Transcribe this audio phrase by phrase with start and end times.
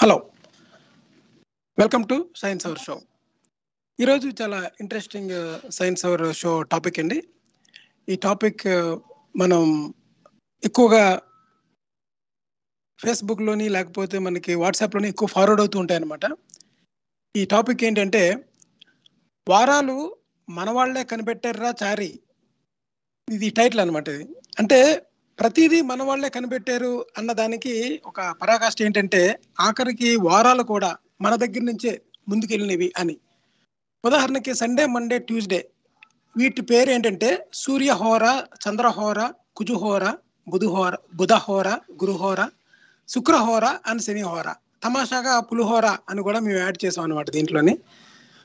[0.00, 0.16] Hello
[1.78, 2.94] welcome to science hour show
[3.98, 5.32] ఈరోజు చాలా interesting
[5.70, 7.18] science hour show topic అండి.
[8.08, 8.92] ఈ టాపిక్ uh,
[9.36, 9.62] మనం
[10.62, 11.02] ఎక్కువగా
[13.00, 16.24] ఫేస్బుక్లోని లేకపోతే మనకి వాట్సాప్లోని ఎక్కువ ఫార్వర్డ్ అవుతూ ఉంటాయి అనమాట
[17.34, 18.22] ఈ టాపిక్ ఏంటంటే
[19.46, 19.96] వారాలు
[20.48, 22.10] మన వాళ్ళే కనిపెట్టారా చారి?
[23.28, 24.26] ఇది టైటిల్ అనమాట ఇది.
[24.58, 31.60] అంటే ప్రతిదీ మన వాళ్ళే కనిపెట్టారు అన్న దానికి ఒక పరాకాష్ఠ ఏంటంటే ఆఖరికి వారాలు కూడా మన దగ్గర
[31.60, 33.16] నుంచే ముందుకెళ్ళినవి అని.
[34.04, 35.68] ఉదాహరణకి సండే మండే ట్యూస్డే
[36.36, 38.24] వీటి పేరు ఏంటంటే సూర్యహోర
[38.68, 39.20] చంద్రహోర
[39.56, 40.04] కుజుహోర
[40.48, 41.68] బుధుహోర బుధహోర
[42.02, 42.48] గురుహోర
[43.08, 44.48] శుక్రహోర అండ్ శనిహోర
[44.84, 47.78] తమాషాగా పులిహోర అని కూడా మేము యాడ్ చేసాం అనమాట దీంట్లోని.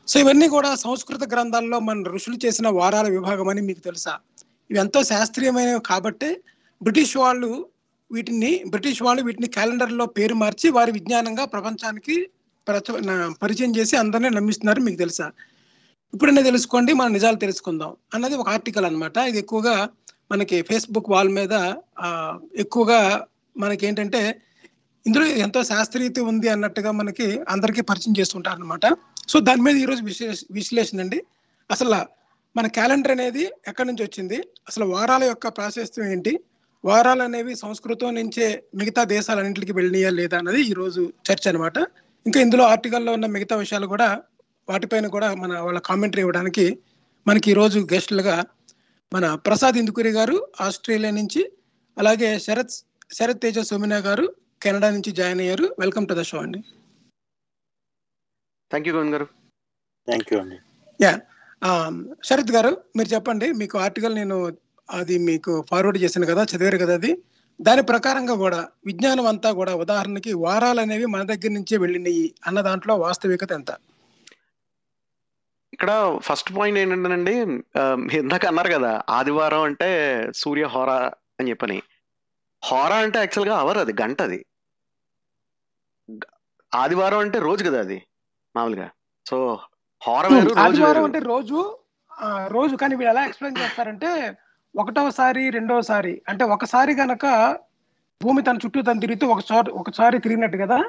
[0.08, 4.14] సో ఇవన్నీ కూడా సంస్కృత గ్రంథాల్లో మన ఋషులు చేసిన వారాల విభాగం అని మీకు తెలుసా?
[4.74, 6.38] ఇవి ఎంతో శాస్త్రీయమైనవి కాబట్టి
[6.84, 7.66] బ్రిటిష్ వాళ్ళు
[8.12, 12.30] వీటిని బ్రిటిష్ వాళ్ళు వీటిని క్యాలెండర్లో పేరు మార్చి వారి విజ్ఞానంగా ప్రపంచానికి
[12.68, 15.32] ప్రచ- పరిచయం చేసి అందరినీ నమ్మిస్తున్నారు మీకు తెలుసా?
[16.14, 19.18] ఇప్పుడైనా తెలుసుకోండి మనం నిజాలు తెలుసుకుందాం అన్నది ఒక ఆర్టికల్ అన్నమాట.
[19.18, 19.90] ఇది ఎక్కువగా
[20.32, 21.74] మనకి ఫేస్బుక్ వాల్ మీద
[22.56, 23.26] ఎక్కువగా
[23.58, 24.42] మనకి ఏంటంటే
[25.08, 28.86] ఇందులో ఎంతో శాస్త్రీయత ఉంది అన్నట్టుగా మనకి అందరికీ పరిచయం చేస్తుంటారు అనమాట
[29.30, 31.24] సో దాని మీద ఈరోజు విశ్లేష విశ్లేషణ అండి.
[31.72, 32.23] అసలు
[32.56, 34.38] మన క్యాలెండర్ అనేది ఎక్కడి నుంచి వచ్చింది?
[34.70, 36.34] అసలు వారాల యొక్క ప్రాశస్త్యం ఏంటి?
[36.84, 41.78] వారాలు అనేవి సంస్కృతం నుంచే మిగతా దేశాలన్నింటికి వెళ్ళినాయా లేదా అన్నది ఈ రోజు చర్చ అనమాట
[42.26, 44.08] ఇంకా ఇందులో ఆర్టికల్లో ఉన్న మిగతా విషయాలు కూడా
[44.68, 46.66] వాటిపైన కూడా మన వాళ్ళ కామెంటరీ ఇవ్వడానికి
[47.26, 48.36] మనకి ఈ రోజు గెస్టులుగా
[49.12, 51.42] మన ప్రసాద్ ఇందుకూరి గారు ఆస్ట్రేలియా నుంచి
[51.98, 52.76] అలాగే శరత్
[53.18, 54.26] శరత్ తేజ సోమినా గారు
[54.62, 55.66] కెనడా నుంచి జాయిన్ అయ్యారు.
[55.80, 56.60] వెల్కమ్ టు ద షో అండి.
[58.72, 59.28] Thank you Govind garu.
[60.08, 60.58] Thank you అండి
[61.00, 61.12] యా
[62.28, 64.38] శరత్ గారు మీరు చెప్పండి మీకు ఆర్టికల్ నేను
[64.90, 67.12] అది మీకు ఫార్వర్డ్ చేశాను కదా చదివారు కదా అది.
[67.60, 72.94] దాని ప్రకారంగా కూడా విజ్ఞానం అంతా కూడా ఉదాహరణకి వారాలు అనేవి మన దగ్గర నుంచే వెళ్ళినాయి అన్న దాంట్లో
[72.96, 73.72] వాస్తవికత ఎంత?
[75.74, 75.92] ఇక్కడ
[76.28, 77.36] ఫస్ట్ పాయింట్ ఏంటంటేనండి
[78.22, 79.90] ఇందాక అన్నారు కదా ఆదివారం అంటే
[80.42, 80.98] సూర్య హోరా
[81.40, 81.78] అని చెప్పని.
[82.64, 84.40] హోరా అంటే యాక్చువల్గా అవర్ అది గంట అది.
[86.72, 87.98] ఆదివారం అంటే రోజు కదా అది
[88.56, 88.88] మామూలుగా.
[89.26, 89.38] సో
[90.10, 91.04] ఆదివారం వేరు.
[91.04, 91.78] అంటే రోజు
[92.22, 92.76] ఆ, రోజు.
[92.76, 94.38] కానీ వీళ్ళు ఎలా ఎక్స్ప్లెయిన్ చేస్తారంటే
[94.76, 97.56] ఒకటవసారి రెండవసారి అంటే ఒకసారి గనక
[98.24, 100.84] భూమి తన చుట్టూ తను తిరుగుతూ ఒకసారి ఒకసారి తిరిగినట్టు కదా?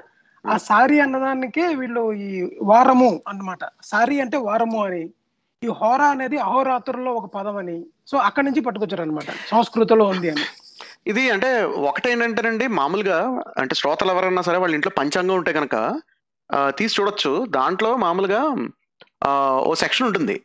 [0.46, 3.58] ఆ సారి అన్నదానికే వీళ్ళు ఈ వారము అన్నమాట.
[3.82, 5.10] సారి అంటే వారము అని.
[5.64, 7.86] ఈ హోర అనేది అహోరాత్రుల్లో ఒక పదం అని.
[8.06, 10.44] సో అక్కడి నుంచి పట్టుకొచ్చారు అనమాట సంస్కృతిలో ఉంది అని.
[11.06, 16.00] ఇది అంటే ఒకటేంటంటేనండి మామూలుగా అంటే శ్రోతలు ఎవరన్నా సరే వాళ్ళ ఇంట్లో పంచాంగం ఉంటే కనుక
[16.68, 17.46] తీసి చూడొచ్చు.
[17.50, 18.56] దాంట్లో మామూలుగా
[19.68, 20.36] ఓ సెక్షన్ ఉంటుంది.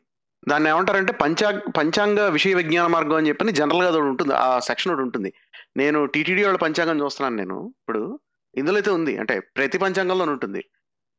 [0.48, 4.34] దాన్ని ఏమంటారంటే పంచా పంచాంగ విషయ విజ్ఞాన మార్గం అని చెప్పని జనరల్గా అది ఒకటి ఉంటుంది.
[4.34, 5.34] ఆ సెక్షన్ ఒకటి ఉంటుంది.
[5.78, 8.20] నేను టీటీడీ వాళ్ళ పంచాంగం చూస్తున్నాను నేను ఇప్పుడు.
[8.56, 9.18] ఇందులో అయితే ఉంది.
[9.18, 10.62] అంటే ప్రతి పంచాంగంలోనే ఉంటుంది.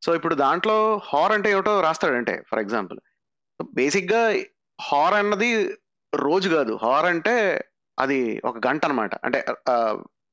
[0.05, 2.99] సో ఇప్పుడు దాంట్లో హార్ అంటే ఏమిటో రాస్తాడంటే ఫర్ ఎగ్జాంపుల్
[3.75, 4.23] బేసిక్గా
[4.83, 5.51] హార్ అన్నది
[6.15, 6.79] రోజు కాదు.
[6.83, 7.65] హార్ అంటే
[7.99, 9.45] అది ఒక గంట అనమాట అంటే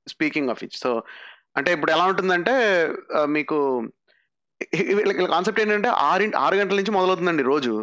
[0.08, 1.04] స్పీకింగ్ ఆఫ్ ఇచ్ సో
[1.58, 2.54] అంటే ఇప్పుడు ఎలా ఉంటుందంటే
[3.28, 3.58] మీకు
[5.34, 7.73] కాన్సెప్ట్ ఏంటంటే ఆరింటి ఆరు గంటల నుంచి మొదలవుతుందండి రోజు.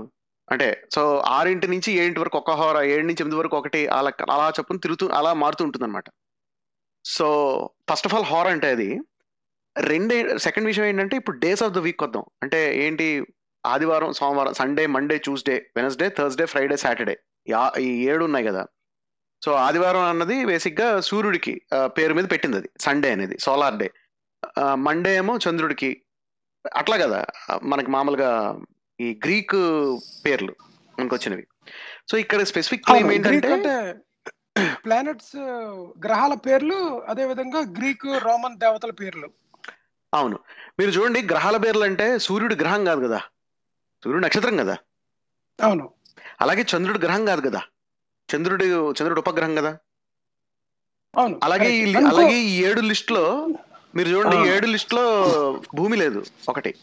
[0.48, 1.02] అంటే సో
[1.36, 5.04] ఆరింటి నుంచి ఏడింటి వరకు ఒక హోర ఏడు నుంచి ఎనిమిది వరకు ఒకటి అలా అలా చొప్పున తిరుగుతూ
[5.08, 6.08] అలా మారుతూ ఉంటుంది అనమాట
[7.04, 7.26] సో
[7.90, 8.88] ఫస్ట్ ఆఫ్ ఆల్ హార్ అంటే అది.
[9.76, 13.06] రెండే సెకండ్ విషయం ఏంటంటే ఇప్పుడు డేస్ ఆఫ్ ద వీక్ వద్దాం అంటే ఏంటి?
[13.64, 17.16] ఆదివారం సోమవారం Sunday Monday Tuesday Wednesday Thursday Friday Saturday
[17.80, 18.62] ఈ ఏడు ఉన్నాయి కదా.
[19.42, 21.54] సో ఆదివారం అన్నది బేసిక్గా సూర్యుడికి
[21.96, 22.68] పేరు మీద పెట్టింది అది.
[22.80, 23.88] సండే అనేది సోలార్ డే
[24.86, 25.90] మండే ఏమో చంద్రుడికి
[26.72, 27.24] అట్లా కదా.
[27.62, 28.60] మనకి మామూలుగా
[29.00, 29.56] ఈ గ్రీక్
[30.24, 30.54] పేర్లు
[31.00, 31.46] మనకు వచ్చినవి
[32.10, 33.94] సో ఇక్కడ స్పెసిఫిక్ క్లెయిమ్ ఏంటంటే
[34.84, 35.36] ప్లానెట్స్
[36.06, 39.30] గ్రహాల పేర్లు అదే విధంగా గ్రీక్ రోమన్ దేవతల పేర్లు.
[40.14, 40.38] అవును.
[40.78, 43.18] మీరు చూడండి గ్రహాల పేర్లు అంటే సూర్యుడు గ్రహం కాదు కదా.
[44.04, 44.76] సూర్యుడు నక్షత్రం కదా.
[45.62, 45.90] అవును.
[46.40, 47.62] అలాగే చంద్రుడు గ్రహం కాదు కదా.
[48.28, 49.78] చంద్రుడు చంద్రుడు ఉపగ్రహం కదా.
[51.16, 53.48] అవును అలాగే అలాగే ఈ ఏడు లిస్ట్లో
[53.96, 54.36] మీరు చూడండి.
[54.50, 55.04] ఏడు లిస్ట్లో
[55.74, 56.74] భూమి లేదు ఒకటి.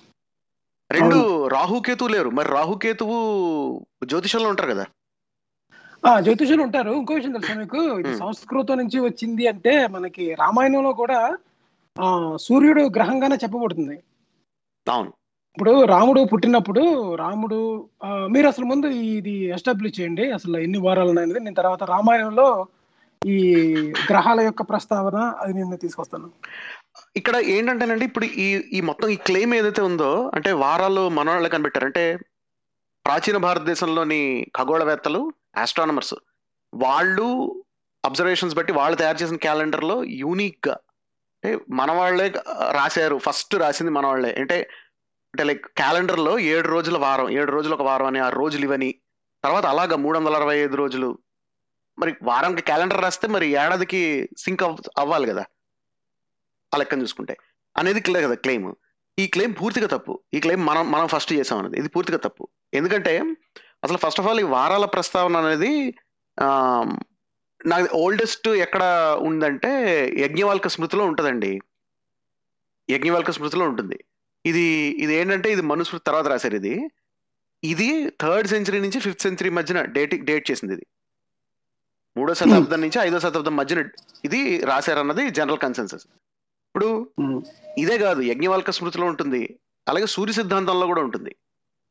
[0.92, 2.30] రెండు రాహుకేతువు లేరు.
[2.30, 3.18] మరి రాహుకేతువు
[4.06, 4.86] జ్యోతిషంలో ఉంటారు కదా?
[6.06, 6.92] ఆ జ్యోతిషులు ఉంటారు.
[6.92, 7.78] ఇంకో విషయం తెలుసా మీకు?
[7.78, 8.18] ఇది.
[8.18, 11.38] సంస్కృతం నుంచి వచ్చింది అంటే మనకి రామాయణంలో కూడా
[12.02, 14.04] ఆ సూర్యుడు గ్రహంగానే చెప్పబడుతుంది.
[14.92, 15.14] అవును.
[15.54, 20.32] ఇప్పుడు రాముడు పుట్టినప్పుడు రాముడు మీరు అసలు ముందు ఇది ఎస్టాబ్లిష్ చేయండి.
[20.32, 22.66] అసలు ఎన్ని వారాలు అనేది నేను తర్వాత రామాయణంలో
[23.26, 23.38] ఈ
[24.10, 26.30] గ్రహాల యొక్క ప్రస్తావన అది నేను తీసుకొస్తాను.
[27.16, 32.04] ఇక్కడ ఏంటంటేనండి ఇప్పుడు ఈ ఈ మొత్తం ఈ క్లెయిమ్ ఏదైతే ఉందో అంటే వారాలు మనోళ్ళు కనిపెట్టారు అంటే
[33.06, 34.22] ప్రాచీన భారతదేశంలోని
[34.56, 35.22] ఖగోళవేత్తలు
[35.58, 36.16] ఆస్ట్రానమర్స్
[36.74, 37.28] వాళ్ళు
[38.04, 40.76] అబ్జర్వేషన్స్ బట్టి వాళ్ళు తయారు చేసిన క్యాలెండర్లో యూనిక్గా
[41.44, 42.28] అంటే మన వాళ్ళే
[42.72, 44.58] రాశారు ఫస్ట్ రాసింది మన వాళ్ళే అంటే
[45.34, 48.90] అంటే లైక్ క్యాలెండర్లో ఏడు రోజుల వారం ఏడు రోజులు ఒక వారం అని ఆ రోజులు ఇవని.
[49.44, 51.10] తర్వాత అలాగా మూడు వందల అరవై ఐదు రోజులు.
[52.00, 54.02] మరి వారానికి క్యాలెండర్ రాస్తే మరి ఏడాదికి
[54.38, 55.44] సింక్ అవ్ అవ్వాలి కదా.
[56.74, 57.34] ఆ లెక్కను చూసుకుంటే.
[57.76, 58.70] అనేది క్లే కదా క్లెయిమ్.
[59.18, 60.14] ఈ క్లెయిమ్ పూర్తిగా తప్పు.
[60.36, 61.78] ఈ క్లెయిమ్ మనం మనం ఫస్ట్ చేసాం అనేది.
[61.82, 62.44] ఇది పూర్తిగా తప్పు.
[62.80, 63.14] ఎందుకంటే
[63.86, 65.72] అసలు ఫస్ట్ ఆఫ్ ఆల్ ఈ వారాల ప్రస్తావన అనేది
[67.72, 68.84] నాకు ఓల్డెస్ట్ ఎక్కడ
[69.30, 69.72] ఉందంటే
[70.24, 71.52] యజ్ఞవాల్క స్మృతిలో ఉంటుందండి.
[72.90, 73.98] యజ్ఞవాల్క స్మృతిలో ఉంటుంది.
[74.50, 74.66] ఇది
[75.04, 76.74] ఇది ఏంటంటే ఇది మనుస్మృతి తర్వాత రాశారు ఇది.
[77.64, 77.88] ఇది
[78.22, 80.86] థర్డ్ సెంచరీ నుంచి ఫిఫ్త్ సెంచరీ మధ్యన డేట్ డేట్ చేసింది ఇది.
[82.18, 83.82] మూడో శతాబ్దం నుంచి ఐదో శతాబ్దం మధ్యన
[84.28, 84.40] ఇది
[84.72, 86.06] రాశారన్నది జనరల్ కన్సెన్సస్
[86.72, 86.90] ఇప్పుడు
[87.78, 89.60] ఇదే కాదు యజ్ఞవాల్క స్మృతిలో ఉంటుంది.
[89.90, 91.32] అలాగే సూర్య సిద్ధాంతంలో కూడా ఉంటుంది.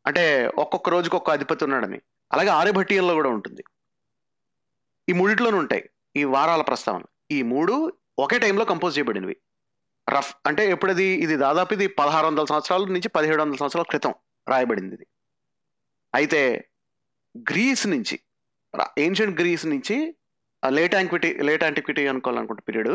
[0.07, 0.23] అంటే
[0.59, 1.99] ఒక్కొక్క రోజుకి ఒక్క అధిపతి ఉన్నాడని.
[2.33, 3.63] అలాగే ఆర్యభట్టీయంలో కూడా ఉంటుంది.
[5.09, 7.05] ఈ మూడిట్లోనూ ఉంటాయి ఈ వారాల ప్రస్తావన.
[7.31, 7.75] ఈ మూడు
[8.19, 9.37] ఒకే టైంలో కంపోజ్ చేయబడినవి.
[10.15, 11.09] రఫ్ అంటే ఎప్పుడది?
[11.25, 14.15] ఇది దాదాపు ఇది పదహారు వందల సంవత్సరాల నుంచి పదిహేడు వందల సంవత్సరాల క్రితం
[14.49, 15.07] రాయబడింది ఇది.
[16.15, 16.41] అయితే
[17.51, 18.17] గ్రీస్ నుంచి
[18.99, 19.97] ఏన్షియంట్ గ్రీస్ నుంచి
[20.71, 22.93] లేట్ యాంక్విటీ లేట్ యాంటిక్విటీ అనుకోవాలనుకుంటే పీరియడ్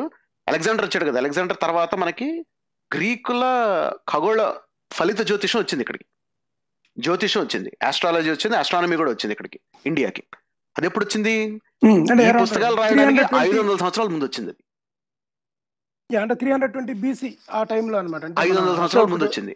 [0.47, 2.27] అలెగ్జాండర్ వచ్చాడు కదా అలెగ్జాండర్ తర్వాత మనకి
[2.91, 3.43] గ్రీకుల
[4.07, 4.41] ఖగోళ
[4.91, 6.05] ఫలిత జ్యోతిషం వచ్చింది ఇక్కడికి.
[6.97, 7.71] జ్యోతిషం వచ్చింది.
[7.83, 10.21] ఆస్ట్రాలజీ వచ్చింది ఆస్ట్రానమీ కూడా వచ్చింది ఇక్కడికి ఇండియాకి
[10.75, 11.33] అది ఎప్పుడు వచ్చింది?
[12.41, 14.61] పుస్తకాలు రాయడానికి ఐదు వందల సంవత్సరాల ముందు వచ్చింది అది.
[16.09, 19.53] అంటే త్రీ హండ్రెడ్ ట్వంటీ బీసీ ఆ టైంలో అనమాట ఐదు వందల సంవత్సరాల ముందు వచ్చింది.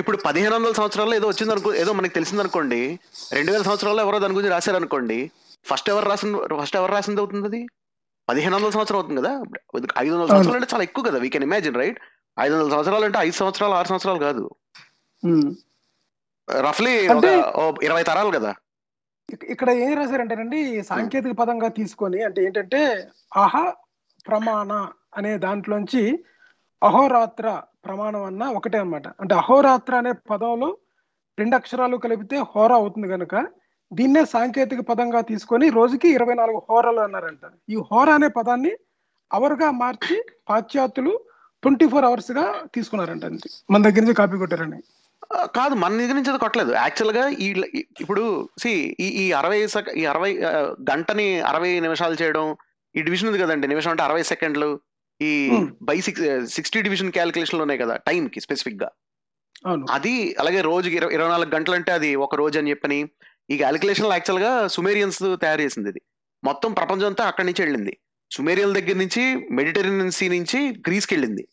[0.00, 2.80] ఇప్పుడు పదిహేను వందల సంవత్సరాల్లో ఏదో వచ్చింది అనుకో ఏదో మనకి తెలిసింది అనుకోండి
[3.32, 5.18] రెండు వేల సంవత్సరాల్లో ఎవరో దాని గురించి రాశారు అనుకోండి
[5.66, 7.60] ఫస్ట్ ఎవరు రాసింది ఫస్ట్ ఎవరు రాసింది అవుతుంది అది?
[8.30, 9.32] పదిహేను వందల సంవత్సరం అవుతుంది కదా?
[10.02, 12.00] ఐదు వందల సంవత్సరాలు అంటే చాలా ఎక్కువ కదా వీ కెన్ ఇమాజిన్ రైట్
[12.36, 14.42] ఐదు వందల సంవత్సరాలు అంటే ఐదు సంవత్సరాలు ఆరు సంవత్సరాలు కాదు.
[16.48, 16.92] రఫ్లీ
[17.86, 18.52] ఇరవై తరాలు కదా.
[19.54, 22.80] ఇక్కడ ఏం రాశారంటేనండి సాంకేతిక పదంగా తీసుకొని అంటే ఏంటంటే
[23.42, 23.52] అహ
[24.26, 24.70] ప్రమాణ
[25.18, 26.02] అనే దాంట్లోంచి
[26.82, 27.46] అహోరాత్ర
[27.86, 29.06] ప్రమాణం అన్న ఒకటే అన్నమాట.
[29.22, 30.70] అంటే అహోరాత్ర అనే పదంలో
[31.38, 33.34] రెండు అక్షరాలు కలిపితే హోరా అవుతుంది కనుక
[33.92, 37.50] దీన్నే సాంకేతిక పదంగా తీసుకొని రోజుకి ఇరవై నాలుగు హోరాలు అన్నారంట.
[37.70, 38.72] ఈ హోరా అనే పదాన్ని
[39.32, 41.20] అవర్గా మార్చి పాశ్చాత్యులు
[41.62, 43.50] ట్వంటీ ఫోర్ అవర్స్గా తీసుకున్నారంట అంతే.
[43.70, 44.82] మన దగ్గర నుంచి కాపీ కొట్టారని.
[45.34, 46.72] కాదు మన దగ్గర నుంచి అది కొట్టలేదు.
[46.72, 47.62] యాక్చువల్గా ఈ
[48.00, 50.38] ఇప్పుడు సి ఈ ఈ అరవై సెక- ఈ అరవై
[50.90, 52.56] గంటని అరవై నిమిషాలు చేయడం
[52.96, 53.66] ఈ డివిజన్ ఉంది కదండి.
[53.66, 54.80] నిమిషం అంటే అరవై సెకండ్లు.
[55.22, 55.60] ఈ.
[55.82, 58.90] By six sixty division calculation ఉన్నాయి కదా టైం కి స్పెసిఫిక్గా
[59.66, 59.86] అవును.
[59.90, 63.08] అది అలాగే రోజుకి ఇరవై ఇరవై నాలుగు గంటలు అంటే అది ఒక రోజు అని చెప్పని
[63.50, 66.00] ఈ క్యాలిక్యులేషన్ యాక్చువల్గా సుమేరియన్స్ తయారు చేసింది ఇది
[66.42, 67.92] మొత్తం ప్రపంచం అంతా అక్కడి నుంచి వెళ్ళింది.
[68.30, 70.58] సుమేరియల్ దగ్గర నుంచి మెడిటరేనియన్ సీ నుంచి
[70.88, 71.44] గ్రీస్కి వెళ్ళింది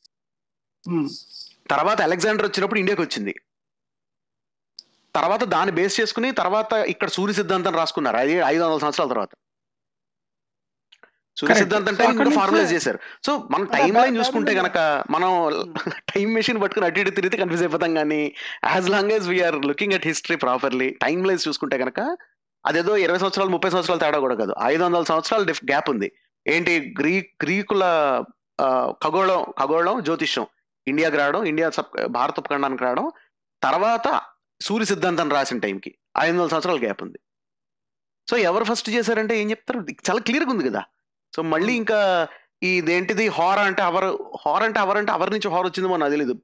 [0.87, 1.07] ఉమ్.
[1.69, 3.33] తర్వాత అలెగ్జాండర్ వచ్చినప్పుడు ఇండియాకి వచ్చింది.
[5.15, 8.17] తర్వాత దాన్ని బేస్ చేసుకుని తర్వాత ఇక్కడ సూర్య సిద్ధాంతం రాసుకున్నారు.
[8.17, 9.29] అది ఐదు వందల సంవత్సరాల తర్వాత.
[11.39, 11.55] సూర్య.
[11.55, 12.99] సిద్ధాంతం టైం ఫార్ములైజ్ చేశారు.
[13.25, 14.77] సో మనం టైం లైన్ చూసుకుంటే గనక
[15.09, 15.31] మనం
[16.13, 18.21] టైం మెషిన్ పట్టుకుని అటు ఇటు తిరిగితే కన్ఫ్యూజ్ అయిపోతాం కానీ
[18.65, 20.89] as long as we're looking at history properly
[21.23, 22.17] timelines చూసుకుంటే గనక
[22.65, 24.53] అదేదో ఇరవై సంవత్సరాలు ముప్పై సంవత్సరాలు తేడా కూడా కాదు.
[24.63, 26.11] ఐదు వందల సంవత్సరాలు గ్యాప్ ఉంది.
[26.47, 26.95] ఏంటి?
[26.99, 27.83] గ్రీక్ గ్రీకుల
[29.03, 30.47] ఖగోళం ఖగోళం జ్యోతిష్యం.
[30.87, 33.11] ఇండియాకి రావడం ఇండియా సబ్ భారత ఉపఖండానికి రావడం
[33.63, 34.21] తర్వాత
[34.61, 37.19] సూర్య సిద్ధాంతం రాసిన టైంకి ఐదు వందల సంవత్సరాల గ్యాప్ ఉంది.
[38.29, 39.79] సో ఎవరు ఫస్ట్ చేశారంటే ఏం చెప్తారు?
[40.09, 40.83] చాలా క్లియర్గా ఉంది కదా.
[41.37, 42.27] సో మళ్ళీ ఇంకా
[42.63, 44.05] ఇదేంటిది హార్ అంటే అవర్
[44.45, 46.35] హార్ అంటే అవర్ అంటే అవర్ నుంచి హార్ వచ్చిందో నాకు తెలియదు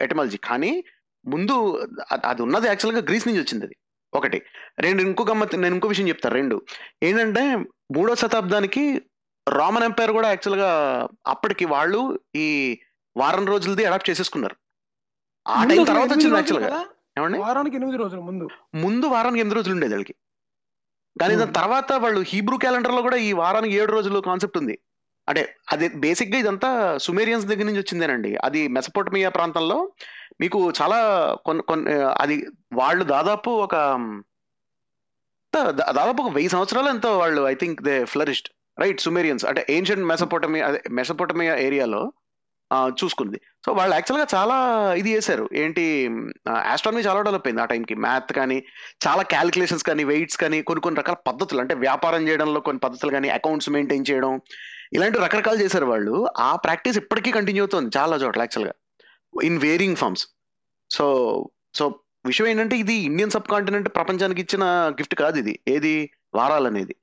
[0.00, 0.84] ఎటమాలజీ కానీ
[1.26, 1.86] ముందు
[2.24, 3.76] అది ఉన్నది యాక్చువల్గా గ్రీస్ నుంచి వచ్చింది అది.
[4.14, 4.42] ఒకటి.
[4.78, 6.62] రెండు ఇంకో గమ్మత్ నేను ఇంకో విషయం చెప్తాను రెండు.
[7.02, 7.56] ఏంటంటే
[7.96, 9.02] మూడో శతాబ్దానికి
[9.48, 10.70] రామన్ ఎంపైర్ కూడా యాక్చువల్గా
[11.26, 12.78] అప్పటికి వాళ్ళు ఈ
[13.16, 14.56] వారం రోజులది అడాప్ట్ చేసేసుకున్నారు.
[15.48, 16.86] ఆ టైం తర్వాత వచ్చింది యాక్చువల్గా?
[17.18, 17.38] ఏమండి?
[17.38, 18.48] వారానికి ఎనిమిది రోజులు ముందు.
[18.74, 20.14] ముందు వారానికి ఎనిమిది రోజులు ఉండేది వాళ్ళకి.
[21.16, 21.58] కానీ దాని Hmm.
[21.60, 24.76] తర్వాత వాళ్ళు హీబ్రూ క్యాలెండర్లో కూడా ఈ వారానికి ఏడు రోజులు కాన్సెప్ట్ ఉంది.
[25.28, 25.42] అంటే
[25.72, 28.36] అది బేసిక్గా ఇదంతా సుమేరియన్స్ దగ్గర నుంచి వచ్చిందేనండి.
[28.36, 29.78] అది మెసపోటమియా ప్రాంతంలో
[30.40, 30.98] మీకు చాలా
[31.46, 32.36] కొన్ని కొన్ని అది
[32.72, 33.74] వాళ్ళు దాదాపు ఒక
[35.90, 40.66] దాదాపు ఒక వెయ్యి సంవత్సరాలు ఎంతో వాళ్ళు I think they flourished right Sumerians అంటే ఏన్షియంట్ మెసపోటమియా
[40.66, 42.02] అదే మెసపోటమియా ఏరియాలో
[42.72, 43.40] చూసుకుంది.
[43.66, 44.56] సో వాళ్ళు యాక్చువల్గా చాలా
[44.94, 45.50] ఇది చేశారు.
[45.54, 46.10] ఏంటి
[46.50, 48.62] ఆస్ట్రానమీ చాలా డెవలప్ అయింది ఆ టైంకి మ్యాథ్ కానీ
[49.06, 51.60] చాలా క్యాలిక్యులేషన్స్ కానీ వెయిట్స్ కానీ కొన్ని కొన్ని రకాల పద్ధతులు.
[51.60, 54.40] అంటే వ్యాపారం చేయడంలో కొన్ని పద్ధతులు కానీ అకౌంట్స్ మెయింటైన్ చేయడం
[54.92, 56.26] ఇలాంటి రకరకాలు చేశారు వాళ్ళు.
[56.38, 58.74] ఆ ప్రాక్టీస్ ఇప్పటికీ కంటిన్యూ అవుతుంది చాలా చోట్ల యాక్చువల్గా
[59.42, 60.28] in varying forms
[60.90, 61.06] so
[61.74, 65.58] so విషయం ఏంటంటే ఇది ఇండియన్ సబ్ కాంటినెంట్ ప్రపంచానికి ఇచ్చిన గిఫ్ట్ కాదు ఇది.
[65.68, 66.10] ఏది?
[66.34, 66.94] వారాలనేది.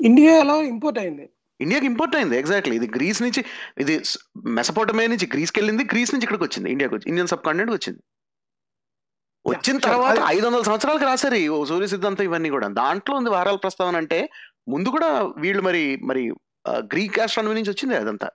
[0.00, 1.28] ఇండియాలో ఇంపోర్ట్ అయింది.
[1.64, 3.40] ఇండియాకి ఇంపోర్ట్ అయింది ఎగ్జాక్ట్లీ ఇది గ్రీస్ నుంచి
[3.82, 3.94] ఇది
[4.58, 8.00] మెసపోటమే నుంచి గ్రీస్కి వెళ్ళింది గ్రీస్ నుంచి ఇక్కడికి వచ్చింది ఇండియాకి వచ్చి ఇండియన్ సబ్ కాంటినెంట్ వచ్చింది.
[9.44, 9.78] వచ్చిన.
[9.86, 12.68] తర్వాత ఐదు వందల సంవత్సరాలకు రాశారు ఓ సూర్య సిద్ధాంతం ఇవన్నీ కూడా.
[12.80, 14.18] దాంట్లో ఉంది వారాల ప్రస్తావన అంటే
[14.72, 15.10] ముందు కూడా
[15.44, 16.22] వీళ్ళు మరి మరి
[16.92, 18.28] గ్రీక్ ఆస్ట్రానమీ నుంచి వచ్చింది అదంతా.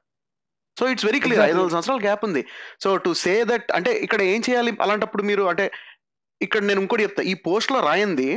[0.80, 1.44] So it's very clear.
[1.50, 2.42] ఐదు వందల సంవత్సరాల గ్యాప్ ఉంది.
[2.84, 4.72] సో టు సే దట్ అంటే ఇక్కడ ఏం చేయాలి?
[4.86, 5.66] అలాంటప్పుడు మీరు అంటే
[6.46, 7.24] ఇక్కడ నేను ఇంకోటి చెప్తా.
[7.32, 8.30] ఈ పోస్ట్లో రాయింది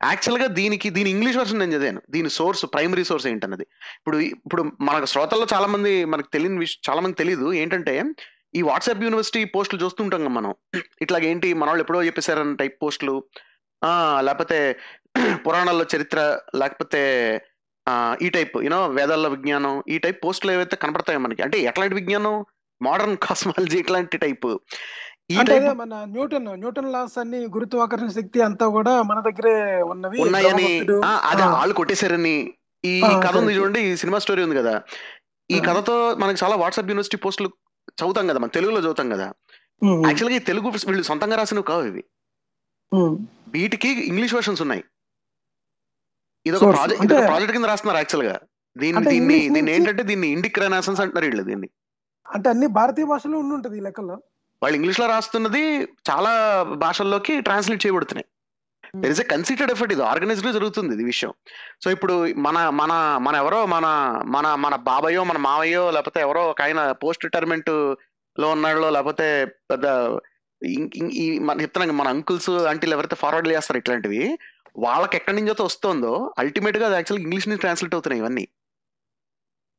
[0.00, 2.00] యాక్చువల్గా దీనికి దీని ఇంగ్లీష్ వర్షన్ నేను చదివాను.
[2.14, 3.64] దీని సోర్స్ ప్రైమరీ సోర్స్ ఏంటన్నది.
[3.98, 7.94] ఇప్పుడు ఇప్పుడు మనకు శ్రోతల్లో చాలా మంది మనకు తెలియని విషయం చాలా మంది తెలియదు ఏంటంటే
[8.58, 10.52] ఈ వాట్సాప్ యూనివర్సిటీ పోస్టులు చూస్తుంటాం కదా మనం.
[11.04, 13.14] ఇట్లాగేంటి మన వాళ్ళు ఎప్పుడో చెప్పేశారని టైప్ పోస్టులు
[14.28, 14.58] లేకపోతే
[15.44, 16.20] పురాణాల్లో చరిత్ర
[16.56, 17.02] లేకపోతే
[18.24, 21.42] ఈ టైప్ యూనో వేదాల్లో విజ్ఞానం ఈ టైప్ పోస్టులు ఏవైతే కనపడతాయో మనకి.
[21.46, 22.34] అంటే ఎట్లాంటి విజ్ఞానం?
[22.80, 24.46] మోడర్న్ కాస్మాలజీ ఇట్లాంటి టైప్
[25.38, 30.68] అంటే మన న్యూటన్ న్యూటన్ లాస్ అన్ని గురుత్వాకర్షణ శక్తి అంతా కూడా మన దగ్గరే ఉన్నవి ఉన్నాయని
[31.30, 32.36] అదే వాళ్ళు కొట్టేశారని.
[32.84, 33.52] ఈ కథ ఉంది.
[33.52, 34.82] చూడండి ఈ సినిమా స్టోరీ ఉంది కదా.
[35.50, 35.60] ఈ.
[35.60, 37.50] కథతో మనకి చాలా వాట్సాప్ యూనివర్సిటీ పోస్టులు
[37.90, 39.26] చదువుతాం కదా మనం తెలుగులో చదువుతాం కదా.
[40.06, 42.04] యాక్చువల్గా ఈ తెలుగు వీళ్ళు సొంతంగా రాసినవి కావు ఇవి.
[43.48, 44.84] వీటికి ఇంగ్లీష్ వర్షన్స్ ఉన్నాయి.
[46.46, 46.62] ఇదొక.
[46.62, 48.40] ప్రాజెక్ట్ ఇదొక ప్రాజెక్ట్ కింద రాస్తున్నారు యాక్చువల్గా
[48.78, 51.68] దీన్ని దీన్ని దీన్ని ఏంటంటే దీన్ని ఇండిక్ రెనాసన్స్ అంటున్నారు వీళ్ళు దీన్ని.
[52.26, 54.16] అంటే అన్ని భారతీయ భాషలో ఉండి ఉంటది ఈ లెక్కల్లో.
[54.62, 55.62] వాళ్ళు ఇంగ్లీష్లో రాస్తున్నది
[56.10, 58.26] చాలా భాషల్లోకి ట్రాన్స్లేట్ చేయబడుతున్నాయి.
[59.02, 61.32] There is a considered effort ఇది ఆర్గనైజ్డ్ జరుగుతుంది ఇది విషయం.
[61.84, 62.14] సో ఇప్పుడు
[62.46, 63.86] మన మన మన ఎవరో మన
[64.26, 69.86] మన మన బాబాయో మన మావయ్యో లేకపోతే ఎవరో ఒక ఆయన పోస్ట్ రిటైర్మెంట్లో ఉన్నాడో లేకపోతే పెద్ద
[71.22, 74.22] ఈ మన చెప్తున్నాం మన అంకుల్స్ ఆంటీలు ఎవరైతే ఫార్వర్డ్ చేస్తారు ఇట్లాంటివి
[74.76, 78.44] వాళ్ళకి ఎక్కడి నుంచి అయితే వస్తుందో అల్టిమేట్గా అది యాక్చువల్ ఇంగ్లీష్ నుంచి ట్రాన్స్లేట్ అవుతున్నాయి ఇవన్నీ.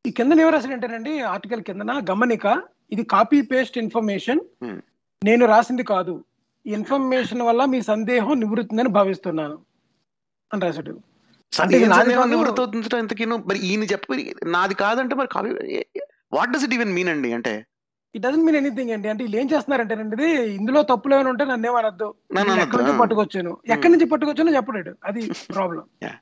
[0.07, 2.47] ఈ కింద ఏం రాశాడంటేనండి ఆర్టికల్ కిందన గమనిక
[2.91, 4.77] ఇది కాపీ పేస్ట్ ఇన్ఫర్మేషన్ Hmm.
[5.21, 6.13] నేను రాసింది కాదు.
[6.65, 9.57] ఈ ఇన్ఫర్మేషన్ వల్ల మీ సందేహం నివృత్తుందని భావిస్తున్నాను.
[10.51, 10.93] అని రాశాడు.
[12.29, 15.51] నివృత్తి మరి ఈయన చెప్పి నాది కాదంటే మరి copy
[16.33, 17.53] what does it even mean అండి అంటే?
[18.15, 19.07] ఇట్ డజన్ మీన్ ఎనీథింగ్ అండి.
[19.09, 20.29] అంటే వీళ్ళు ఏం చేస్తున్నారంటేనండి ఇది?
[20.53, 22.07] ఇందులో తప్పులు ఏమైనా ఉంటే నన్ను ఏమనొద్దు
[22.59, 22.99] ఎక్కడి నుంచి.
[23.01, 23.53] పట్టుకొచ్చాను?
[23.67, 25.83] ఎక్కడి నుంచి పట్టుకొచ్చానో చెప్పడాడు అది ప్రాబ్లం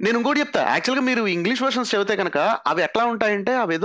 [0.00, 0.62] నేను ఇంకోటి చెప్తా.
[0.72, 3.76] యాక్చువల్గా మీరు ఇంగ్లీష్ వర్షన్స్ చదివితే కనుక అవి ఎట్లా ఉంటాయంటే అవి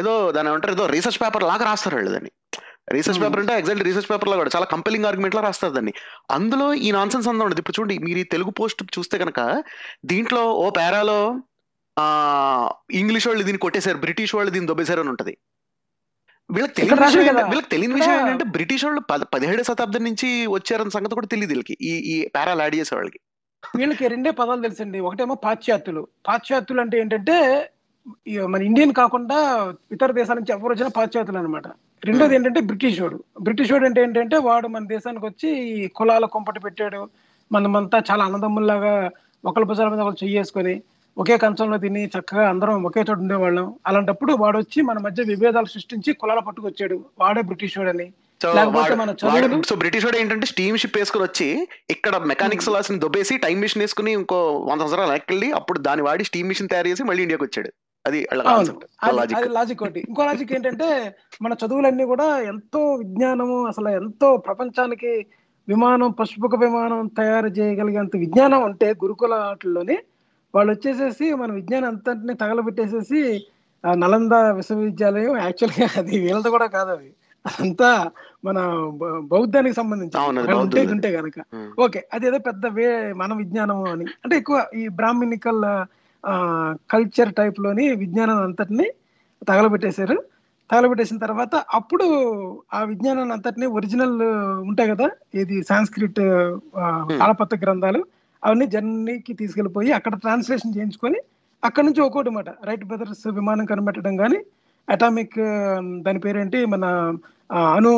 [0.00, 2.30] ఏదో దాని ఏమంటారు ఏదో రీసెర్చ్ పేపర్ లాగా రాస్తారు వాళ్ళు దాన్ని.
[2.92, 3.28] Research Hmm.
[3.28, 5.92] పేపర్ అంటే ఎగ్జాక్ట్ రీసెర్చ్ పేపర్ లాగా కూడా చాలా కంపెలింగ్ ఆర్గ్యుమెంట్ లా రాస్తారు దాన్ని.
[6.30, 7.60] అందులో ఈ నాన్సెన్స్ అంతా ఉండదు.
[7.60, 9.40] ఇప్పుడు చూడండి మీరు ఈ తెలుగు పోస్ట్ చూస్తే కనుక
[10.04, 11.20] దీంట్లో ఓ పేరాలో
[11.98, 12.06] ఆ
[12.90, 15.36] ఇంగ్లీష్ వాళ్ళు దీన్ని కొట్టేశారు బ్రిటిష్ వాళ్ళు దీన్ని దొబ్బేశారు అని ఉంటది.
[16.50, 17.48] వీళ్ళకి తెలియని విషయం.
[17.48, 21.76] వీళ్ళకి తెలియని విషయం ఏంటంటే బ్రిటిష్ వాళ్ళు పద పదిహేడు శతాబ్దం నుంచి వచ్చారన్న సంగతి కూడా తెలియదు వీళ్ళకి.
[21.80, 23.20] ఈ ఈ పేరాలు యాడ్ చేసే వాళ్ళకి
[23.76, 25.00] వీళ్ళకి రెండే పదాలు తెలుసండి.
[25.00, 26.08] ఒకటేమో పాశ్చాత్యులు.
[26.28, 27.36] పాశ్చాత్యులు అంటే ఏంటంటే
[28.48, 29.38] మన ఇండియన్ కాకుండా
[29.92, 31.66] ఇతర దేశాల నుంచి ఎవరు వచ్చినా పాశ్చాత్యులు అనమాట
[32.02, 35.50] రెండోది ఏంటంటే బ్రిటిష్ వాడు బ్రిటిష్ వాడు అంటే ఏంటంటే వాడు మన దేశానికి వచ్చి
[35.94, 37.00] కులాల కొంపటి పెట్టాడు.
[37.52, 39.10] మనమంతా చాలా అన్నదమ్ముల్లాగా
[39.44, 40.74] ఒకరి భుజాల మీద ఒకరు చెయ్యేసుకొని
[41.16, 43.74] ఒకే కంచంలో తిని చక్కగా అందరం ఒకే చోట ఉండేవాళ్ళం.
[43.86, 48.08] అలాంటప్పుడు వాడు వచ్చి మన మధ్య విభేదాలు సృష్టించి కులాల పట్టుకొచ్చాడు వాడే బ్రిటిష్ వాడని
[49.68, 51.48] సో బ్రిటిష్ వాడు ఏంటంటే స్టీమ్ షిప్ వేసుకుని వచ్చి
[51.90, 52.74] ఇక్కడ మెకానిక్స్ Hmm.
[52.74, 54.38] లాస్ దొబ్బేసి టైం మిషన్ వేసుకుని ఇంకో
[54.68, 57.70] వంద సంవత్సరాలు వెనక్కి అప్పుడు దాన్ని వాడి స్టీమ్ మిషన్ తయారు చేసి మళ్ళీ ఇండియాకి వచ్చాడు.
[58.04, 58.20] అది
[59.50, 60.00] లాజిక్ ఒకటి.
[60.08, 60.88] ఇంకో లాజిక్ ఏంటంటే
[61.42, 65.12] మన చదువులన్నీ కూడా ఎంతో విజ్ఞానము అసలు ఎంతో ప్రపంచానికి
[65.68, 69.96] విమానం పశుపుక విమానం తయారు చేయగలిగేంత విజ్ఞానం ఉంటే గురుకుల ఆటల్లోని
[70.54, 73.20] వాళ్ళు వచ్చేసేసి మన విజ్ఞానం అంతటిని తగలబెట్టేసేసి
[73.84, 77.08] ఆ నలంద విశ్వవిద్యాలయం యాక్చువల్గా అది వీళ్ళది కూడా కాదు అది.
[77.44, 77.90] అదంతా
[78.44, 78.58] మన
[79.30, 80.16] బౌద్ధానికి సంబంధించి.
[80.94, 81.38] ఉంటే కనుక
[81.80, 84.06] ఓకే అది ఏదో పెద్ద వే మన విజ్ఞానము అని.
[84.24, 85.62] అంటే ఎక్కువ ఈ బ్రాహ్మణికల్
[86.92, 88.86] కల్చర్ టైప్లోని విజ్ఞానం అంతటిని
[89.48, 90.16] తగలబెట్టేశారు.
[90.70, 92.06] తగలబెట్టేసిన తర్వాత అప్పుడు
[92.74, 94.16] ఆ విజ్ఞానాన్ని అంతటిని ఒరిజినల్
[94.60, 96.20] ఉంటాయి కదా ఇది సాంస్క్రిట్
[97.20, 98.00] తాళపత్ర గ్రంథాలు
[98.42, 101.18] అవన్నీ జర్నీకి తీసుకెళ్ళిపోయి అక్కడ ట్రాన్స్లేషన్ చేయించుకొని
[101.62, 104.38] అక్కడ నుంచి ఒక్కోటి మాట రైట్ బ్రదర్స్ విమానం కనిపెట్టడం కానీ
[104.88, 105.36] అటామిక్
[106.02, 106.84] దాని పేరేంటి మన
[107.76, 107.92] అణు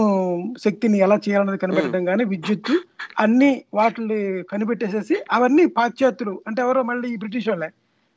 [0.65, 2.73] శక్తిని ఎలా చేయాలన్నది కనిపెట్టడం కానీ విద్యుత్
[3.19, 7.69] అన్ని వాటిని కనిపెట్టేసేసి అవన్నీ పాశ్చాత్యులు అంటే ఎవరో మళ్ళీ ఈ బ్రిటిష్ వాళ్ళే.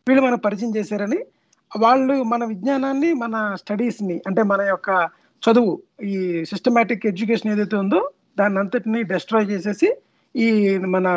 [0.08, 1.20] వీళ్ళు మనం పరిచయం చేశారని
[1.72, 4.90] వాళ్ళు మన విజ్ఞానాన్ని మన స్టడీస్ని అంటే మన యొక్క
[5.44, 5.72] చదువు
[6.10, 8.00] ఈ సిస్టమేటిక్ ఎడ్యుకేషన్ ఏదైతే ఉందో
[8.40, 9.90] దాన్ని అంతటిని డెస్ట్రాయ్ చేసేసి
[10.36, 10.48] ఈ
[10.96, 11.08] మన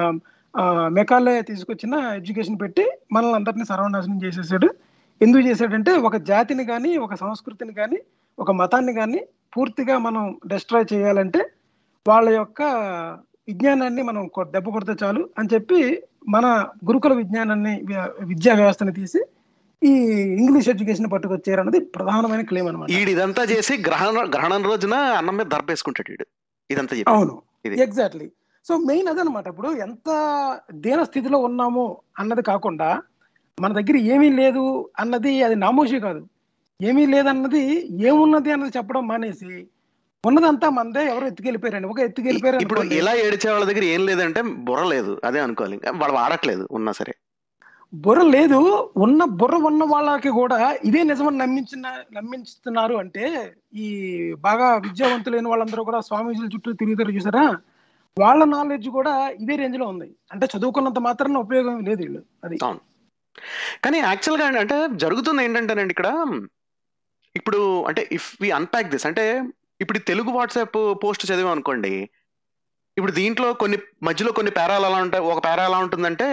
[0.91, 4.69] మెకాలయ తీసుకొచ్చిన ఎడ్యుకేషన్ పెట్టి మనల్ని అందరినీ సర్వనాశనం చేసేసాడు.
[5.21, 7.99] ఎందుకు చేశాడంటే ఒక జాతిని కానీ ఒక సంస్కృతిని కానీ
[8.39, 9.21] ఒక మతాన్ని కానీ
[9.57, 11.43] పూర్తిగా మనం డెస్ట్రాయ్ చేయాలంటే
[12.07, 12.63] వాళ్ళ యొక్క
[13.49, 14.23] విజ్ఞానాన్ని మనం
[14.55, 15.81] దెబ్బ కొడితే చాలు అని చెప్పి
[16.29, 16.47] మన
[16.89, 17.75] గురుకుల విజ్ఞానాన్ని
[18.25, 19.21] విద్యా వ్యవస్థని తీసి
[19.83, 19.93] ఈ
[20.39, 26.11] ఇంగ్లీష్ ఎడ్యుకేషన్ పట్టుకొచ్చారు అన్నది ప్రధానమైన క్లెయిమ్ అనమాట ఇదంతా చేసి గ్రహణ గ్రహణం రోజున అన్నం మీద దర్పేసుకుంటాడు
[26.13, 26.27] ఈడు.
[26.71, 27.35] ఇదంతా అవును.
[27.85, 28.27] ఎగ్జాక్ట్లీ.
[28.67, 30.09] సో మెయిన్ అదనమాట ఇప్పుడు ఎంత
[30.79, 31.85] దీన స్థితిలో ఉన్నాము
[32.19, 32.89] అన్నది కాకుండా
[33.59, 34.65] మన దగ్గర ఏమీ లేదు
[34.99, 36.21] అన్నది అది నామోషి కాదు.
[36.81, 37.63] ఏమీ లేదన్నది
[38.09, 39.55] ఏమున్నది అన్నది చెప్పడం మానేసి
[40.25, 41.89] ఉన్నదంతా మనదే ఎవరో ఎత్తుకెళ్ళిపోయారండి.
[41.89, 42.83] ఒక ఎత్తుకెళ్ళిపోయారు ఇప్పుడు.
[43.01, 45.21] ఇలా ఏడిచే వాళ్ళ దగ్గర ఏం లేదంటే బుర్ర లేదు.
[45.25, 45.77] అదే అనుకోవాలి.
[46.01, 47.13] వాళ్ళు వాడట్లేదు ఉన్నా సరే.
[47.93, 48.59] బుర్ర లేదు.
[48.97, 53.25] ఉన్న బుర్ర ఉన్న వాళ్ళకి కూడా ఇదే నిజమని నమ్మించిన నమ్మించుతున్నారు అంటే
[53.75, 53.87] ఈ
[54.41, 57.45] బాగా విద్యావంతులైన వాళ్ళందరూ కూడా స్వామీజీల చుట్టూ తిరుగుతారు చూసారా?
[58.17, 60.09] వాళ్ళ నాలెడ్జ్ కూడా ఇదే రేంజ్లో ఉంది.
[60.33, 62.23] అంటే చదువుకున్నంత మాత్రాన ఉపయోగం లేదు వీళ్ళు.
[62.45, 62.57] అది
[63.85, 66.09] కానీ యాక్చువల్గా అంటే జరుగుతుంది ఏంటంటేనండి ఇక్కడ
[67.37, 69.25] ఇప్పుడు అంటే ఇఫ్ వి అన్పాక్ దిస్ అంటే
[69.81, 71.93] ఇప్పుడు తెలుగు వాట్సాప్ పోస్ట్ చదివాం అనుకోండి
[72.97, 75.23] ఇప్పుడు దీంట్లో కొన్ని మధ్యలో కొన్ని పేరాలు ఎలా ఉంటాయి.
[75.33, 76.27] ఒక పేరా ఎలా ఉంటుందంటే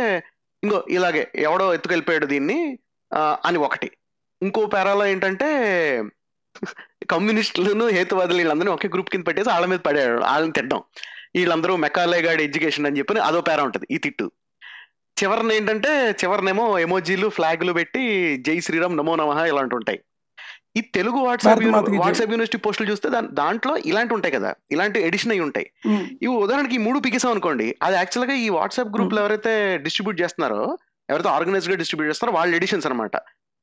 [0.63, 2.57] ఇంకో ఇలాగే ఎవడో ఎత్తుకెళ్ళిపోయాడు దీన్ని
[3.47, 3.89] అని ఒకటి.
[4.41, 5.47] ఇంకో పేరాలో ఏంటంటే
[7.13, 10.81] కమ్యూనిస్టులను హేతువాదులు వీళ్ళందరినీ ఒకే గ్రూప్ కింద పెట్టేసి వాళ్ళ మీద పడాడు వాళ్ళని తిట్టడం.
[11.35, 14.25] వీళ్ళందరూ మెకాలే గాడి ఎడ్యుకేషన్ అని చెప్పి అదో పేర ఉంటుంది ఈ తిట్టు.
[15.17, 18.03] చివరిన ఏంటంటే చివరినేమో ఎమోజీలు ఫ్లాగ్లు పెట్టి
[18.47, 19.99] జై శ్రీరామ్ నమో నమః ఇలాంటి ఉంటాయి.
[20.77, 21.59] ఈ తెలుగు వాట్సాప్.
[21.97, 24.53] వాట్సాప్ యూనివర్సిటీ పోస్టులు చూస్తే దాన్- దాంట్లో ఇలాంటి ఉంటాయి కదా.
[24.71, 25.71] ఇలాంటి ఎడిషన్ అయి ఉంటాయి.
[26.21, 27.75] ఇవి ఉదాహరణకి ఈ మూడు పికేసాం అనుకోండి.
[27.83, 30.77] అది యాక్చువల్గా ఈ వాట్సాప్ గ్రూప్లో ఎవరైతే డిస్ట్రిబ్యూట్ చేస్తున్నారో
[31.09, 33.15] ఎవరైతే ఆర్గనైజ్గా డిస్ట్రిబ్యూట్ చేస్తారో వాళ్ళ ఎడిషన్స్ అన్నమాట.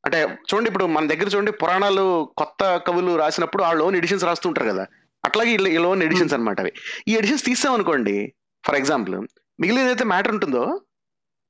[0.04, 4.86] అంటే చూడండి ఇప్పుడు మన దగ్గర చూడండి పురాణాలు కొత్త కవులు రాసినప్పుడు వాళ్ళు ఓన్ ఎడిషన్స్ రాస్తుంటారు కదా.
[5.24, 6.72] అట్లాగే వీళ్ళ ఓన్ ఎడిషన్స్ అన్నమాట అవి.
[7.08, 8.32] ఈ ఎడిషన్స్ తీసాం అనుకోండి
[8.66, 9.26] ఫర్ ఎగ్జాంపుల్
[9.60, 10.80] మిగిలిన ఏదైతే మ్యాటర్ ఉంటుందో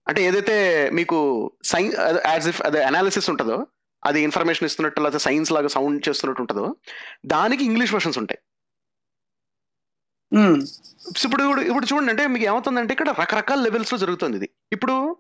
[0.09, 3.67] అంటే ఏదైతే మీకు సైన్స్ యాజ్ ఇఫ్ అదే అనాలిసిస్ ఉంటుందో
[4.05, 6.77] అది ఇన్ఫర్మేషన్ ఇస్తున్నట్టు లేకపోతే సైన్స్ లాగా సౌండ్ చేస్తున్నట్టు ఉంటుందో
[7.27, 8.39] దానికి ఇంగ్లీష్ వర్షన్స్ ఉంటాయి.
[11.25, 14.51] ఇప్పుడు ఇప్పుడు- చూడండి అంటే మీకు ఏమవుతుందంటే ఇక్కడ రకరకాల లెవెల్స్లో జరుగుతుంది ఇది.
[14.73, 15.17] ఇప్పుడు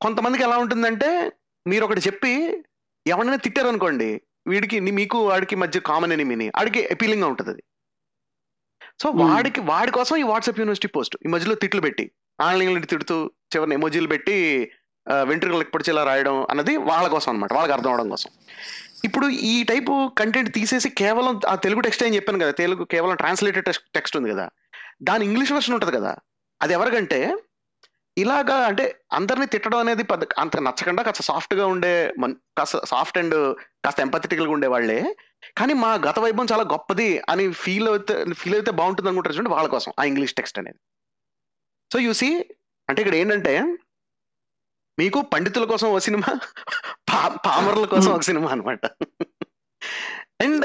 [0.00, 1.32] కొంతమందికి ఎలా ఉంటుందంటే
[1.66, 2.64] మీరు ఒకటి చెప్పి
[3.06, 7.62] ఎవరైనా తిట్టారు అనుకోండి వీడికి మీకు వాడికి మధ్య కామన్ ఎనిమిని వాడికి అపీలింగ్గా ఉంటుంది అది.
[9.02, 9.10] సో.
[9.10, 14.08] వాడికి వాడి కోసం ఈ వాట్సాప్ యూనివర్సిటీ పోస్ట్ ఈ మధ్యలో తిట్లు పెట్టి ఆన్లైన్ తిడుతూ చివరిని ఎమోజీలు
[14.08, 14.70] పెట్టి
[15.24, 18.30] వెంట్రుకలు పొడిచేలా రాయడం అన్నది వాళ్ళ కోసం అనమాట వాళ్ళకి అర్థం అవడం కోసం.
[19.04, 23.66] ఇప్పుడు ఈ టైపు కంటెంట్ తీసేసి కేవలం ఆ తెలుగు టెక్స్ట్ అని చెప్పాను కదా తెలుగు కేవలం ట్రాన్స్లేటెడ్
[23.94, 24.46] టెక్స్ట్ ఉంది కదా
[25.02, 26.16] దాని ఇంగ్లీష్ వర్షన్ ఉంటుంది కదా
[26.60, 27.18] అది ఎవరికంటే
[28.16, 33.34] ఇలాగా అంటే అందరినీ తిట్టడం అనేది పెద్ద అంత నచ్చకుండా కాస్త సాఫ్ట్గా ఉండే మన్- కాస్త సాఫ్ట్ అండ్
[33.84, 35.14] కాస్త ఎంపథెటికల్గా ఉండే వాళ్ళే
[35.56, 39.68] కానీ మా గత వైభవం చాలా గొప్పది అని ఫీల్ అయితే ఫీల్ అయితే బాగుంటుంది అనుకుంటారు చూడండి వాళ్ళ
[39.68, 40.78] కోసం ఆ ఇంగ్లీష్ టెక్స్ట్ అనేది.
[41.92, 42.30] సో చూసి
[42.88, 43.52] అంటే ఇక్కడ ఏంటంటే
[44.98, 46.30] మీకు పండితుల కోసం ఒక సినిమా
[47.46, 48.84] పామరుల కోసం ఒక సినిమా అనమాట
[50.44, 50.64] అండ్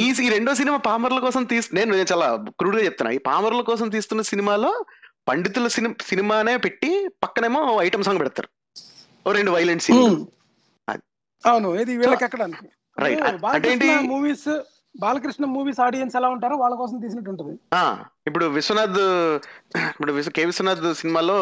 [0.00, 2.26] ఈ ఈ రెండో సినిమా పామర్ల కోసం తీసు నేను చాలా
[2.58, 3.10] క్రూడ్గా చెప్తున్నా.
[3.16, 4.72] ఈ పామర్ల కోసం తీస్తున్న సినిమాలో
[5.28, 6.90] పండితుల సినిమా సినిమానే పెట్టి
[7.24, 8.48] పక్కనేమో ఐటమ్ సాంగ్ పెడతారు.
[9.26, 10.18] ఓ రెండు వైలెంట్ సీన్.
[11.44, 12.26] అవును ఇది వీళ్ళకి
[12.96, 13.18] Right.
[13.34, 14.48] ఇప్పుడు అంటే మూవీస్
[14.98, 17.54] బాలకృష్ణ మూవీస్ ఆడియన్స్ ఎలా ఉంటారో వాళ్ళ కోసం తీసినట్టు ఉంటుంది.
[18.28, 18.98] ఇప్పుడు విశ్వనాథ్
[19.92, 21.36] ఇప్పుడు కే విశ్వనాథ్ సినిమాలో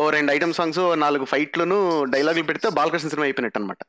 [0.00, 1.78] ఓ రెండు ఐటమ్ సాంగ్స్ నాలుగు ఫైట్లను
[2.14, 3.82] డైలాగులు పెడితే బాలకృష్ణ సినిమా అయిపోయినట్టు అనమాట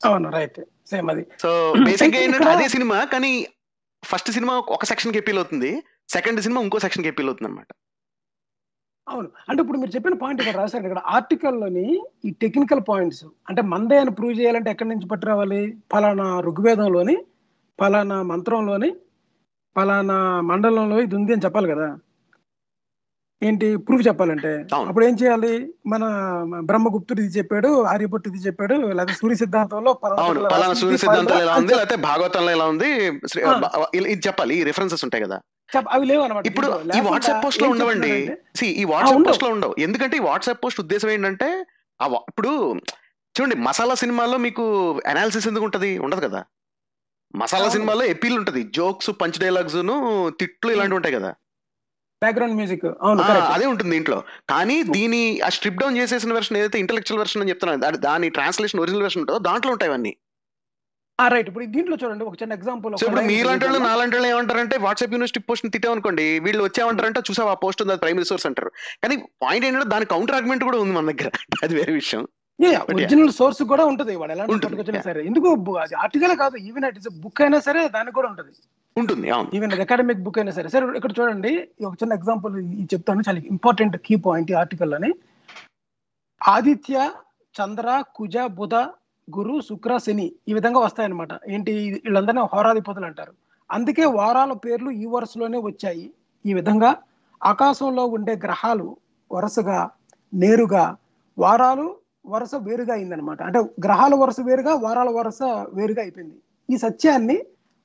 [0.00, 0.60] అవును రైట్
[0.92, 1.24] సేమ్ అది.
[1.42, 1.50] సో
[1.88, 3.32] బేసిక్ ఏంటంటే అదే సినిమా కానీ
[4.02, 5.70] ఫస్ట్ సినిమా ఒక సెక్షన్కి అపీల్ అవుతుంది
[6.14, 7.70] సెకండ్ సినిమా ఇంకో సెక్షన్కి అపీల్ అవుతుంది అనమాట
[9.06, 9.28] అవును.
[9.48, 11.86] అంటే ఇప్పుడు మీరు చెప్పిన పాయింట్ ఇక్కడ రాశారు ఇక్కడ ఆర్టికల్లోని
[12.26, 15.60] ఈ టెక్నికల్ పాయింట్స్ అంటే మందే అని ప్రూవ్ చేయాలంటే ఎక్కడి నుంచి పట్టి రావాలి
[15.92, 17.16] ఫలానా ఋగ్వేదంలోని
[17.78, 18.90] ఫలానా మంత్రంలోని
[19.76, 20.16] ఫలానా
[20.50, 21.86] మండలంలో ఇది ఉంది అని చెప్పాలి కదా.
[23.42, 23.68] ఏంటి?
[23.86, 24.50] ప్రూఫ్ చెప్పాలంటే.
[24.88, 25.52] అప్పుడు ఏం చేయాలి?
[25.92, 26.02] మన
[26.68, 31.74] బ్రహ్మగుప్తుడు ఇది చెప్పాడు ఆర్యభట్టు ఇది చెప్పాడు లేదా సూర్య సిద్ధాంతంలో పలానా సూర్య సిద్ధాంతంలో ఎలా ఉంది?
[31.78, 32.90] లేకపోతే భాగవతంలో ఎలా ఉంది?
[34.12, 34.54] ఇది చెప్పాలి.
[34.60, 35.38] ఈ రిఫరెన్సెస్ ఉంటాయి కదా.
[35.96, 36.68] అవి లేవు అనమాట ఇప్పుడు.
[36.98, 38.12] ఈ వాట్సాప్ పోస్ట్లో ఉండవండి.
[38.82, 39.26] ఈ వాట్సాప్.
[39.28, 39.74] పోస్ట్లో ఉండవు.
[39.86, 41.48] ఎందుకంటే ఈ వాట్సాప్ పోస్ట్ ఉద్దేశం ఏంటంటే
[42.30, 42.52] ఇప్పుడు
[43.34, 44.64] చూడండి మసాలా సినిమాలో మీకు
[45.12, 45.90] అనాలిసిస్ ఎందుకు ఉంటది?
[46.06, 46.40] ఉండదు కదా.
[47.36, 47.68] మసాలా.
[47.68, 48.62] సినిమాలో ఎపీల్ ఉంటది.
[48.62, 49.74] జోక్స్ పంచ్ డైలాగ్స్
[50.38, 51.30] తిట్లు ఇలాంటివి ఉంటాయి కదా.
[52.22, 53.22] బ్యాక్గ్రౌండ్ మ్యూజిక్ అవును.
[53.22, 54.22] అదే ఉంటుంది దీంట్లో.
[54.50, 59.02] కానీ దీని ఆ స్ట్రిప్ డౌన్ చేసేసిన వెర్షన్ ఏదైతే ఇంటెలెక్చువల్ వెర్షన్ అని చెప్తున్నాను దాని- ట్రాన్స్లేషన్ ఒరిజినల్
[59.02, 60.16] వెర్షన్ ఉంటుందో దాంట్లో ఉంటాయి అవన్నీ.
[61.20, 64.76] ఆ రైట్ ఇప్పుడు దీంట్లో చూడండి ఒక చిన్న ఎగ్జాంపుల్ సో ఇప్పుడు మీలాంటి వాళ్ళు నాలాంటి వాళ్ళు ఏమంటారంటే
[64.76, 68.68] వాట్సాప్ యూనివర్సిటీ పోస్ట్ తిట్టాం అనుకోండి వీళ్ళు వచ్చామంటారంటే చూసావు ఆ పోస్ట్ ఉంది అది ప్రైమరీ సోర్స్ అంటారు.
[69.02, 71.30] కానీ పాయింట్ ఏంటంటే దాని కౌంటర్ ఆర్గ్యుమెంట్ కూడా ఉంది మన దగ్గర.
[71.62, 72.28] అది వేరే విషయం.
[72.94, 74.32] ఒరిజినల్ సోర్స్ కూడా ఉంటది వాడు.
[74.32, 75.12] ఎలాంటి ఉంటుంది, పట్టుకొచ్చినా.
[75.12, 75.26] సరే.
[75.26, 78.52] ఎందుకు ఆర్టికల్ కాదు ఈవెన్ ఇట్ ఇస్ బుక్ అయినా సరే దానికి కూడా ఉంటది.
[78.98, 80.68] ఉంటుంది ఈవెన్ అకాడమిక్ బుక్ అయినా సరే.
[80.68, 81.68] సరే ఇక్కడ చూడండి.
[81.86, 83.22] ఒక చిన్న ఎగ్జాంపుల్ చెప్తాను.
[83.28, 85.12] చాలా ఇంపార్టెంట్ కీ పాయింట్ ఆర్టికల్ అని.
[86.48, 87.10] ఆదిత్య
[87.54, 88.74] చంద్ర కుజ బుధ
[89.36, 91.28] గురు శుక్ర శని ఈ విధంగా వస్తాయన్నమాట.
[91.48, 91.72] ఏంటి?
[92.04, 93.32] వీళ్ళందరినీ హోరాధిపతులు అంటారు.
[93.70, 96.10] అందుకే వారాల పేర్లు ఈ వరుసలోనే వచ్చాయి.
[96.46, 96.94] ఈ విధంగా
[97.44, 98.96] ఆకాశంలో ఉండే గ్రహాలు
[99.32, 99.90] వరుసగా
[100.34, 100.96] నేరుగా
[101.38, 106.34] వారాలు వరుస వేరుగా అయిందనమాట అంటే గ్రహాల వరుస వేరుగా వారాల వరుస వేరుగా అయిపోయింది.
[106.70, 107.42] ఈ సత్యాన్ని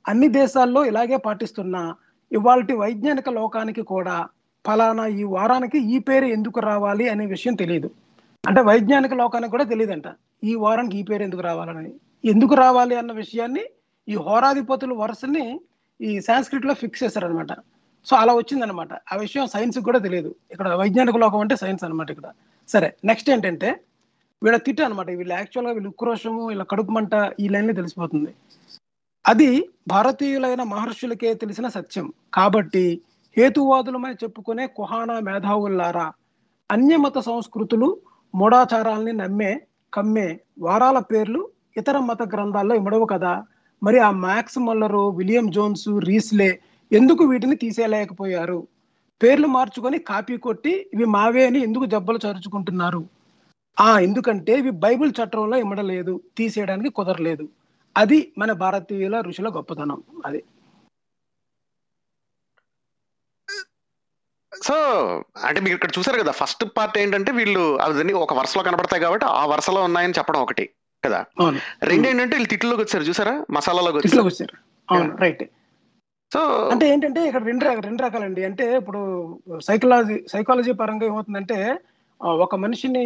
[0.08, 1.96] అన్ని దేశాల్లో ఇలాగే పాటిస్తున్నా
[2.32, 4.28] ఇవాళ వైజ్ఞానిక లోకానికి కూడా
[4.68, 7.92] ఫలానా ఈ వారానికి ఈ పేరు ఎందుకు రావాలి అనే విషయం తెలియదు.
[8.48, 10.04] అంటే వైజ్ఞానిక లోకానికి కూడా తెలియదంట.
[10.44, 11.94] ఈ వారానికి ఈ పేరు ఎందుకు రావాలని.
[12.26, 13.64] ఎందుకు రావాలి అన్న విషయాన్ని
[14.10, 15.60] ఈ హోరాధిపతుల వరుసని
[16.02, 17.48] ఈ సాంస్క్రిట్లో ఫిక్స్ చేశారనమాట
[18.06, 20.36] సో అలా వచ్చిందనమాట ఆ విషయం సైన్స్ కూడా తెలియదు.
[20.52, 22.30] ఇక్కడ వైజ్ఞానిక లోకం అంటే సైన్స్ అనమాట ఇక్కడ.
[22.70, 23.80] సరే నెక్స్ట్ ఏంటంటే
[24.44, 28.32] వీళ్ళ తిట్ట అనమాట వీళ్ళు యాక్చువల్గా వీళ్ళు ఉక్రోషము వీళ్ళ కడుపు మంట ఈ లైన్లో తెలిసిపోతుంది.
[29.26, 32.14] అది భారతీయులైన మహర్షులకే తెలిసిన సత్యం.
[32.34, 33.02] కాబట్టి
[33.38, 36.12] హేతువాదులమై చెప్పుకునే కుహానా మేధావుల్లారా
[36.72, 37.98] అన్యమత సంస్కృతులు
[38.36, 39.62] మూఢాచారాల్ని నమ్మే
[39.94, 43.44] కమ్మే వారాల పేర్లు ఇతర మత గ్రంథాల్లో ఇమడవు కదా.
[43.84, 46.60] మరి ఆ Max Muller William Jones Risley
[46.92, 48.68] ఎందుకు వీటిని తీసేయలేకపోయారు?
[49.24, 53.17] పేర్లు మార్చుకొని కాపీ కొట్టి ఇవి మావే అని ఎందుకు జబ్బలు చరుచుకుంటున్నారు?
[53.78, 57.46] ఆ ఎందుకంటే ఇవి బైబిల్ చట్టంలో ఇమడలేదు తీసేయడానికి కుదరలేదు.
[57.96, 60.42] అది మన భారతీయుల ఋషుల గొప్పతనం అది.
[64.52, 64.76] సో
[65.48, 69.44] అంటే మీరు ఇక్కడ చూసారు కదా ఫస్ట్ పార్ట్ ఏంటంటే వీళ్ళు అవన్నీ ఒక వరుసలో కనబడతాయి కాబట్టి ఆ
[69.52, 70.66] వరుసలో ఉన్నాయని చెప్పడం ఒకటి
[71.04, 71.20] కదా.
[71.92, 73.34] రెండు ఏంటంటే వీళ్ళు తిట్లోకి వచ్చారు చూసారా?
[73.58, 74.56] మసాలాలోకి వచ్చారు.
[74.90, 75.44] అవును రైట్.
[76.32, 76.40] సో
[76.74, 78.42] అంటే ఏంటంటే ఇక్కడ రెండు రెండు రకాలండి.
[78.50, 79.02] అంటే ఇప్పుడు
[79.68, 81.60] సైకలాజీ సైకాలజీ పరంగా ఏమవుతుందంటే
[82.46, 83.06] ఒక మనిషిని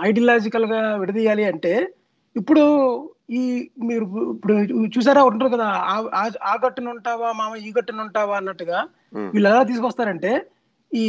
[0.00, 1.94] ఐడియలాజికల్గా విడదీయాలి అంటే
[2.36, 2.62] ఇప్పుడు
[3.30, 4.52] ఈ మీరు ఇప్పుడు
[4.98, 8.88] చూసారా ఉంటారు కదా ఆ- ఆ- ఆ గట్టున ఉంటావా మామ ఈ గట్టున ఉంటావా అన్నట్టుగా
[9.32, 10.46] వీళ్ళు ఎలా తీసుకొస్తారంటే
[10.94, 11.06] ఈ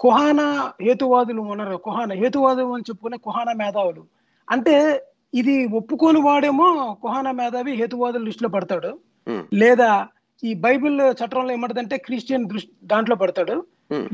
[0.00, 4.04] కుహాన హేతువాదులు ఉన్నారు కుహాన హేతువాదులు అని చెప్పుకునే కుహాన మేధావులు.
[4.50, 8.98] అంటే ఇది ఒప్పుకోని వాడేమో కుహాన మేధావి హేతువాదుల లిస్టులో పడతాడు.
[9.52, 10.08] లేదా
[10.44, 13.66] ఈ బైబిల్ చట్టంలో ఏమంటదంటే క్రిస్టియన్ దృష్టి దాంట్లో పడతాడు.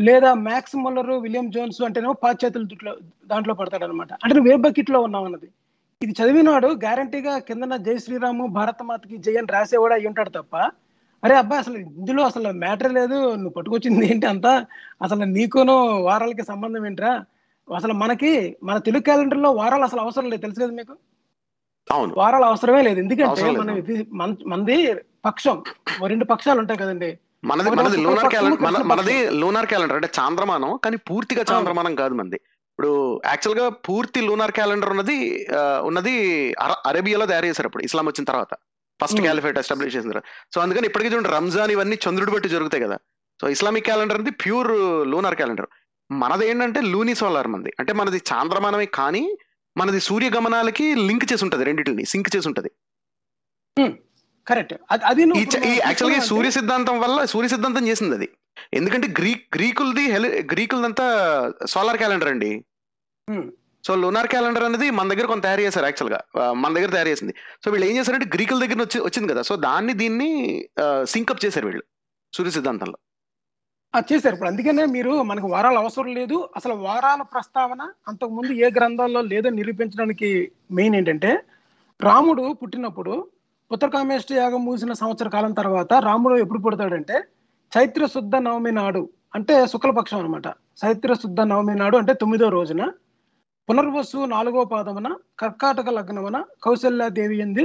[0.07, 2.93] లేదా మ్యాక్స్ ముల్లర్ విలియం జోన్స్ అంటేనేమో పాశ్చాత్యుల దుట్లో
[3.27, 5.49] దాంట్లో పడతాడు అనమాట అంటే నువ్వు ఏ బకెట్లో ఉన్నావు అన్నది.
[6.01, 10.55] ఇది చదివినాడు గ్యారంటీగా కిందన జై శ్రీరాము భారత మాతకి జై అని రాసేవాడు అయి ఉంటాడు తప్ప
[11.23, 14.53] అరే అబ్బాయి అసలు ఇందులో అసలు మ్యాటర్ లేదు నువ్వు పట్టుకొచ్చింది ఏంటి అంతా?
[15.03, 17.13] అసలు నీకును వారాలకి సంబంధం ఏంట్రా?
[17.69, 18.31] అసలు మనకి
[18.63, 20.95] మన తెలుగు క్యాలెండర్లో వారాలు అసలు అవసరం లేదు తెలుసు కదా మీకు?
[21.89, 22.13] అవును.
[22.15, 22.99] వారాలు అవసరమే లేదు.
[23.01, 23.43] ఎందుకంటే.
[23.61, 23.97] మనం ఇది
[24.45, 24.79] మనది
[25.25, 25.57] పక్షం
[26.07, 27.11] రెండు పక్షాలు ఉంటాయి కదండి.
[27.45, 33.21] మనది మనది లూనార్ క్యాలెండర్ మనది లూనార్ క్యాలెండర్ అంటే చాంద్రమానం కానీ పూర్తిగా చాంద్రమానం కాదు మనది ఇప్పుడు
[33.27, 35.47] యాక్చువల్గా పూర్తి లూనార్ క్యాలెండర్ ఉన్నది
[35.83, 36.15] ఉన్నది
[36.55, 38.53] అర- అరేబియాలో తయారు చేశారు ఇప్పుడు ఇస్లాం వచ్చిన తర్వాత.
[39.01, 39.17] ఫస్ట్.
[39.21, 40.25] క్యాలిఫేట్ ఎస్టాబ్లిష్ చేసిన తర్వాత.
[40.55, 42.97] సో అందుకని ఇప్పటికీ చూడండి రంజాన్ ఇవన్నీ చంద్రుడు బట్టి జరుగుతాయి కదా.
[43.41, 44.71] సో ఇస్లామిక్ క్యాలెండర్ అనేది ప్యూర్
[45.09, 45.67] లూనార్ క్యాలెండర్
[46.11, 49.37] మనది ఏంటంటే లూనీ సోలార్ మనది అంటే మనది చాంద్రమానమే కానీ
[49.77, 52.71] మనది సూర్య గమనాలకి లింక్ చేసి ఉంటది రెండింటిని సింక్ చేసి ఉంటది.
[54.47, 54.75] కరెక్ట్.
[55.11, 55.23] అది
[55.87, 58.29] యాక్చువల్గా సూర్య సిద్ధాంతం వల్ల సూర్య సిద్ధాంతం చేసింది అది.
[58.79, 61.07] ఎందుకంటే గ్రీక్ గ్రీకులది హెలి గ్రీకులదంతా
[61.73, 62.51] సోలార్ క్యాలెండర్ అండి.
[63.85, 66.19] సో లూనార్ క్యాలెండర్ అనేది మన దగ్గర కొంత తయారు చేశారు యాక్చువల్గా
[66.63, 67.35] మన దగ్గర తయారు చేసింది.
[67.65, 69.43] సో వీళ్ళు ఏం చేశారంటే గ్రీకుల దగ్గర వచ్చి వచ్చింది కదా.
[69.51, 70.31] సో దాన్ని దీన్ని
[71.13, 71.85] సింకప్ చేశారు వీళ్ళు
[72.33, 72.99] సూర్య సిద్ధాంతంలో
[74.11, 74.35] చేశారు.
[74.35, 76.37] ఇప్పుడు అందుకనే మీరు మనకు వారాలు అవసరం లేదు.
[76.57, 80.29] అసలు వారాల ప్రస్తావన అంతకు ముందు ఏ గ్రంథాల్లో లేదో నిరూపించడానికి
[80.79, 81.31] మెయిన్ ఏంటంటే
[82.01, 83.15] రాముడు పుట్టినప్పుడు
[83.71, 87.17] ఉత్తరకామేష్టి యాగం మూసిన సంవత్సర కాలం తర్వాత రాముడు ఎప్పుడు పుడతాడంటే
[87.73, 89.03] చైత్ర శుద్ధ నవమి నాడు
[89.35, 90.47] అంటే శుక్లపక్షం అనమాట
[90.81, 92.85] చైత్ర శుద్ధ నవమి నాడు అంటే తొమ్మిదో రోజున
[93.69, 97.65] పునర్వసు నాలుగో పాదమున కర్కాటక లగ్నమున కౌశల్యాదేవి ఎందు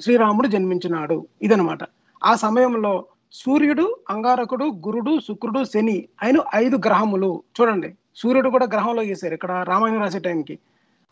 [0.00, 1.16] శ్రీరాముడు జన్మించినాడు.
[1.42, 1.82] ఇదనమాట
[2.22, 2.92] ఆ సమయంలో
[3.34, 7.90] సూర్యుడు అంగారకుడు గురుడు శుక్రుడు శని అయిన ఐదు గ్రహములు చూడండి.
[8.16, 10.54] సూర్యుడు కూడా గ్రహంలో వేశారు ఇక్కడ రామాయణం రాసే టైంకి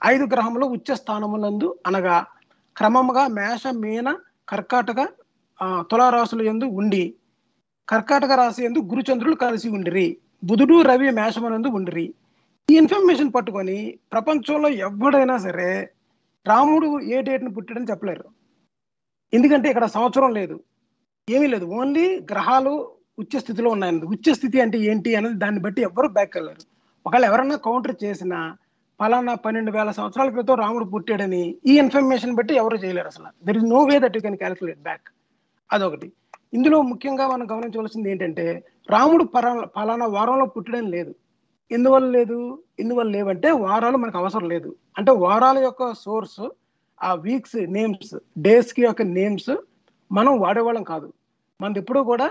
[0.01, 2.16] ఐదు గ్రహములు ఉచ్చ స్థానములందు అనగా
[2.77, 4.09] క్రమముగా మేష మీన
[4.49, 5.01] కర్కాటక
[5.61, 7.03] ఆ, తులారాశుల ఎందు ఉండి
[7.89, 10.05] కర్కాటక రాశి ఎందు గురుచంద్రులు కలిసి ఉండిరి.
[10.43, 12.05] బుధుడు రవి మేషమునందు ఉండిరి.
[12.69, 13.77] ఈ ఇన్ఫర్మేషన్ పట్టుకొని
[14.13, 15.71] ప్రపంచంలో ఎవడైనా సరే
[16.47, 18.27] రాముడు ఏ డేట్ను పుట్టాడని చెప్పలేరు.
[19.33, 20.57] ఎందుకంటే ఇక్కడ సంవత్సరం లేదు.
[21.29, 21.67] ఏమీ లేదు.
[21.79, 22.73] ఓన్లీ గ్రహాలు
[23.19, 26.63] ఉచ్చ స్థితిలో ఉన్నాయన్నది ఉచ్చ స్థితి అంటే ఏంటి అనేది దాన్ని బట్టి ఎవరు బ్యాక్ వెళ్ళారు
[27.07, 28.39] ఒకవేళ ఎవరన్నా కౌంటర్ చేసినా
[29.01, 33.27] ఫలానా పన్నెండు వేల సంవత్సరాల క్రితం రాముడు పుట్టాడని ఈ ఇన్ఫర్మేషన్ బట్టి ఎవరు చేయలేరు అసలు.
[33.45, 35.01] There is no way that you can calculate back
[35.73, 36.13] అదొకటి.
[36.55, 41.15] ఇందులో ముఖ్యంగా మనం గమనించవలసింది ఏంటంటే రాముడు పరా ఫలానా వారంలో పుట్టడం లేదు.
[41.71, 42.59] ఎందువల్ల లేదు?
[42.81, 44.77] ఎందువల్ల లేవంటే వారాలు మనకు అవసరం లేదు.
[44.99, 46.49] అంటే వారాల యొక్క సోర్స్
[47.03, 49.57] ఆ వీక్స్ నేమ్స్ డేస్కి యొక్క నేమ్స్
[50.13, 51.13] మనం వాడేవాళ్ళం కాదు.
[51.61, 52.31] మనది ఎప్పుడూ కూడా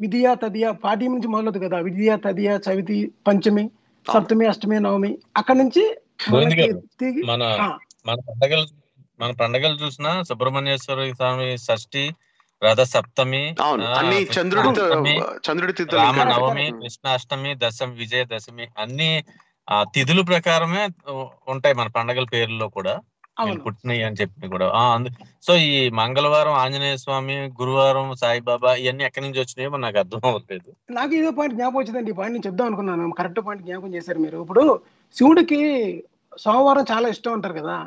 [0.00, 1.78] విద్య తదియ పాఠ్యం నుంచి మొదలవుతుంది కదా.
[1.78, 3.70] విద్యా తదియ చవితి పంచమి
[4.12, 5.98] సప్తమి అష్టమి నవమి అక్కడ నుంచి
[7.30, 7.42] మన
[8.06, 8.62] మన పండగల
[9.20, 12.04] మన పండగలు చూసినా సుబ్రహ్మణ్యేశ్వర స్వామి షష్ఠి
[12.62, 13.42] రథ సప్తమి
[13.98, 14.40] అన్ని కృష్ణ
[15.46, 16.66] చంద్రుడి రామ నవమి.
[16.80, 19.10] కృష్ణాష్టమి దశమి విజయదశమి అన్ని
[19.68, 20.82] ఆ తిథుల ప్రకారమే
[21.54, 22.94] ఉంటాయి మన పండగల పేర్లలో కూడా.
[23.64, 24.68] పుట్టినవి అని చెప్పి కూడా.
[25.46, 30.70] సో ఈ మంగళవారం ఆంజనేయ స్వామి గురువారం సాయిబాబా ఇవన్నీ ఎక్కడి నుంచి వచ్చినాయో నాకు అర్థం అవ్వట్లేదు.
[30.98, 32.12] నాకు ఇదే పాయింట్ జ్ఞాపకం వచ్చిందండి.
[32.14, 33.06] ఈ పాయింట్ నేను చెప్దాం అనుకున్నాను.
[33.20, 34.38] కరెక్ట్ పాయింట్ జ్ఞాపకం చేశారు మీరు.
[34.46, 34.64] ఇప్పుడు
[35.16, 36.04] శివుడికి
[36.38, 37.86] సోమవారం చాలా ఇష్టం అంటారు కదా.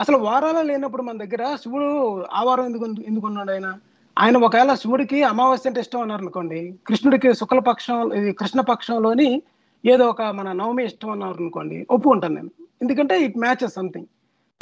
[0.00, 3.78] అసలు వారాలు లేనప్పుడు మన దగ్గర శివుడు ఆ వారం ఎందుకు ఎందుకు ఉన్నాడు ఆయన?
[4.18, 9.42] ఆయన ఒకవేళ శివుడికి అమావాస్య అంటే ఇష్టం అన్నారు అనుకోండి కృష్ణుడికి శుక్లపక్షం ఇది కృష్ణపక్షంలోని
[9.86, 12.50] ఏదో ఒక మన నవమి ఇష్టం అన్నారు అనుకోండి ఒప్పుకుంటాను నేను.
[12.82, 14.06] ఎందుకంటే ఇట్ మ్యాచెస్ సంథింగ్.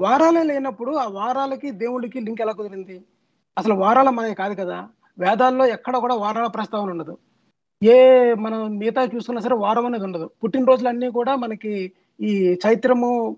[0.00, 3.04] వారాలే లేనప్పుడు ఆ వారాలకి దేవుడికి లింక్ ఎలా కుదిరింది?
[3.58, 4.88] అసలు వారాల మనకి కాదు కదా.
[5.18, 7.18] వేదాల్లో ఎక్కడ కూడా వారాల ప్రస్తావన ఉండదు.
[7.84, 7.96] ఏ
[8.34, 10.30] మనం మిగతా చూసుకున్నా సరే వారం అనేది ఉండదు.
[10.44, 13.36] పుట్టినరోజులు అన్నీ కూడా మనకి ఈ చైత్రము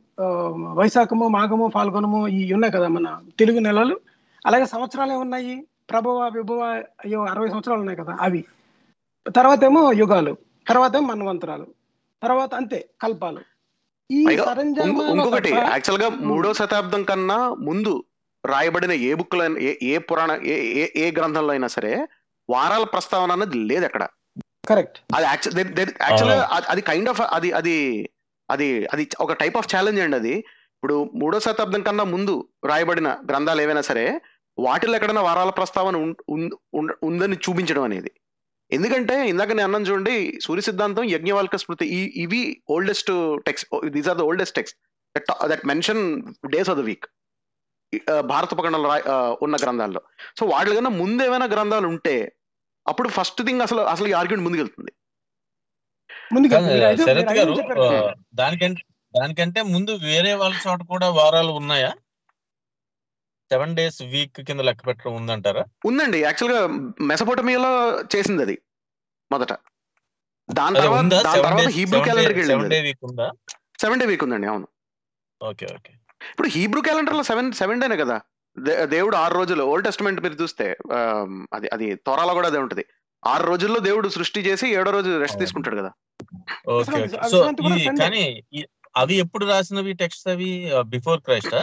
[0.73, 4.01] వైశాఖము మాఘము ఫాల్గుణము ఈ ఉన్నాయి కదా మన తెలుగు నెలలు.
[4.47, 5.67] అలాగే సంవత్సరాలు ఏమున్నాయి?
[5.91, 6.61] ప్రభవ విభవ
[7.05, 8.45] అయ్యో అరవై సంవత్సరాలు ఉన్నాయి కదా అవి.
[9.37, 10.37] తర్వాత ఏమో యుగాలు
[10.69, 11.67] తర్వాత ఏమో మన్వంతరాలు
[12.23, 13.41] తర్వాత అంతే కల్పాలు.
[14.11, 14.25] ఈ
[15.15, 18.05] ఇంకొకటి యాక్చువల్గా మూడో శతాబ్దం కన్నా ముందు
[18.47, 22.07] రాయబడిన ఏ బుక్ ఏ ఏ పురాణ ఏ ఏ- ఏ గ్రంథంలో అయినా సరే
[22.51, 24.07] వారాల ప్రస్తావన అన్నది లేదు అక్కడ.
[24.71, 24.99] కరెక్ట్.
[25.17, 27.77] అది యాక్చువల్ అది కైండ్ ఆఫ్ అది అది
[28.49, 30.35] అది అది ఒక టైప్ ఆఫ్ ఛాలెంజ్ అండి అది.
[30.77, 32.35] ఇప్పుడు మూడో శతాబ్దం కన్నా ముందు
[32.71, 34.05] రాయబడిన గ్రంథాలు ఏవైనా సరే
[34.59, 35.97] వాటిలో ఎక్కడైనా వారాల ప్రస్తావన
[37.09, 38.11] ఉందని చూపించడం అనేది.
[38.71, 42.41] ఎందుకంటే ఇందాక నేను అన్నాను చూడండి సూర్య సిద్ధాంతం యజ్ఞవాల్క స్మృతి ఈ ఇవి
[42.75, 43.11] oldest
[43.49, 44.79] text these are the oldest text
[45.53, 46.03] that mention
[46.55, 47.07] days of the week
[48.31, 48.89] భారత ఉపఖండంలో
[49.45, 50.01] ఉన్న గ్రంథాల్లో.
[50.39, 52.17] సో వాటి కన్నా ముందు ఏమైనా గ్రంథాలు ఉంటే
[52.91, 54.93] అప్పుడు ఫస్ట్ థింగ్ అసలు అసలు ఈ ఆర్గ్యుమెంట్ ముందుకెళ్తుంది.
[57.07, 57.55] శరత్ గారు.
[58.41, 58.83] దానికంటే
[59.15, 61.91] దానికంటే ముందు వేరే వాళ్ళ చోట కూడా వారాలు ఉన్నాయా?
[63.51, 65.63] సెవెన్ డేస్ వీక్ కింద లెక్క పెట్టడం ఉందంటారా?
[65.87, 66.19] ఉందండి.
[66.27, 66.61] యాక్చువల్గా
[67.11, 67.73] మెసపోటమియాలో
[68.15, 68.57] చేసింది అది
[69.31, 69.53] మొదట
[70.49, 73.29] దాని తర్వాత దాని హీబ్రూ క్యాలెండర్కి సెవెన్ డే వీక్ ఉందా?
[73.83, 74.67] సెవెన్ డే వీక్ ఉందండి అవును.
[75.41, 75.93] Okay okay.
[76.31, 78.17] ఇప్పుడు హీబ్రూ క్యాలెండర్లో సెవెన్ సెవెన్ డేనే కదా.
[78.85, 80.77] దేవుడు ఆరు రోజులు ఓల్డ్ టెస్ట్మెంట్ మీరు చూస్తే
[81.53, 82.85] అది అది త్వరలో కూడా అదే ఉంటది.
[83.27, 85.39] ఆరు రోజుల్లో దేవుడు సృష్టి చేసి ఏడో రోజు రెస్ట్.
[85.39, 85.93] తీసుకుంటాడు కదా.
[86.69, 87.53] Okay so.
[87.99, 88.45] కానీ
[88.97, 91.55] అవి ఎప్పుడు రాసినవి టెక్స్ట్ అవి before Christ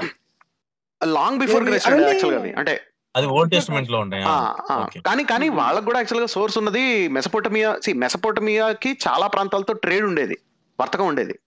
[1.04, 2.54] long before Christ యాక్చువల్గా అవి.
[2.54, 2.82] అంటే
[3.16, 5.00] అది ఓల్డ్ టెస్ట్మెంట్లో ఉంటాయి ఆ, ఆ, ఓకే.
[5.00, 5.50] కానీ కానీ.
[5.50, 10.38] వాళ్ళకు కూడా యాక్చువల్గా సోర్స్ ఉన్నది మెసపోటమియా సి మెసపోటమియాకి చాలా ప్రాంతాలతో ట్రేడ్ ఉండేది.
[10.82, 11.40] వర్తకం ఉండేది.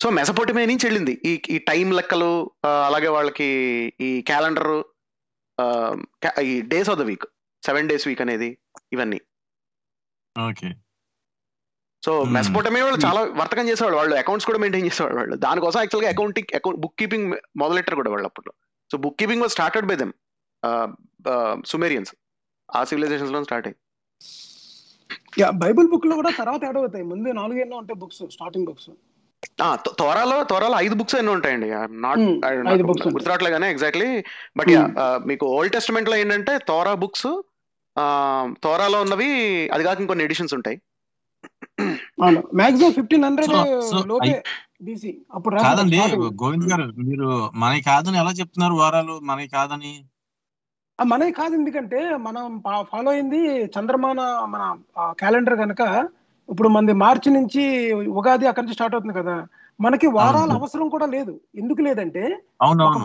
[0.00, 1.12] సో మెసపోటమియా నుంచి వెళ్ళింది.
[1.30, 2.30] ఈ ఈ టైం లెక్కలు
[2.88, 3.48] అలాగే వాళ్ళకి
[4.08, 4.72] ఈ క్యాలెండర్
[6.50, 7.26] ఈ days of the week
[7.62, 8.48] seven days week అనేది
[8.94, 9.20] ఇవన్నీ.
[10.36, 10.68] ఓకే.
[12.02, 12.32] So Hmm.
[12.36, 13.96] మెసపోటమియా వాళ్ళు చాలా వర్తకం చేసేవాళ్ళు.
[13.98, 15.36] వాళ్ళు అకౌంట్స్ కూడా మెయింటైన్ చేసేవాళ్ళు వాళ్ళు.
[15.44, 17.28] దానికోసం యాక్చువల్గా అకౌంటింగ్ అకౌంట్ బుక్ కీపింగ్
[17.62, 18.52] మొదలెట్టారు కూడా వాళ్ళు అప్పట్లో.
[18.90, 20.12] So book keeping was started by them
[21.72, 22.12] Sumerians
[22.68, 23.78] ఆ సివిలైజేషన్స్లో స్టార్ట్ అయ్యి
[25.42, 27.04] యా, బైబిల్ బుక్లో కూడా తర్వాత యాడ్ అవుతాయి.
[27.12, 28.90] ముందు నాలుగు ఎన్నో ఉంటాయి బుక్స్ స్టార్టింగ్ బుక్స్
[29.62, 31.68] ఆ, తో- తోరాలో తోరాలో ఐదు బుక్స్ ఎన్నో ఉంటాయండి.
[32.00, 33.12] నాట్ ఐదు books ఉంటాయి.
[33.12, 34.08] గుర్తురాట్లే కానీ ఎగ్జాక్ట్లీ
[34.56, 34.82] బట్ యా
[35.26, 37.28] మీకు ఓల్డ్ టెస్ట్మెంట్లో ఏంటంటే తోరా బుక్స్
[38.62, 39.30] తోరాలో ఉన్నవి
[39.68, 40.78] అది కాక ఇంకొన్ని ఎడిషన్స్ ఉంటాయి.
[42.54, 43.52] మాక్సిమం ఫిఫ్టీన్ హండ్రెడ్
[44.06, 44.32] లోపే
[45.34, 45.98] అప్పుడు కాదండి
[46.34, 49.20] గోవింద్ గారు మీరు మనకి కాదని ఎలా చెప్తున్నారు వారాలు?
[49.22, 49.92] మనకి కాదని?
[50.98, 52.44] మనది కాదు ఎందుకంటే మనం
[52.82, 53.40] ఫాలో అయింది
[53.72, 54.62] చంద్రమాన మన
[55.12, 55.82] క్యాలెండర్ కనుక
[56.48, 59.46] ఇప్పుడు మనది మార్చి నుంచి ఉగాది అక్కడి నుంచి స్టార్ట్ అవుతుంది కదా.
[59.80, 60.52] మనకి వారాల.
[60.52, 61.40] అవసరం కూడా లేదు.
[61.54, 62.24] ఎందుకు లేదంటే
[62.86, 62.98] ఒక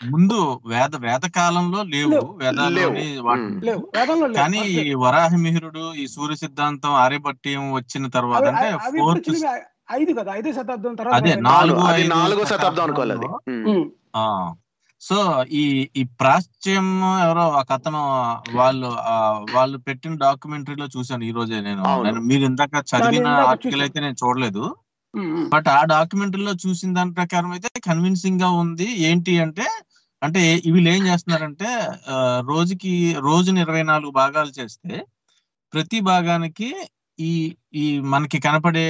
[0.00, 2.36] ముందు వేద వేద కాలంలో లేవు.
[2.36, 3.84] వేదంలో లేవు.
[4.32, 4.94] కానీ ఈ.
[4.94, 9.30] వరాహమిహిరుడు ఈ సూర్య సిద్ధాంతం ఆర్యభట్యం వచ్చిన తర్వాత అంటే ఫోర్త్
[9.92, 10.32] ఐదు కదా.
[10.34, 11.22] ఐదో శతాబ్దం తర్వాత
[12.14, 13.16] నాలుగో శతాబ్దం అనుకోవాలి
[15.02, 15.16] సో
[15.60, 15.62] ఈ
[16.00, 16.86] ఈ ప్రాచ్యం
[17.24, 18.00] ఎవరో ఒక అతను
[18.58, 18.90] వాళ్ళు
[19.56, 21.82] వాళ్ళు పెట్టిన డాక్యుమెంటరీలో చూశాను ఈ రోజే నేను.
[22.30, 23.84] మీరు ఇందాక చదివిన ఆర్టికల్.
[23.86, 24.64] అయితే నేను చూడలేదు.
[25.54, 28.88] బట్ ఆ డాక్యుమెంటరీలో చూసిన దాని ప్రకారం అయితే కన్విన్సింగ్గా ఉంది.
[29.08, 29.66] ఏంటి అంటే
[30.22, 30.42] అంటే
[30.74, 31.70] వీళ్ళు ఏం చేస్తున్నారంటే
[32.50, 32.92] రోజుకి
[33.28, 34.92] రోజుని ఇరవై నాలుగు భాగాలు చేస్తే
[35.72, 36.68] ప్రతి భాగానికి
[37.18, 37.32] ఈ
[37.82, 38.86] ఈ మనకి కనపడే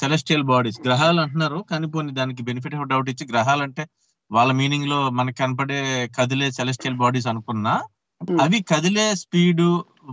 [0.00, 1.58] సెలెస్టియల్ బాడీస్ గ్రహాలు అంటున్నారు.
[1.70, 3.84] కానీ పోనీ దానికి బెనిఫిట్ ఆఫ్ డౌట్ ఇచ్చి గ్రహాలు అంటే
[4.30, 5.80] వాళ్ళ మీనింగ్లో మనకి కనపడే
[6.16, 7.74] కదిలే సెలెస్టియల్ బాడీస్ అనుకున్నా
[8.20, 8.38] Hmm.
[8.40, 9.60] అవి కదిలే స్పీడ్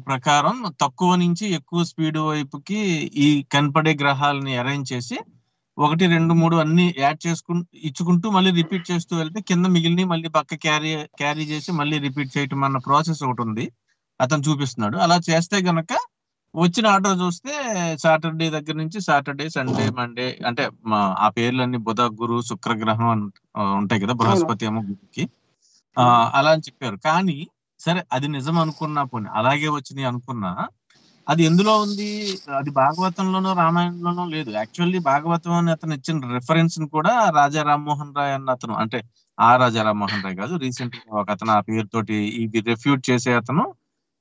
[0.08, 2.80] ప్రకారం తక్కువ నుంచి ఎక్కువ స్పీడ్ వైపుకి
[3.18, 5.18] ఈ కనపడే గ్రహాలని అరేంజ్ చేసి
[5.78, 10.58] ఒకటి రెండు మూడు అన్ని యాడ్ చేసుకుంటూ ఇచ్చుకుంటూ మళ్ళీ రిపీట్ చేస్తూ వెళ్తే కింద మిగిలిన మళ్ళీ పక్క
[10.66, 13.66] క్యారీ క్యారీ చేసి మళ్ళీ రిపీట్ చేయటం అన్న ప్రాసెస్ ఒకటి ఉంది
[14.20, 15.94] అతను చూపిస్తున్నాడు అలా చేస్తే గనక
[16.56, 17.54] వచ్చిన ఆర్డర్ చూస్తే
[18.04, 20.64] సాటర్డే దగ్గర నుంచి సాటర్డే సండే మండే అంటే
[21.24, 23.10] ఆ పేర్లన్నీ బుధ గురు శుక్రగ్రహం
[23.80, 25.24] ఉంటాయి కదా బృహస్పతి ఏమో గురుకి
[25.98, 26.04] ఆ,
[26.38, 26.98] అలా అని చెప్పారు.
[27.08, 27.38] కానీ
[27.80, 30.52] సరే అది నిజం అనుకున్నా పోనీ అలాగే వచ్చినాయి అనుకున్నా
[31.28, 32.08] అది ఎందులో ఉంది?
[32.60, 34.50] అది భాగవతంలోనో రామాయణంలోనో లేదు.
[34.60, 39.00] యాక్చువల్లీ భాగవతం అని అతను ఇచ్చిన రిఫరెన్స్ కూడా రాజా రామ్మోహన్ రాయ్ అన్న అతను అంటే
[39.38, 43.66] ఆ రాజా రామ్మోహన్ రాయ్ కాదు రీసెంట్గా ఒక అతను ఆ పేరుతోటి ఇది రెఫ్యూట్ చేసే అతను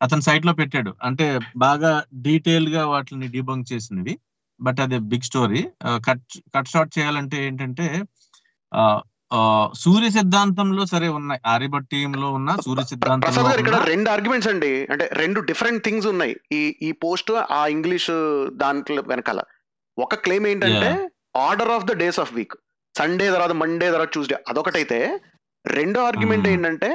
[0.04, 0.90] అతని సైట్లో పెట్టాడు.
[1.08, 1.26] అంటే
[1.64, 1.92] బాగా
[2.26, 4.14] డీటెయిల్గా వాటిని డిబంక్ చేసినవి.
[4.60, 5.62] బట్ అది big story
[6.08, 7.86] cut cut short చేయాలంటే ఏంటంటే
[9.82, 11.40] సూర్య సిద్ధాంతంలో సరే ఉన్నాయి.
[11.52, 14.72] ఆర్యభట్టీయంలో ఉన్న సూర్య ప్రసాద్ సిద్ధాంతంలో గారు ఇక్కడ ఉన్న రెండు ఆర్గ్యుమెంట్స్ అండి.
[14.92, 16.34] అంటే రెండు డిఫరెంట్ థింగ్స్ ఉన్నాయి.
[16.58, 18.10] ఈ ఈ పోస్ట్ ఆ ఇంగ్లీష్
[18.62, 19.40] దాంట్లో వెనకాల.
[19.98, 20.90] ఒక క్లెయిమ్ ఏంటంటే
[21.46, 22.54] order of the days of week
[22.94, 24.98] Sunday తర్వాత మండే తర్వాత ట్యూస్డే అదొకటైతే
[25.64, 26.54] రెండో ఆర్గ్యుమెంట్ Hmm.
[26.54, 26.90] ఏంటంటే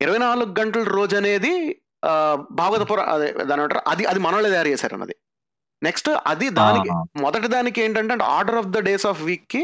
[0.00, 1.52] ఇరవై నాలుగు గంటల రోజు అనేది
[2.02, 2.12] ఆ,
[2.52, 5.14] భాగవతపుర అదే దాని ఏమంటారు అది అది మనోళ్ళే తయారు చేశారు అన్నది
[5.82, 6.90] నెక్స్ట్ అది దానికి
[7.22, 9.62] మొదటి దానికి ఏంటంటే order of the days of వీక్కి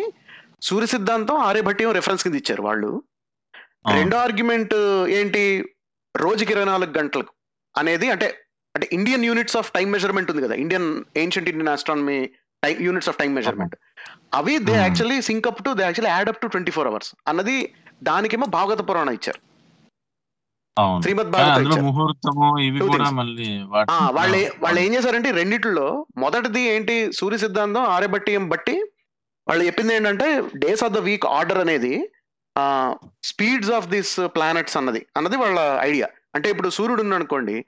[0.63, 2.91] సూర్య సిద్ధాంతం ఆర్యభట్యం రెఫరెన్స్ కింద ఇచ్చారు వాళ్ళు.
[3.95, 4.75] రెండో ఆర్గ్యుమెంట్
[5.17, 5.43] ఏంటి?
[6.15, 7.33] రోజుకి ఇరవై నాలుగు గంటలకు
[7.75, 8.27] అనేది అంటే
[8.75, 10.55] అంటే Indian units of time measurement ఉంది కదా.
[10.57, 12.19] Indian ancient Indian astronomy
[12.63, 13.75] time units of time measurement
[14.35, 14.75] అవి they.
[14.77, 17.57] Actually sync up to they actually add up to twenty four hours అన్నది
[18.03, 19.41] దానికేమో భాగవత పురాణం ఇచ్చారు.
[21.03, 23.11] శ్రీమద్ భాగవత ముహూర్తము ఇవి కూడా.
[23.11, 23.63] మళ్ళీ
[24.11, 28.85] వాళ్ళు ఏ- వాళ్ళు ఏం చేశారంటే రెండిట్లో మొదటిది ఏంటి సూర్య సిద్ధాంతం ఆర్యభట్టియం బట్టి
[29.49, 32.11] వాళ్ళు చెప్పింది ఏంటంటే days of the week order అనేది
[33.25, 35.07] స్పీడ్స్ ఆఫ్ దిస్ ప్లానెట్స్ అన్నది.
[35.17, 37.65] అన్నది వాళ్ళ ఐడియా అంటే ఇప్పుడు సూర్యుడు ఉన్నాడు అనుకోండి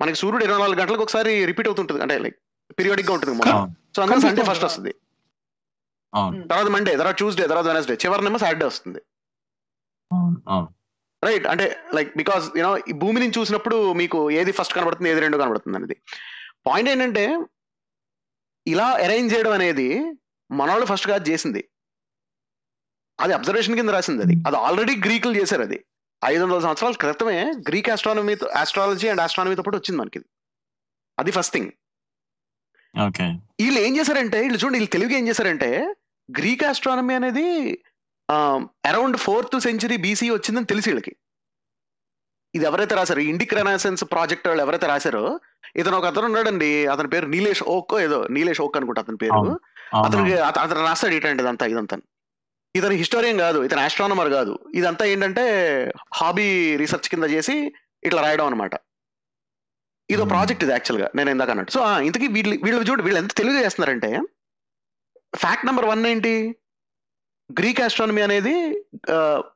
[0.00, 2.02] మనకి సూర్యుడు ఇరవై నాలుగు గంటలకు ఒకసారి రిపీట్ అవుతుంటుంది.
[2.02, 2.36] అంటే లైక్
[2.78, 3.42] పీరియాడిక్గా ఉంటుంది
[3.96, 4.64] సో అందులో సండే ఫస్ట్?
[4.64, 4.94] వస్తుంది.
[6.14, 6.48] అవును.
[6.48, 8.98] తర్వాత మండే తర్వాత ట్యూస్డే తర్వాత వెనస్డే చివరినేమో సాటర్డే వస్తుంది.
[10.12, 10.68] అవును అవును.
[11.26, 15.38] రైట్ అంటే లైక్ బికాస్ యూనో ఈ భూమి నుంచి చూసినప్పుడు మీకు ఏది ఫస్ట్ కనబడుతుంది ఏది రెండో
[15.42, 15.96] కనబడుతుంది అనేది.
[16.66, 17.24] పాయింట్ ఏంటంటే
[18.66, 19.88] ఇలా అరేంజ్ చేయడం అనేది
[20.50, 21.62] మనవాళ్ళు ఫస్ట్ కాదు చేసింది.
[23.18, 24.34] అది అబ్జర్వేషన్ కింద రాసింది అది.
[24.46, 25.78] అది ఆల్రెడీ గ్రీకులు చేశారు అది.
[26.22, 30.20] ఐదు వందల సంవత్సరాల క్రితమే గ్రీక్ ఆస్ట్రానమీతో ఆస్ట్రాలజీ అండ్ ఆస్ట్రానమీతో పాటు వచ్చింది మనకి.
[31.18, 31.70] అది ఫస్ట్ థింగ్
[33.60, 35.68] వీళ్ళు ఏం చేశారంటే వీళ్ళు చూడండి వీళ్ళు తెలుగు ఏం చేశారంటే
[36.28, 37.46] గ్రీక్ ఆస్ట్రానమీ అనేది
[38.86, 41.16] అరౌండ్ ఫోర్త్ సెంచరీ బీసీ వచ్చిందని తెలిసి వీళ్ళకి.
[42.54, 45.40] ఇది ఎవరైతే రాశారు ఇండిక్ రెనాసెన్స్ ప్రాజెక్ట్ వాళ్ళు ఎవరైతే రాశారో
[45.76, 49.32] ఇతను ఒక అతను ఉన్నాడండి అతని పేరు నీలేష్ ఓక్ ఏదో నీలేష్ ఓక్ అనుకుంటా అతని పేరు.
[50.06, 51.98] అతనికి అత- అతను రాస్తాడు ఇటండి ఇదంతా ఇదంతా.
[52.76, 54.58] ఇతను హిస్టోరియన్ కాదు ఇతను ఆస్ట్రానమర్ కాదు.
[54.74, 55.42] ఇదంతా ఏంటంటే
[56.14, 57.72] హాబీ రీసెర్చ్ కింద చేసి
[58.04, 58.70] ఇట్లా రాయడం అనమాట
[60.10, 60.24] ఇదో.
[60.28, 61.72] ప్రాజెక్ట్ ఇది యాక్చువల్గా నేను ఇందాక అన్నట్టు.
[61.72, 64.20] సో ఇంతకీ వీళ్ళు వీళ్ళు చూడు వీళ్ళు ఎంత తెలుగు చేస్తున్నారంటే
[65.34, 66.56] ఫ్యాక్ట్ నెంబర్ వన్ ఏంటి?
[67.52, 68.84] గ్రీక్ ఆస్ట్రానమీ అనేది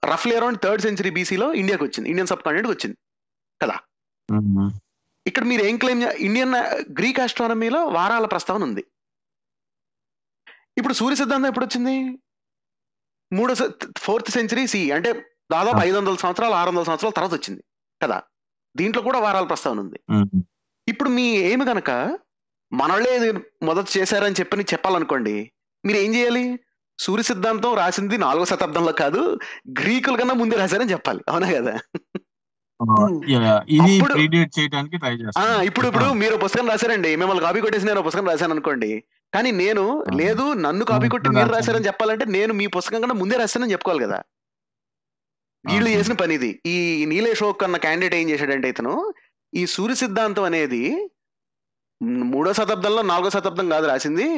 [0.05, 2.09] రఫ్లీ అరౌండ్ థర్డ్ సెంచరీ బీసీలో ఇండియాకి వచ్చింది.
[2.09, 2.97] ఇండియన్ సబ్ కాంటినెంట్ వచ్చింది
[4.33, 4.71] మ్మ్.
[5.27, 6.55] ఇక్కడ మీరు ఏం క్లెయిమ్ ఇండియన్
[6.93, 8.87] గ్రీక్ ఆస్ట్రానమీలో వారాల ప్రస్తావన ఉంది.
[10.79, 12.19] ఇప్పుడు సూర్య సిద్ధాంతం ఎప్పుడు వచ్చింది?
[13.33, 13.55] మూడో
[13.99, 15.13] ఫోర్త్ సెంచరీ సి అంటే
[15.53, 15.77] దాదాపు.
[15.83, 17.65] ఐదు వందల సంవత్సరాలు ఆరు వందల సంవత్సరాల తర్వాత వచ్చింది.
[18.03, 18.23] కదా?
[18.77, 20.01] దీంట్లో కూడా వారాల ప్రస్తావన ఉంది.
[20.89, 22.19] ఇప్పుడు మీ ఏమి గనక
[22.73, 23.33] మనోళ్ళే ఇది
[23.65, 25.53] మొదట చేశారని చెప్పని చెప్పాలనుకోండి
[25.85, 26.59] మీరు ఏం చేయాలి?
[26.99, 29.39] సూర్య సిద్ధాంతం రాసింది నాలుగో శతాబ్దంలో కాదు
[29.81, 31.25] గ్రీకుల కన్నా ముందే రాశారని చెప్పాలి.
[31.29, 31.75] అవునా కదా?
[35.63, 37.17] ఇప్పుడు ఇప్పుడు మీరు పుస్తకం రాశారండి.
[37.17, 39.05] మిమ్మల్ని కాపీ కొట్టేసి నేను పుస్తకం రాశాను అనుకోండి.
[39.35, 40.05] కానీ నేను.
[40.17, 41.49] లేదు నన్ను కాపీ కొట్టి మీరు.
[41.53, 44.23] రాశారని చెప్పాలంటే నేను మీ పుస్తకం కన్నా ముందే రాశానని చెప్పుకోవాలి కదా.
[45.65, 45.89] వీళ్ళు.
[45.91, 49.13] చేసిన పని ఇది ఈ నీలేష్ ఓక్ అన్న క్యాండిడేట్ ఏం చేశాడంటే ఇతను
[49.55, 51.09] ఈ సూర్య సిద్ధాంతం అనేది
[52.03, 54.29] మూడో శతాబ్దంలో నాలుగో శతాబ్దం కాదు రాసింది.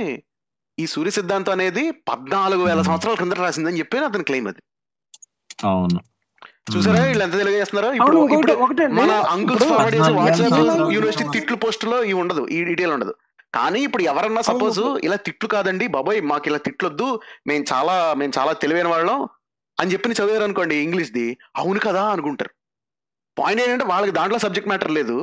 [0.79, 2.81] ఈ సూర్య సిద్ధాంతం అనేది పద్నాలుగు వేల.
[2.89, 4.61] సంవత్సరాల కిందట రాసిందని చెప్పి అతని క్లెయిమ్ అది.
[5.71, 6.01] అవును.
[6.73, 7.01] చూసారా.
[7.09, 8.19] వీళ్ళు ఎంత తెలియ చేస్తున్నారో ఇప్పుడు
[8.99, 10.55] మన అంకుల్స్ ఫార్వర్డ్ చేసే వాట్సాప్
[10.97, 13.13] యూనివర్సిటీ తిట్లు పోస్టులో ఇవి ఉండదు ఈ డీటెయిల్ ఉండదు.
[13.57, 17.07] కానీ ఇప్పుడు ఎవరన్నా సపోజ్ ఇలా తిట్లు కాదండి బాబాయ్ మాకు ఇలా తిట్లొద్దు
[17.51, 19.21] మేము చాలా మేము చాలా తెలివైన వాళ్ళం
[19.79, 21.27] అని చెప్పి చదివారు అనుకోండి ఇంగ్లీష్ ది
[21.61, 22.53] అవును కదా అనుకుంటారు.
[23.37, 25.17] పాయింట్ ఏంటంటే వాళ్ళకి దాంట్లో సబ్జెక్ట్ మ్యాటర్ లేదు.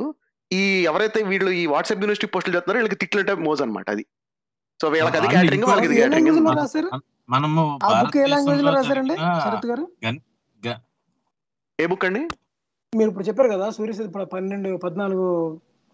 [0.50, 4.04] ఈ ఎవరైతే వీళ్ళు ఈ వాట్సాప్ యూనివర్సిటీ పోస్టులు చేస్తున్నారో వీళ్ళకి తిట్లు అంటే మోజ్ అనమాట అది.
[4.80, 6.28] సో వీళ్ళకి అది క్యాటరింగ్ వాళ్ళకి ఇది క్యాటరింగ్
[7.28, 9.84] మనము ఆ బుక్ ఏ లాంగ్వేజ్లో రాశారండి శరత్ గారు?
[11.78, 12.22] ఏ బుక్ అండి?
[12.92, 15.26] మీరు ఇప్పుడు చెప్పారు కదా సూర్య సిద్ధ- ప- పన్నెండు పద్నాలుగు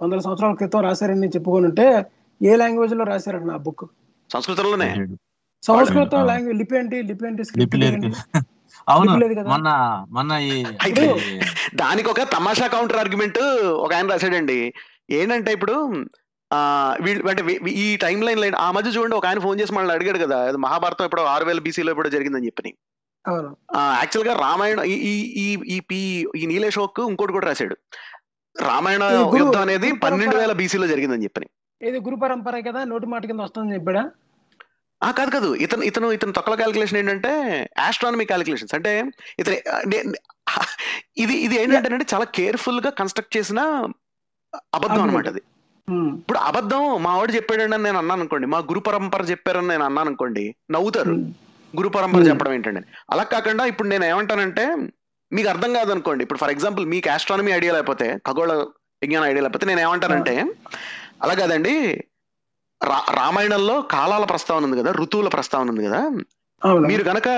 [0.00, 1.86] వందల సంవత్సరాల క్రితం రాశారని చెప్పుకొని ఉంటే
[2.40, 3.84] ఏ లాంగ్వేజ్లో రాశారండి ఆ బుక్
[4.30, 4.88] సంస్కృతంలోనే.
[5.62, 6.22] సంస్కృతం.
[6.26, 7.76] లాంగ్వేజ్ లిపి ఏంటి లిపి ఏంటి స్క్రిప్ట్
[8.86, 9.48] అవును లిపి లేదు కదా?
[9.50, 9.68] మొన్న
[10.10, 10.54] మొన్న ఈ
[10.84, 11.04] అయితే
[11.74, 13.40] దానికి ఒక తమాషా కౌంటర్ ఆర్గ్యుమెంట్
[13.78, 14.58] ఒక ఆయన రాశాడండి.
[15.10, 15.74] ఏంటంటే ఇప్పుడు
[17.04, 17.42] వీళ్ళు అంటే
[17.84, 21.06] ఈ టైం లైన్ లైన్ ఆ మధ్య చూడండి ఒక ఆయన ఫోన్ చేసి మనల్ని అడిగాడు కదా మహాభారతం
[21.08, 22.50] ఇప్పుడు ఆరు వేల బీసీలో ఇప్పుడు జరిగిందని
[23.24, 23.50] అవును.
[24.00, 26.00] యాక్చువల్గా రామాయణ ఈ ఈ ఈ ఈ పి
[26.40, 27.76] ఈ నీలేష్ ఓక్ ఇంకోటి కూడా రాశాడు.
[28.56, 30.36] రామాయణ ఇది యుద్ధం అనేది పన్నెండు.
[30.40, 31.48] వేల బీసీలో జరిగిందని చెప్పని.
[31.80, 34.02] ఏదో గురు పరంపర కదా నోటి మాట కింద వస్తుందని చెప్పాడా?
[35.00, 35.48] ఆ కాదు కాదు.
[35.64, 37.32] ఇతను ఇతను ఇతను తొక్కల క్యాలిక్యులేషన్ ఏంటంటే
[37.86, 38.92] ఆస్ట్రానమీ క్యాలిక్యులేషన్స్ అంటే
[39.40, 39.56] ఇతను
[41.24, 43.60] ఇది ఇది ఏంటంటే చాలా కేర్ఫుల్గా కన్స్ట్రక్ట్ చేసిన
[44.78, 45.42] అబద్ధం అనమాట అది.
[46.18, 50.44] ఇప్పుడు అబద్ధం మా వాడు చెప్పాడని నేను అన్నాను అనుకోండి మా గురు పరంపర చెప్పారని నేను అన్నాను అనుకోండి
[50.70, 51.14] నవ్వుతారు.
[51.74, 52.20] గురు పరంపర.
[52.28, 52.80] చెప్పడం ఏంటండి?
[53.10, 54.64] అలా కాకుండా ఇప్పుడు నేను ఏమంటానంటే
[55.32, 58.52] మీకు అర్థం కాదనుకోండి ఇప్పుడు ఫర్ ఎగ్జాంపుల్ మీకు ఆస్ట్రానమీ ఐడియా లేకపోతే ఖగోళ
[59.02, 60.34] విజ్ఞాన ఐడియా లేకపోతే నేను ఏమంటానంటే
[61.22, 61.74] అలా కాదండి
[62.80, 66.00] రా- రామాయణంలో కాలాల ప్రస్తావన ఉంది కదా ఋతువుల ప్రస్తావన ఉంది కదా
[66.86, 67.28] మీరు గనక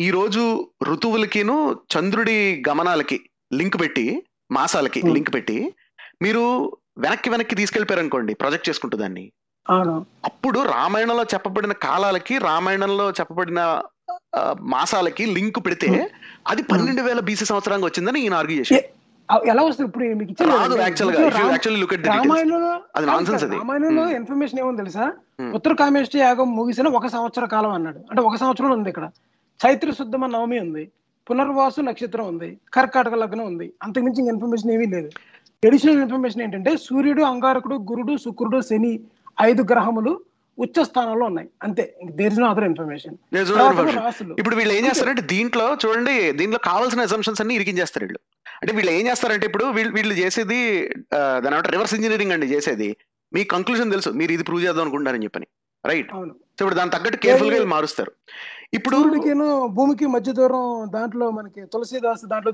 [0.00, 0.42] ఈ రోజు
[0.84, 1.56] ఋతువులకిను
[1.92, 2.36] చంద్రుడి
[2.68, 3.16] గమనాలకి
[3.52, 4.04] లింక్ పెట్టి
[4.50, 5.00] మాసాలకి.
[5.08, 5.58] లింక్ పెట్టి
[6.22, 6.44] మీరు
[6.98, 9.32] వెనక్కి వెనక్కి తీసుకెళ్ళిపోయారు అనుకోండి ప్రొజెక్ట్ చేసుకుంటూ దాన్ని.
[10.24, 13.82] అప్పుడు రామాయణంలో చెప్పబడిన కాలాలకి రామాయణంలో చెప్పబడిన
[14.60, 16.10] మాసాలకి లింక్ పెడితే
[16.48, 20.68] అది పన్నెండు వేల బీసీ సంవత్సరానికి వచ్చిందని ఈయన ఆర్గ్యూ చేశారు ఎలా వస్తుంది ఇప్పుడు మీకు ఇచ్చాను రాదు
[20.68, 20.82] కదండి.
[20.82, 23.06] యాక్చువల్గా ఇప్పుడు రామ- యాక్చువల్లీ లుక్ ఎట్ ది రామాయణంలో అది.
[23.56, 24.10] రామాయణంలో.
[24.10, 25.12] ఇన్ఫర్మేషన్ ఏమో తెలుసా.
[25.54, 27.98] ఉత్తర కామేష్టి యాగం ముగిసిన ఒక సంవత్సర కాలం అన్నాడు.
[27.98, 29.10] అంటే ఒక సంవత్సరం ఉంది ఇక్కడ.
[29.66, 30.90] చైత్ర శుద్ధమ నవమి ఉంది.
[31.30, 32.58] పునర్వాసు నక్షత్రం ఉంది.
[32.74, 33.72] కర్కాటక లగ్నం ఉంది.
[33.82, 35.10] అంతకుమించి ఇంక ఇన్ఫర్మేషన్ ఏమీ లేదు.
[35.68, 38.92] ఎడిషనల్ ఇన్ఫర్మేషన్ ఏంటంటే సూర్యుడు అంగారకుడు గురుడు శుక్రుడు శని
[39.48, 40.12] ఐదు గ్రహములు
[40.58, 41.48] ఉచ్చ స్థానంలో ఉన్నాయి.
[41.66, 41.84] అంతే.
[42.18, 43.14] There is no other information
[44.40, 48.20] ఇప్పుడు వీళ్ళు ఏం చేస్తారంటే దీంట్లో చూడండి దీంట్లో కావాల్సిన అసంప్షన్స్ అన్ని ఇరికించేస్తారు వీళ్ళు.
[48.60, 50.60] అంటే వీళ్ళు ఏం చేస్తారంటే ఇప్పుడు వీళ్ళు వీళ్ళు చేసేది
[51.42, 52.88] దాని ఏమంటారు రివర్స్ ఇంజనీరింగ్ అండి చేసేది.
[53.32, 54.10] మీ కంక్లూజన్ తెలుసు.
[54.20, 55.46] మీరు ఇది ప్రూవ్ చేద్దాం అనుకుంటారని చెప్పని.
[55.84, 56.10] రైట్
[56.56, 58.12] సో ఇప్పుడు దాని తగ్గట్టు కేర్ఫుల్గా మారుస్తారు.
[58.78, 58.98] ఇప్పుడు
[59.78, 62.52] భూమికి మధ్య దూరం దాంట్లో మనకి తులసీదాస్ దాంట్లో?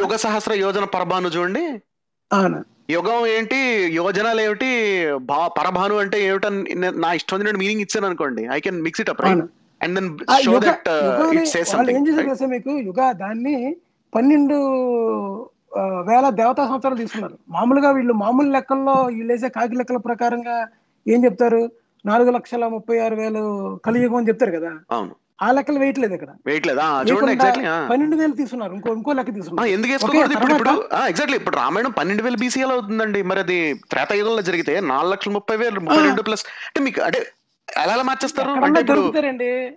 [0.00, 1.64] యుగ సహస్ర యోజన పరభాను చూడండి.
[2.90, 3.56] యుగం ఏంటి?
[3.92, 5.02] యోజనాలు ఏమిటి?
[5.16, 8.48] భా పరభాను అంటే ఏమిటని నే- ఇష్టం వచ్చినట్టు మీనింగ్ ఇచ్చాను అనుకోండి.
[8.52, 9.38] I can mix it up right
[9.82, 10.88] and then show that
[11.34, 12.70] it says something మీకు?
[12.70, 13.76] యుగ దాన్ని
[14.14, 14.54] పన్నెండు
[15.78, 17.38] వేల దేవతా సంవత్సరాలు తీసుకున్నారు.
[17.48, 20.66] మామూలుగా వీళ్ళు మామూలు లెక్కల్లో వీళ్ళు వేసే కాకి లెక్కల ప్రకారంగా
[21.08, 21.70] ఏం చెప్తారు?
[22.06, 24.78] నాలుగు లక్షల ముప్పై ఆరు వేలు కలియుగం అని చెప్తారు కదా.
[24.90, 25.10] అవును.
[25.44, 26.30] ఆ లెక్కలు వేయట్లేదు ఇక్కడ.
[26.48, 28.74] వెయిట్ లేదా చూడండి ఎగ్జాక్ట్లీ పన్నెండు వేలు తీసుకున్నారు.
[28.78, 29.72] ఇంకో ఇంకో లెక్క తీసుకున్నారు.
[29.76, 30.74] ఎందుకు వేసుకోకూడదు ఇప్పుడు ఇప్పుడు?
[31.12, 33.22] ఎగ్జాక్ట్లీ ఇప్పుడు రామాయణం పన్నెండు వేల బీసీ ఎలా అవుతుందండి.
[33.30, 33.58] మరి అది
[33.94, 36.44] త్రేతాయుగంలో జరిగితే నాలుగు లక్షల ముప్పై వేలు ముప్పై రెండు ప్లస్.
[36.68, 37.20] అంటే మీకు అంటే
[37.68, 38.50] ఎలా మార్చేస్తారు?
[38.66, 39.02] అంటే ఇప్పుడు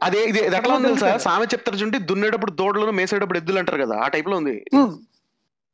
[0.07, 1.05] అదే ఇది ఎట్లా ఉంది తెలుసా?
[1.05, 1.23] దొరుకుతారు.
[1.27, 4.55] సామె చెప్తారు చూడండి దున్నేటప్పుడు దోడలను మేసేటప్పుడు ఎద్దులు అంటారు కదా ఆ టైప్లో ఉంది.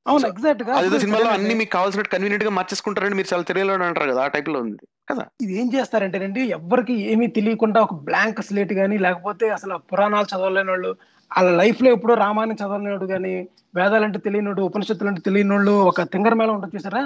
[0.05, 1.29] అవును ఎగ్జాక్ట్గా ఇప్పుడు సినిమాలో.
[1.29, 4.77] అన్ని మీకు కావాల్సినట్టు కన్వీనియంట్గా మార్చేసుకుంటారని మీరు చాలా తెలియలేదు అంటారు కదా ఆ టైప్లో ఉంది
[5.09, 5.23] కదా?
[5.41, 10.91] ఇది ఏం చేస్తారంటేనండి ఎవ్వరికి ఏమీ తెలియకుండా ఒక బ్లాంక్ స్లేట్ కానీ లేకపోతే అసలు పురాణాలు చదవలేని వాళ్ళు
[11.31, 13.33] వాళ్ళ లైఫ్లో ఎప్పుడో రామాయణం చదవలేడు కానీ
[13.75, 17.01] వేదాలంటే తెలియనోడు ఉపనిషత్తులు అంటే తెలియనోళ్ళు ఒక తింగర మేళ ఉంటుంది చూసారా.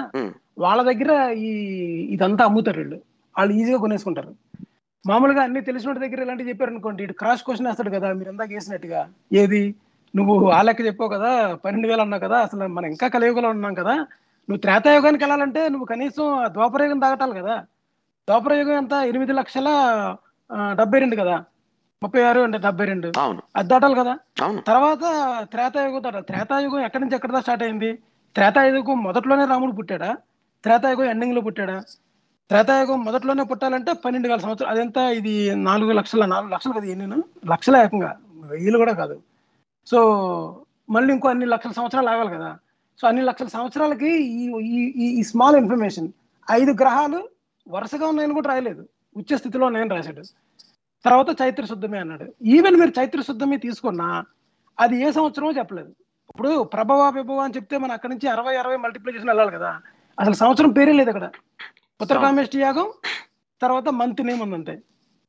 [0.58, 1.50] వాళ్ళ దగ్గర ఈ
[2.10, 2.98] ఇదంతా అమ్ముతారు వీళ్ళు.
[3.34, 4.32] వాళ్ళు ఈజీగా కొనేసుకుంటారు.
[5.04, 9.00] మామూలుగా అన్ని తెలిసిన దగ్గర ఇలాంటివి చెప్పారు అనుకోండి ఇటు క్రాస్ క్వశ్చన్ వేస్తాడు కదా మీరు ఇందాక వేసినట్టుగా.
[9.32, 9.62] ఏది?
[10.16, 13.94] నువ్వు ఆ లెక్క చెప్పావు కదా పన్నెండు వేలు అన్నావు కదా అసలు మనం ఇంకా కలియుగంలో ఉన్నాం కదా
[14.50, 17.56] నువ్వు త్రేతాయుగానికి వెళ్ళాలంటే నువ్వు కనీసం ద్వాపరయుగం దాటాలి కదా.
[18.28, 18.92] ద్వాపరయుగం ఎంత?
[18.92, 19.68] ఎనిమిది లక్షల
[20.72, 21.44] డెబ్బై రెండు కదా.
[22.02, 23.12] ముప్పై ఆరు అంటే డెబ్బై రెండు.
[23.56, 24.18] అది దాటాలి కదా.
[24.42, 24.60] అవును.
[24.60, 25.00] తర్వాత
[25.50, 27.92] త్రేతాయుగం దాట త్రేతాయుగం ఎక్కడి నుంచి ఎక్కడ స్టార్ట్ అయింది?
[28.34, 30.16] త్రేతాయుగం మొదట్లోనే రాముడు పుట్టాడా?
[30.62, 31.80] త్రేతాయుగం ఎండింగ్లో పుట్టాడా?
[32.48, 34.76] త్రేతాయుగం మొదట్లోనే పుట్టాలంటే పన్నెండు వేల సంవత్సరాలు.
[34.76, 34.96] అదెంత?
[34.96, 38.16] ఇది నాలుగు లక్షల నాలుగు లక్షలు కదా నేను లక్షల ఏకంగా.
[38.34, 39.20] వెయ్యిలు కూడా కాదు.
[39.86, 42.58] సో మళ్ళీ ఇంకో అన్ని లక్షల సంవత్సరాలు ఆగాలి కదా.
[43.00, 46.08] సో అన్ని లక్షల సంవత్సరాలకి ఈ ఈ- ఈ ఈ స్మాల్ ఇన్ఫర్మేషన్
[46.50, 47.28] ఐదు గ్రహాలు
[47.68, 48.88] వరుసగా ఉన్నాయని కూడా రాయలేదు.
[49.16, 50.22] ఉచ్చ స్థితిలో ఉన్నాయని రాశాడు.
[51.04, 52.32] తర్వాత చైత్ర శుద్ధమే అన్నాడు.
[52.44, 54.24] ఈవెన్ మీరు చైత్ర శుద్ధమే తీసుకున్నా
[54.80, 55.88] అది ఏ సంవత్సరమో చెప్పలేదు.
[56.30, 59.80] ఇప్పుడు ప్రభవ విభవ అని చెప్తే మనం అక్కడి నుంచి అరవై అరవై మల్టిప్లికేషన్ వెళ్ళాలి కదా.
[60.20, 61.30] అసలు సంవత్సరం పేరే లేదు అక్కడ.
[62.00, 62.92] ఉత్తరకామేష్టి యాగం
[63.62, 64.82] తర్వాత మంత్ నేమ్ ఉందంతే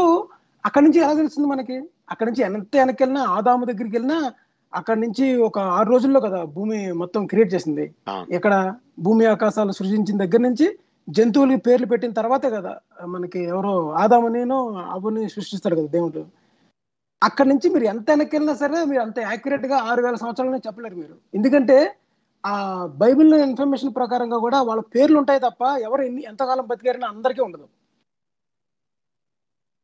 [0.64, 1.76] అక్కడ నుంచి ఎలా తెలుస్తుంది మనకి?
[2.12, 4.18] అక్కడ నుంచి ఎంత వెనక్కి వెళ్ళినా ఆదాము దగ్గరికి వెళ్ళినా
[4.72, 7.84] అక్కడ నుంచి ఒక ఆరు రోజుల్లో కదా భూమి మొత్తం క్రియేట్ చేసింది.
[8.36, 8.54] ఇక్కడ
[9.06, 10.66] భూమి ఆకాశాలు సృజించిన దగ్గర నుంచి
[11.08, 12.72] జంతువులకి పేర్లు పెట్టిన తర్వాతే కదా
[13.14, 14.58] మనకి ఎవరో ఆదామునిను
[14.96, 16.22] అబుని సృష్టిస్తాడు కదా దేవుడు.
[17.22, 21.14] అక్కడ నుంచి మీరు ఎంత వెనక్కి వెళ్ళినా సరే మీరు అంత యాక్యురేట్గా ఆరు వేల సంవత్సరాలని చెప్పలేరు మీరు.
[21.34, 21.76] ఎందుకంటే
[22.44, 22.54] ఆ
[23.02, 27.66] బైబిల్ ఇన్ఫర్మేషన్ ప్రకారంగా కూడా వాళ్ళ పేర్లు ఉంటాయి తప్ప ఎవరు ఎన్ని ఎంతకాలం బతికారని అందరికీ ఉండదు.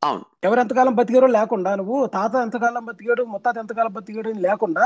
[0.03, 0.25] అవును.
[0.45, 4.85] ఎవరు ఎంతకాలం బతికారో లేకుండా నువ్వు తాత ఎంతకాలం బతికాడు ముత్తాత ఎంతకాలం బతికాడు అని లేకుండా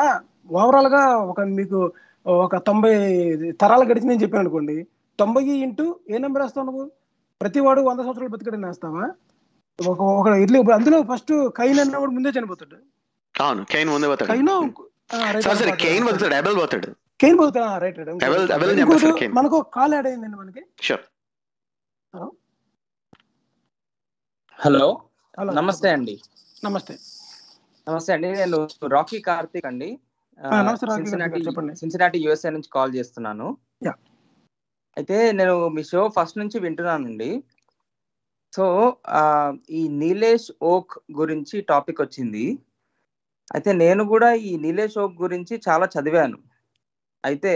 [0.55, 1.79] ఓవరాల్గా ఒక మీకు
[2.27, 2.95] ఒక తొంభై
[3.61, 4.77] తరాలు గడిచి నేను చెప్పాను అనుకోండి
[5.19, 6.85] తొంభై ఇంటూ ఏ నెంబర్ వేస్తావు నువ్వు?
[7.41, 9.05] ప్రతి వాడు వంద సంవత్సరాలు బతికాడని వేస్తావా?
[9.79, 12.79] ఒక ఒక ఇల్లు అందులో ఫస్ట్ కైన్ అన్నవాడు ముందే చనిపోతాడు.
[13.35, 14.29] అవును కెయిన్ ముందే పోతాడు.
[14.33, 14.51] కైన్
[15.43, 15.73] సరే
[16.09, 16.91] పోతాడు అబెల్ పోతాడు.
[17.21, 17.99] కెయిన్ పోతా రైట్.
[19.39, 20.63] మనకు కాల్ యాడ్ అయిందండి మనకి.
[20.81, 21.05] షూర్
[24.63, 24.87] హలో
[25.39, 26.13] హలో నమస్తే అండి.
[26.65, 26.95] నమస్తే.
[27.87, 28.59] నమస్తే అండి నేను
[28.95, 29.89] రాకీ కార్తిక్ అండి.
[31.81, 33.47] సిన్సినాటి యుఎస్ఏ నుంచి కాల్ చేస్తున్నాను.
[34.97, 37.31] అయితే నేను మీ షో ఫస్ట్ నుంచి వింటున్నానండి.
[38.53, 38.67] సో
[39.81, 42.47] ఈ నీలేష్ ఓక్ గురించి టాపిక్ వచ్చింది.
[43.55, 46.39] అయితే నేను కూడా ఈ నీలేష్ ఓక్ గురించి చాలా చదివాను.
[47.25, 47.55] అయితే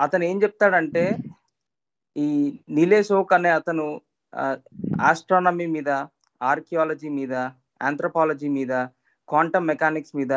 [0.00, 1.06] అతను ఏం చెప్తాడంటే
[2.16, 2.28] ఈ
[2.78, 3.86] నీలేష్ ఓక్ అనే అతను
[5.10, 5.90] ఆస్ట్రానమీ మీద
[6.40, 7.34] ఆర్కియాలజీ మీద
[7.82, 8.72] ఆంథ్రపాలజీ మీద
[9.28, 10.32] క్వాంటమ్ మెకానిక్స్ మీద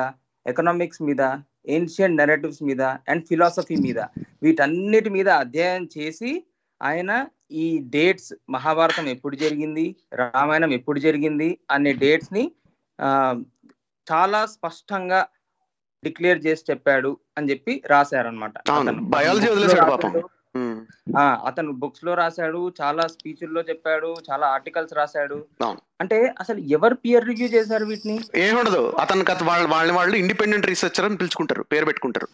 [0.46, 1.22] ఎకనామిక్స్ మీద
[1.76, 4.00] ఏన్షియన్ నెరేటివ్స్ మీద అండ్ ఫిలాసఫీ మీద.
[4.44, 6.32] వీటన్నిటి మీద అధ్యయనం చేసి
[6.82, 7.12] ఆయన
[7.64, 9.86] ఈ డేట్స్ మహాభారతం ఎప్పుడు జరిగింది
[10.22, 12.44] రామాయణం ఎప్పుడు జరిగింది అనే డేట్స్ని
[14.08, 15.20] చాలా స్పష్టంగా
[16.04, 18.92] డిక్లేర్ చేసి చెప్పాడు అని చెప్పి రాశారనమాట అవును,
[21.50, 25.38] అతను బుక్స్లో రాశాడు చాలా స్పీచ్ల్లో చెప్పాడు చాలా ఆర్టికల్స్ రాశాడు.
[26.02, 28.16] అంటే అసలు ఎవరు పియర్ రివ్యూ చేశారు వీటిని?
[28.44, 28.82] ఏముండదు.
[29.00, 29.44] అతను కథ
[29.94, 32.30] వాళ్ళ ఇండిపెండెంట్ రీసెర్చర్ అని పిలుచుకుంటారు పేరు పెట్టుకుంటారు.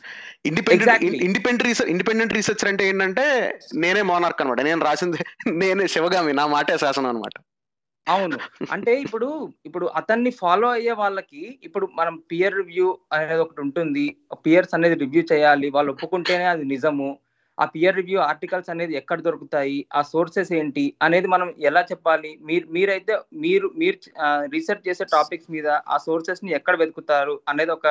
[0.45, 1.03] Independent.
[1.27, 3.25] Independent research independent researcher అంటే ఏంటంటే
[3.75, 5.19] నేనే మోనార్క్ అనమాట నేను రాసింది
[5.63, 7.35] నేనే శివగామి నా మాటే శాసనం అనమాట
[8.07, 8.37] అవును.
[8.71, 9.27] అంటే ఇప్పుడు
[9.65, 14.03] ఇప్పుడు అతన్ని ఫాలో అయ్యే వాళ్ళకి ఇప్పుడు మనం పియర్ రివ్యూ అనేది ఒకటి ఉంటుంది.
[14.45, 17.09] పియర్స్ అనేది రివ్యూ చేయాలి వాళ్ళు ఒప్పుకుంటేనే అది నిజము.
[17.57, 19.85] ఆ పియర్ రివ్యూ ఆర్టికల్స్ అనేది ఎక్కడ దొరుకుతాయి?
[19.95, 20.93] ఆ సోర్సెస్ ఏంటి?
[21.01, 22.31] అనేది మనం ఎలా చెప్పాలి?
[22.41, 23.13] మీరు మీరైతే
[23.45, 23.97] మీరు మీరు
[24.55, 27.39] రీసెర్చ్ చేసే టాపిక్స్ మీద ఆ సోర్సెస్ని ఎక్కడ వెతుకుతారు?
[27.47, 27.87] అనేది ఒక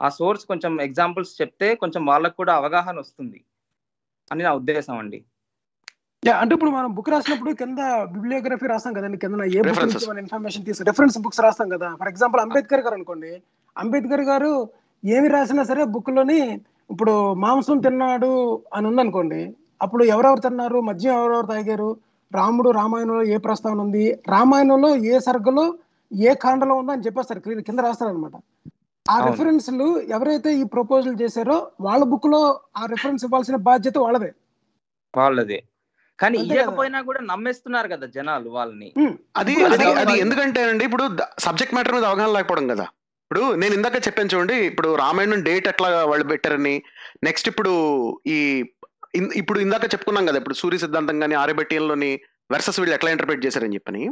[0.00, 3.38] ఆ సోర్స్ కొంచెం ఎగ్జాంపుల్స్ చెప్తే కొంచెం వాళ్ళకు కూడా అవగాహన వస్తుంది.
[4.30, 5.18] అని నా ఉద్దేశం అండి.
[6.22, 7.78] యా అంటే ఇప్పుడు మనం బుక్ రాసినప్పుడు కింద
[8.12, 9.18] బిబ్లియోగ్రఫీ రాస్తాం కదండి.
[9.18, 9.80] కింద ఏ బుక్.
[9.84, 11.88] నుంచి మనం ఇన్ఫర్మేషన్ తీసు రెఫరెన్స్ బుక్స్ రాస్తాం కదా.
[12.00, 13.32] ఫర్ ఎగ్జాంపుల్ అంబేద్కర్ గారు అనుకోండి.
[13.76, 14.52] అంబేద్కర్ గారు
[15.04, 16.38] ఏమి రాసినా సరే బుక్లోని
[16.90, 18.32] ఇప్పుడు మాంసం తిన్నాడు
[18.74, 20.80] అని ఉందనుకోండి అప్పుడు ఎవరెవరు తిన్నారు?
[20.80, 21.88] మద్యం ఎవరెవరు తాగారు?
[22.32, 24.18] రాముడు రామాయణంలో ఏ ప్రస్తావన ఉంది?
[24.28, 25.64] రామాయణంలో ఏ సర్గలో
[26.12, 28.36] ఏ కాండలో ఉందో అని చెప్పేస్తారు కింద- రాస్తారనమాట
[29.06, 29.26] ఆ.
[29.26, 32.40] రెఫరెన్స్లు ఎవరైతే ఈ ప్రపోజల్ చేశారో వాళ్ళ బుక్లో
[32.76, 34.30] ఆ రెఫరెన్స్ ఇవ్వాల్సిన బాధ్యత వాళ్ళదే.
[35.14, 35.58] వాళ్ళదే.
[36.18, 36.38] కానీ.
[36.38, 38.88] ఇవ్వకపోయినా కూడా నమ్మేస్తున్నారు కదా జనాలు వాళ్ళని.
[39.36, 41.04] అది ఇప్పుడు అది ఎందుకంటే అండి ఇప్పుడు
[41.38, 42.86] సబ్జెక్ట్ మ్యాటర్ మీద అవగాహన లేకపోవడం కదా.
[43.34, 46.82] ఇప్పుడు నేను ఇందాక చెప్పాను చూడండి ఇప్పుడు రామాయణం డేట్ ఎట్లా వాళ్ళు పెట్టారని.
[47.24, 47.72] నెక్స్ట్ ఇప్పుడు
[48.26, 48.64] ఈ
[49.34, 52.20] ఇప్పుడు ఇందాక చెప్పుకున్నాం కదా ఇప్పుడు సూర్య సిద్ధాంతం కానీ ఆర్యభట్యంలోని
[52.50, 54.10] వెర్సెస్ వీళ్ళు ఎట్లా ఇంటర్ప్రిట్ చేశారని చెప్పని.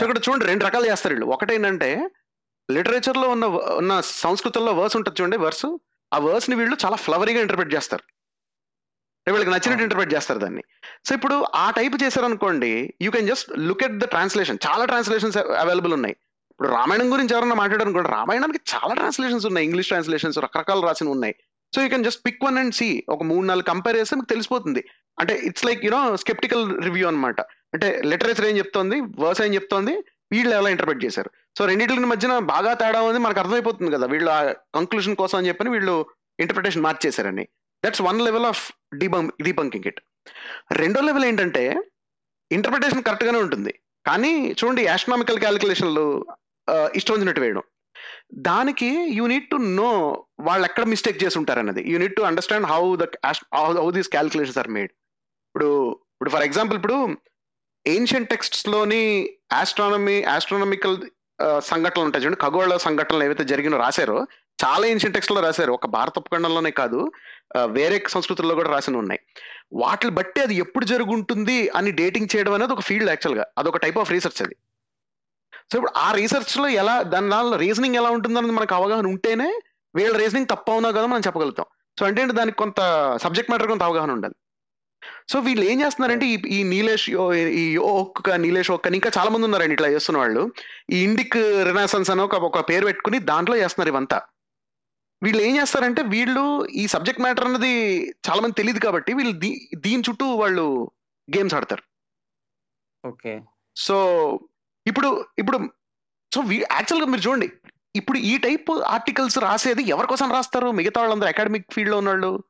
[0.00, 0.06] సో.
[0.06, 1.26] ఇక్కడ చూడండి రెండు రకాలు చేస్తారు వీళ్ళు.
[1.26, 2.10] ఒకటేంటంటే
[2.70, 5.78] లిటరేచర్లో ఉన్న ఉన్న సంస్కృతంలో వర్స్ ఉంటుంది చూడండి వర్స్
[6.14, 8.04] ఆ వర్స్ని వీళ్ళు చాలా ఫ్లవరీగా ఇంటర్ప్రిట్ చేస్తారు.
[9.30, 9.82] వీళ్ళకి నచ్చినట్టు.
[9.82, 10.62] ఇంటర్ప్రిట్ చేస్తారు దాన్ని.
[11.08, 15.92] సో ఇప్పుడు ఆ టైప్ చేశారనుకోండి you can just look at the translation చాలా ట్రాన్స్లేషన్స్ అవైలబుల్
[15.92, 16.16] ఉన్నాయి.
[16.62, 19.66] ఇప్పుడు రామాయణం గురించి ఎవరన్నా కూడా రామాయణానికి చాలా ట్రాన్స్లేషన్స్ ఉన్నాయి.
[19.66, 21.34] ఇంగ్లీష్ ట్రాన్స్లేషన్స్ రకరకాలు రాసిన ఉన్నాయి.
[21.74, 24.84] So you can just pick one and see ఒక మూడు నాలుగు కంపేర్ చేస్తే మీకు తెలిసిపోతుంది.
[25.18, 27.40] అంటే it's like you know sceptical review అన్నమాట.
[27.40, 31.30] అంటే లిటరేచర్ ఏం చెప్తోంది వర్స్ ఏం చెప్తోంది వీళ్ళు ఎలా ఇంటర్ప్రిట్ చేశారు?
[31.58, 34.06] సో రెండింటి మధ్యన బాగా తేడా ఉంది మనకు అర్థమైపోతుంది కదా.
[34.06, 36.06] వీళ్ళు ఆ కంక్లూషన్ కోసం అని చెప్పని వీళ్ళు
[36.40, 37.48] interpretation మార్చేశారని.
[37.84, 40.00] That's one level of debunk debunking it
[40.72, 41.82] రెండో లెవెల్ ఏంటంటే
[42.52, 43.74] ఇంటర్ప్రిటేషన్ కరెక్ట్ గానే ఉంటుంది.
[44.06, 46.26] కానీ చూడండి ఆస్ట్రానామికల్ క్యాలిక్యులేషన్లు
[46.98, 47.64] ఇష్టం వచ్చినట్టు వేయడం.
[48.48, 49.90] దానికి యూ నీడ్ టు నో
[50.48, 53.08] వాళ్ళు ఎక్కడ మిస్టేక్ చేసి ఉంటారు అన్నది you need to understand how the
[53.82, 54.92] how these calculations are made
[55.48, 55.70] ఇప్పుడు
[56.12, 56.98] ఇప్పుడు ఫర్ ఎగ్జాంపుల్ ఇప్పుడు
[57.86, 59.02] ఏన్షియన్ టెక్స్ట్స్లోని
[59.60, 60.96] ఆస్ట్రానమీ ఆస్ట్రానమికల్
[61.70, 62.40] సంఘటనలు ఉంటాయి చూడండి.
[62.44, 64.18] ఖగోళ సంఘటనలు ఏవైతే జరిగినో రాశారో
[64.64, 65.72] చాలా ఏన్షియన్ టెక్స్ట్లో రాశారు.
[65.78, 66.98] ఒక భారత ఉపఖండంలోనే కాదు
[67.78, 69.20] వేరే సంస్కృతుల్లో కూడా రాసిన ఉన్నాయి.
[69.82, 74.12] వాటిని బట్టి అది ఎప్పుడు జరుగుంటుంది అని డేటింగ్ చేయడం అనేది ఒక ఫీల్డ్ యాక్చువల్గా అదొక టైప్ ఆఫ్
[74.14, 74.56] రీసెర్చ్ అది.
[75.70, 79.50] సో ఇప్పుడు ఆ రీసెర్చ్లో ఎలా దాని దానిలో రీజనింగ్ ఎలా ఉంటుందన్నది మనకు అవగాహన ఉంటేనే
[79.94, 81.66] వీళ్ళ రీజనింగ్ తప్పు అవునా కదా మనం చెప్పగలుగుతాం.
[81.98, 82.80] సో అంటే ఏంటి దానికి కొంత
[83.24, 84.36] సబ్జెక్ట్ మ్యాటర్ కొంత అవగాహన ఉండాలి.
[85.30, 87.06] సో వీళ్ళు ఏం చేస్తున్నారంటే ఈ ఈ నీలేష్
[87.62, 90.42] ఈ ఒక్క నీలేష్ ఒక్క ఇంకా చాలా మంది ఉన్నారండి ఇట్లా చేస్తున్న వాళ్ళు.
[90.94, 91.36] ఈ ఇండిక్
[91.70, 94.18] రినాసన్స్ అని ఒక ఒక పేరు పెట్టుకుని దాంట్లో చేస్తున్నారు ఇవంతా.
[95.22, 96.44] వీళ్ళు ఏం చేస్తారంటే వీళ్ళు
[96.82, 97.72] ఈ సబ్జెక్ట్ మ్యాటర్ అన్నది
[98.28, 99.34] చాలా మంది తెలియదు కాబట్టి వీళ్ళు
[99.86, 100.64] దీని చుట్టూ వాళ్ళు
[101.28, 101.84] గేమ్స్ ఆడతారు.
[103.04, 103.34] ఓకే.
[103.76, 103.96] సో
[104.86, 105.58] ఇప్పుడు ఇప్పుడు
[106.32, 107.48] సో యాక్చువల్గా మీరు చూడండి
[107.96, 110.70] ఇప్పుడు ఈ టైప్ ఆర్టికల్స్ రాసేది ఎవరి కోసం రాస్తారు?
[110.70, 112.44] మిగతా వాళ్ళందరూ అకాడమిక్ ఫీల్డ్లో ఉన్నవాళ్ళు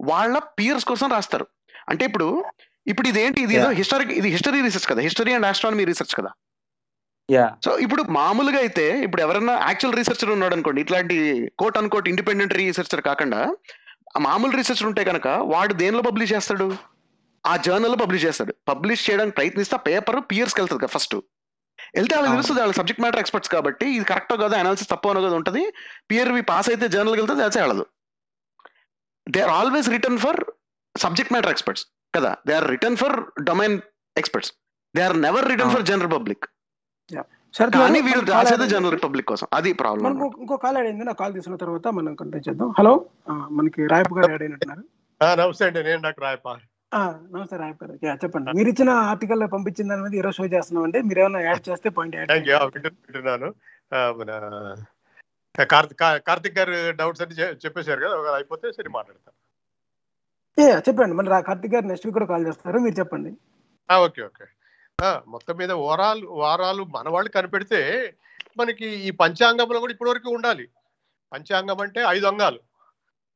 [0.00, 1.46] వాళ్ళ పియర్స్ కోసం రాస్తారు.
[1.88, 2.44] అంటే ఇప్పుడు
[2.86, 3.42] ఇప్పుడు ఇదేంటి?
[3.42, 3.76] ఇది ఏదో Yeah.
[3.76, 5.00] హిస్టరీ ఇది హిస్టరీ రీసెర్చ్ కదా.
[5.00, 6.30] హిస్టరీ అండ్ ఆస్ట్రానమీ రీసెర్చ్ కదా.
[7.64, 11.16] సో ఇప్పుడు మామూలుగా అయితే ఇప్పుడు ఎవరైనా యాక్చువల్ రీసెర్చర్ ఉన్నాడు అనుకోండి ఇట్లాంటి
[11.58, 13.56] కోట్ అన్కోట్ ఇండిపెండెంట్ రీసెర్చర్ కాకుండా
[14.16, 16.76] ఆ మామూలు రీసెర్చర్ ఉంటే కనుక వాడు దేనిలో పబ్లిష్ చేస్తాడు?
[17.46, 18.54] ఆ జర్నల్లో పబ్లిష్ చేస్తాడు.
[18.68, 21.16] పబ్లిష్ చేయడానికి ప్రయత్నిస్తే పేపర్ పియర్స్కి వెళ్తుంది కదా ఫస్ట్
[21.94, 22.32] వెళ్తే వాళ్ళకి.
[22.32, 25.62] తెలుస్తుంది వాళ్ళ సబ్జెక్ట్ మ్యాటర్ ఎక్స్పర్ట్స్ కాబట్టి ఇది కరెక్టో కదా అనాలిసిస్ తప్పో కదా ఉంటుంది.
[26.10, 27.86] పియర్ పాస్ అయితే జర్నల్కి వెళ్తే తెలిసే వెళ్ళదు
[29.26, 30.40] they are always written for
[30.94, 32.36] subject matter experts కదా?
[32.46, 33.76] They are written for domain
[34.16, 34.52] experts
[34.94, 36.44] they are never written for general public
[37.74, 38.66] కానీ వీళ్ళు రాసేది.
[38.66, 39.46] జనరల్ పబ్లిక్ కోసం.
[39.52, 42.70] అది ప్రాబ్లం మనకు ఇంకో కాల్ యాడ్ అయింది నా కాల్ తీసుకున్న తర్వాత మనం కంటిన్యూ చేద్దాం.
[42.78, 42.92] హలో
[43.50, 44.82] మనకి రాయప్ గారు యాడ్ అయినట్టున్నారు.
[45.20, 46.48] ఆ, నమస్తే అండి నేను డాక్టర్ రాయప్ప.
[46.48, 47.98] ఆ, నమస్తే రాయప్ గారు.
[48.04, 48.52] యా, చెప్పండి.
[48.52, 52.16] మీరు ఇచ్చిన ఆర్టికల్ పంపించిన దాని మీద ఈరోజు షో చేస్తున్నాం అంటే మీరు ఏమైనా యాడ్ చేస్తే పాయింట్
[52.16, 53.54] యాడ్ వింటున్నాను.
[54.12, 54.58] మన
[56.16, 58.34] కార్తిక్ గారు డౌట్స్ అన్ని చె- చెప్పేశారు కదా.
[58.34, 59.44] అయిపోతే సరే మాట్లాడతాను
[60.68, 61.14] ఏ చెప్పండి.
[61.14, 62.78] మన కార్తిక్ గారు నెక్స్ట్ వీక్ కూడా కాల్ చేస్తారు.
[62.78, 63.36] మీరు చెప్పండి.
[63.96, 64.44] Okay okay.
[65.26, 68.12] మొత్తం మీద వారాలు వారాలు మన వాళ్ళు కనిపెడితే
[68.58, 70.68] మనకి ఈ పంచాంగంలో కూడా ఇప్పటివరకు ఉండాలి.
[71.32, 72.58] పంచాంగం అంటే ఐదు అంగాలు.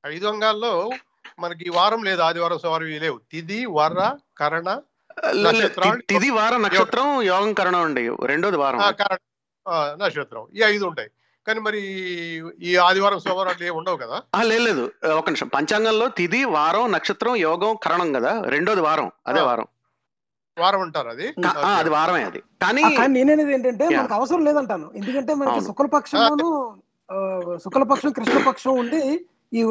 [0.06, 0.90] ఐదు అంగాల్లో
[1.38, 3.20] మనకి ఈ వారం లేదు ఆదివారం సోమవారం లేవు.
[3.32, 4.80] తిది వర కరణ
[6.08, 8.16] తిది వారం నక్షత్రం యోగం కరణం అండి.
[8.26, 8.80] రెండోది వారం.
[9.98, 10.46] నక్షత్రం.
[10.54, 11.10] ఈ ఐదు ఉంటాయి.
[11.46, 11.80] కానీ మరి
[12.62, 14.22] ఈ ఆదివారం సోమవారం ఏమి ఉండవు కదా?
[14.34, 14.92] ఆ, లేదు లేదు.
[15.12, 15.46] ఒక నిమిషం.
[15.48, 18.42] పంచాంగంలో తిది వారం నక్షత్రం యోగం కరణం కదా?
[18.42, 19.10] రెండోది వారం.
[19.26, 19.40] అదే.
[19.40, 19.66] వారం.
[20.58, 21.34] వారం అంటారు అది?
[21.76, 22.42] అది వారమే అది.
[22.62, 23.88] కానీ నేనేది ఏంటంటే.
[23.88, 24.90] మనకు అవసరం లేదంటాను.
[24.94, 25.64] ఎందుకంటే మనకి.
[25.64, 26.76] శుక్లపక్షంలోను
[27.56, 29.62] శుక్లపక్షం కృష్ణపక్షం ఉండి ఈ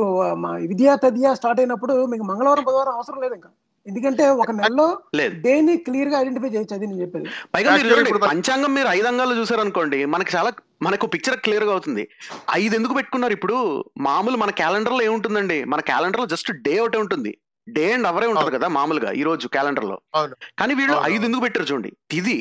[0.67, 3.49] విద్యా తదియా స్టార్ట్ అయినప్పుడు మీకు మంగళవారం బుధవారం అవసరం లేదు ఇంకా.
[3.85, 5.33] ఎందుకంటే ఒక నెలలో లేదు.
[5.41, 7.27] డేని క్లియర్గా ఐడెంటిఫై చేయొచ్చు అది నేను చెప్పేది.
[7.55, 10.49] పైగా మీరు పంచాంగం మీరు ఐదు అంగాలు చూసారనుకోండి మనకి చాలా
[10.81, 12.03] మనకు పిక్చర్ క్లియర్గా అవుతుంది.
[12.53, 13.33] ఐదు ఎందుకు పెట్టుకున్నారు?
[13.33, 13.57] ఇప్పుడు
[13.97, 15.63] మామూలు మన క్యాలెండర్లో ఏముంటుందండి?
[15.63, 17.37] మన క్యాలెండర్లో జస్ట్ డే ఒకటే ఉంటుంది.
[17.69, 18.57] డే అండ్ అవరే ఉంటుంది అవును.
[18.57, 20.35] కదా మామూలుగా ఈ రోజు క్యాలెండర్లో అవును.
[20.59, 21.25] కానీ వీళ్ళు ఐదు.
[21.25, 21.91] ఎందుకు పెట్టారు చూడండి?
[22.11, 22.37] తిది.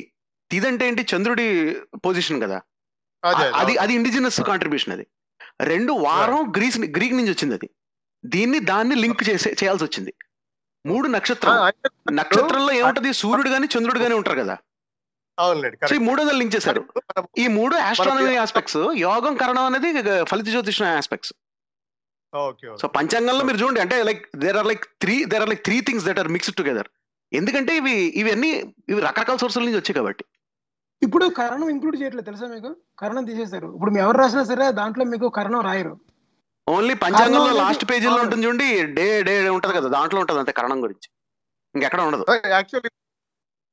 [0.50, 1.06] తిది అంటే ఏంటి?
[1.12, 1.76] చంద్రుడి
[2.06, 2.58] పొజిషన్ కదా.
[3.54, 5.06] అది అది ఇండిజినస్ కాంట్రిబ్యూషన్ అది.
[5.60, 7.68] రెండు వారం గ్రీస్ గ్రీక్ నుంచి వచ్చింది అది.
[8.24, 10.12] దీన్ని దాన్ని లింక్ చేసే చేయాల్సి వచ్చింది.
[10.84, 11.54] మూడు నక్షత్రం.
[12.12, 13.12] నక్షత్రంలో ఏముంటది?
[13.12, 14.56] సూర్యుడు గాని చంద్రుడు గాని ఉంటారు కదా.
[15.88, 15.98] సో ఈ.
[16.06, 16.82] మూడోది లింక్ చేశారు.
[17.38, 19.90] ఈ మూడు ఆస్ట్రానమీ ఆస్పెక్ట్స్ యోగం కరణం అనేది
[20.24, 21.32] ఫలిత జ్యోతిషం ఆస్పెక్ట్స్
[22.32, 25.80] ఓకే సో పంచాంగంలో మీరు చూడండి అంటే like there are like three there are like three
[25.80, 26.88] things that are mixed together
[27.32, 28.50] ఎందుకంటే ఇవి ఇవన్నీ
[28.88, 30.24] ఇవి రకరకాల సోర్సుల నుంచి వచ్చాయి కాబట్టి.
[31.02, 32.70] ఇప్పుడు కరణం ఇంక్లూడ్ చేయట్లేదు తెలుసా మీకు?
[32.98, 33.68] కరణం తీసేశారు.
[33.74, 35.94] ఇప్పుడు మీరు ఎవరు రాసినా సరే దాంట్లో మీకు కరణం రాయరు.
[36.66, 38.18] ఓన్లీ పంచాంగంలో లాస్ట్ పేజీలో.
[38.22, 41.08] ఉంటుంది చూడండి డే డే ఉంటది కదా దాంట్లో ఉంటది అంతే కరణం గురించి.
[41.74, 42.24] ఇంకెక్కడ ఉండదు.
[42.54, 42.90] యాక్చువల్లీ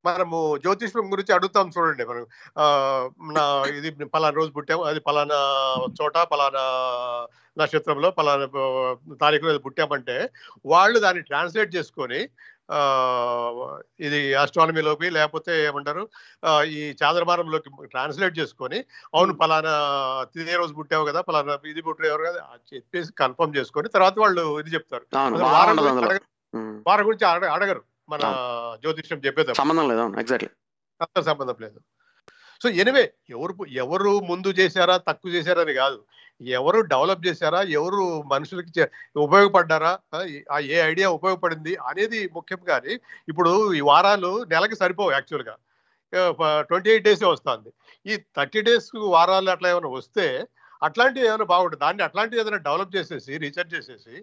[0.06, 2.24] మనము జ్యోతిష్యం గురించి అడుగుతాం చూడండి మనం.
[2.58, 2.66] ఆ,
[3.32, 3.44] నా
[3.78, 5.38] ఇది పలానా రోజు పుట్టాము అది పలానా
[6.00, 6.64] చోట పలానా
[7.58, 8.46] నక్షత్రంలో పలానా
[9.22, 10.18] తారీఖులో పుట్టామంటే
[10.66, 12.20] వాళ్ళు దాన్ని ట్రాన్స్లేట్ చేసుకొని
[14.06, 16.04] ఇది ఆస్ట్రానమీలోకి లేకపోతే ఏమంటారు?
[16.78, 18.80] ఈ చాంద్రమానంలోకి ట్రాన్స్లేట్ చేసుకొని
[19.18, 19.74] అవును పలానా
[20.44, 22.42] ఇదే రోజు పుట్టావు కదా పలానా ఇది పుట్టావు కదా
[22.74, 25.06] చెప్పేసి కన్ఫర్మ్ చేసుకొని తర్వాత వాళ్ళు ఇది చెప్తారు.
[26.90, 27.84] వారం గురించి అడగరు.
[28.12, 28.22] మన
[28.84, 30.50] జ్యోతిష్యం చెప్పేది సంబంధం లేదు ఎగ్జాక్ట్లీ
[31.32, 31.78] సంబంధం లేదు.
[32.64, 35.98] సో ఎనివే ఎవరు ఎవరు ముందు చేశారా తక్కువ చేశారా అని కాదు.
[36.42, 38.02] ఎవరు డెవలప్ చేశారా ఎవరు
[38.32, 38.90] మనుషులకి చే-
[39.20, 40.20] ఉపయోగపడ్డారా ఆ,
[40.52, 42.94] ఆ ఏ ఐడియా ఉపయోగపడింది అనేది ముఖ్యం కానీ
[43.30, 45.56] ఇప్పుడు ఈ వారాలు నెలకి సరిపోవు యాక్చువల్గా
[46.62, 47.70] ట్వంటీ ఎయిట్ డేసే వస్తుంది.
[48.06, 50.26] ఈ థర్టీ డేస్ వారాలు అట్లా ఏమైనా వస్తే
[50.82, 51.82] అట్లాంటివి ఏమైనా బాగుంటుంది.
[51.86, 54.16] దాన్ని అట్లాంటివి ఏదైనా డెవలప్ చేసేసి రీసెర్చ్ చేసేసి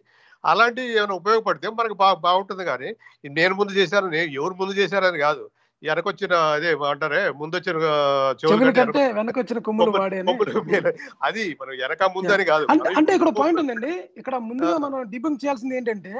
[0.45, 2.91] అలాంటివి ఏమైనా ఉపయోగపడితే మనకు బా బాగుంటుంది కానీ
[3.31, 5.45] నేను ముందు చేశాను నేను ఎవరు ముందు చేశారని కాదు.
[5.83, 7.77] వెనకొచ్చిన అదే అంటారే ముందొచ్చిన
[8.41, 9.93] చెవులు కంటే కంటే వెనక వచ్చిన కొమ్ములు.
[11.27, 12.65] అది మనం వెనక ముందని కాదు.
[12.99, 13.93] అంటే ఇక్కడ పాయింట్ ఉందండి.
[14.21, 16.15] ఇక్కడ ముందుగా మనం డిబంక్ చేయాల్సింది ఏంటంటే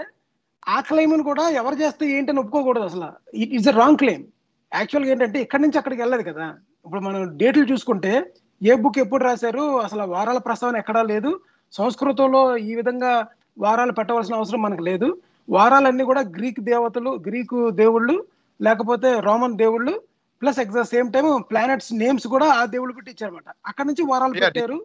[0.75, 3.09] ఆ క్లెయిమ్ కూడా ఎవరు చేస్తే ఏంటని ఒప్పుకోకూడదు అసలు.
[3.43, 4.25] It is a wrong claim
[4.73, 6.47] యాక్చువల్గా ఏంటంటే ఇక్కడి నుంచి అక్కడికి వెళ్ళదు కదా.
[6.87, 8.13] ఇప్పుడు మనం డేట్లు చూసుకుంటే
[8.61, 11.31] ఏ బుక్ ఎప్పుడు రాశారు అసలు వారాల ప్రస్తావన ఎక్కడా లేదు.
[11.75, 13.13] సంస్కృతంలో ఈ విధంగా
[13.59, 15.09] వారాలు పెట్టవలసిన అవసరం మనకు లేదు.
[15.49, 18.17] వారాలన్నీ కూడా గ్రీక్ దేవతలు గ్రీకు దేవుళ్ళు
[18.61, 19.95] లేకపోతే రోమన్ దేవుళ్ళు
[20.43, 23.49] plus the same time planets names కూడా ఆ దేవుళ్ళు పెట్టి ఇచ్చారన్నమాట.
[23.67, 24.79] అక్కడ నుంచి వారాలు పెట్టారు.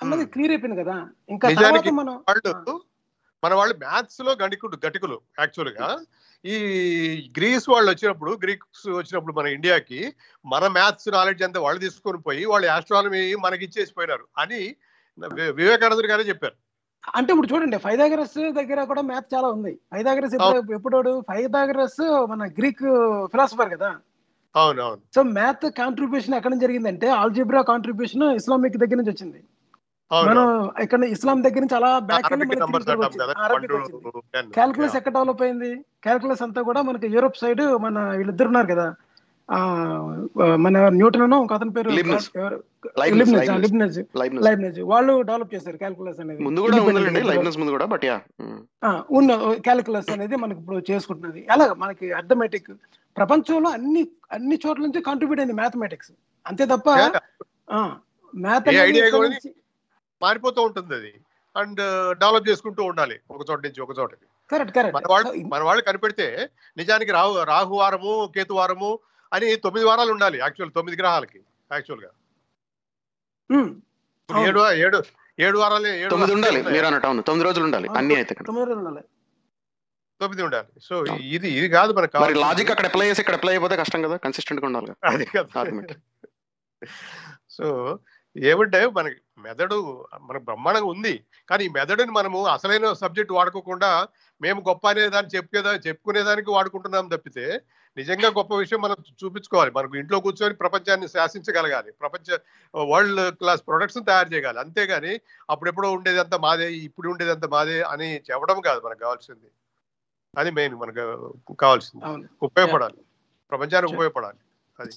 [0.00, 0.96] అన్నది క్లియర్ అయిపోయింది కదా.
[1.30, 2.14] ఇంకా తర్వాత మనం
[3.42, 5.86] మన వాళ్ళు మ్యాథ్స్లో గణికుడు గటికులు యాక్చువల్గా.
[6.44, 6.56] ఈ
[7.38, 10.00] గ్రీస్ వాళ్ళు వచ్చినప్పుడు గ్రీక్స్ వచ్చినప్పుడు మన ఇండియాకి
[10.44, 14.60] మన మ్యాథ్స్ నాలెడ్జ్ అంతా వాళ్ళు తీసుకొని పోయి వాళ్ళు ఆస్ట్రానమీ మనకి ఇచ్చేసి పోయినారు అని
[15.58, 16.56] వివేకానందుడు గారే చెప్పారు.
[17.04, 19.72] అంటే ఇప్పుడు చూడండి ఫైదాగరస్ దగ్గర కూడా మ్యాథ్ చాలా ఉంది.
[19.92, 22.84] ఫైదాగరస్ ఎప్పుడు ఎప్పుడోడు ఫైదాగరస్ మన గ్రీక్
[23.32, 23.90] ఫిలాసఫర్ కదా?
[24.54, 29.40] అవును అవును సో మ్యాథ్ కాంట్రిబ్యూషన్ ఎక్కడ నుంచి జరిగిందంటే ఆల్జిబ్రా కాంట్రిబ్యూషన్ ఇస్లామిక్ దగ్గర నుంచి వచ్చింది.
[30.10, 30.46] మనం
[30.84, 32.26] ఇక్కడ ఇస్లాం దగ్గర నుంచి అలా బ్యాక్.
[34.56, 35.70] క్యాల్కులస్ ఎక్కడ డెవలప్ అయింది?
[36.06, 38.86] క్యాల్కులస్ అంతా కూడా మనకి యూరోప్ సైడ్ మన వీళ్ళిద్దరు ఉన్నారు కదా.
[40.56, 41.88] మన న్యూటన్ ఒక అతని పేరు
[44.84, 46.40] వాళ్ళు డెవలప్ చేశారు క్యాల్కులస్ అనేది.
[46.42, 46.76] ముందు కూడా
[47.58, 48.16] ముందు కూడా బట్ యా
[48.82, 51.46] ఆ, ఉన్న క్యాలిక్యులస్ అనేది మనకి ఇప్పుడు చేసుకుంటున్నది.
[51.50, 52.70] అలా మనకి అర్థమెటిక్.
[53.16, 56.12] ప్రపంచంలో అన్ని అన్ని చోట్ల నుంచి కాంట్రిబ్యూట్ అయింది మ్యాథమెటిక్స్
[56.46, 56.88] అంతే తప్ప
[60.22, 61.12] మారిపోతూ ఉంటుంది అది.
[61.56, 61.80] అండ్
[62.18, 64.26] డెవలప్ చేసుకుంటూ ఉండాలి ఒక చోట నుంచి ఒక చోటకి.
[64.50, 66.26] కరెక్ట్ కరెక్ట్ మన వాళ్ళు మన వాళ్ళు కనిపెడితే
[66.76, 68.90] నిజానికి రాహు రాహు వారము కేతు వారము
[69.32, 71.38] అని తొమ్మిది వారాలు ఉండాలి యాక్చువల్ తొమ్మిది గ్రహాలకి
[71.70, 72.10] యాక్చువల్గా.
[74.28, 74.98] ఏడు ఏడు
[75.38, 76.60] ఏడు వారాలు ఏడు తొమ్మిది ఉండాలి.
[76.74, 78.34] మీరు అన్నట్టు తొమ్మిది రోజులు ఉండాలి అన్ని అయితే.
[78.40, 79.02] తొమ్మిది రోజులు ఉండాలి
[80.20, 80.94] తొమ్మిది ఉండాలి సో
[81.30, 82.34] ఇది ఇది కాదు మనకు మరి.
[82.44, 84.92] లాజిక్ అక్కడ అప్లై చేసి ఇక్కడ అప్లై అయిపోతే కష్టం కదా కన్సిస్టెంట్గా ఉండాలి.
[85.04, 85.62] అది కదా.
[87.50, 87.66] సో
[88.36, 91.24] ఏమంటే మనకి మెదడు మనకు బ్రహ్మాండంగా ఉంది.
[91.48, 94.08] కానీ ఈ మెదడుని మనము అసలైన సబ్జెక్ట్ వాడుకోకుండా
[94.40, 97.60] మేము గొప్ప అనేదాన్ని చెప్పుకేదా చెప్పుకునేదానికి వాడుకుంటున్నాం తప్పితే
[97.96, 99.70] నిజంగా గొప్ప విషయం మనం చూపించుకోవాలి.
[99.70, 101.92] మనకు ఇంట్లో కూర్చొని ప్రపంచాన్ని శాసించగలగాలి.
[101.92, 102.38] ప్రపంచ
[102.74, 105.20] వరల్డ్ క్లాస్ ప్రొడక్ట్స్ తయారు చేయగాలి అంతేగాని
[105.50, 109.50] అప్పుడెప్పుడో ఉండేదంతా మాదే ఇప్పుడు ఉండేదంతా మాదే అని చెప్పడం కాదు మనకు కావాల్సింది.
[110.38, 111.04] అది మెయిన్ మనకు
[111.54, 112.28] కావాల్సింది.
[112.42, 112.98] ఉపయోగపడాలి.
[113.50, 113.94] ప్రపంచానికి.
[113.94, 114.38] ఉపయోగపడాలి.
[114.80, 114.94] అది.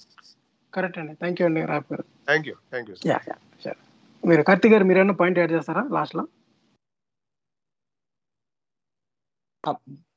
[0.76, 1.14] కరెక్ట్ అండి.
[1.14, 2.04] థ్యాంక్ యూ అండి రాఫ్ గారు.
[2.04, 3.76] Thank you thank you yeah yeah సరే.
[4.28, 6.28] మీరు కార్తీక్ గారు మీరు ఏమన్నా పాయింట్ యాడ్ చేస్తారా లాస్ట్లో?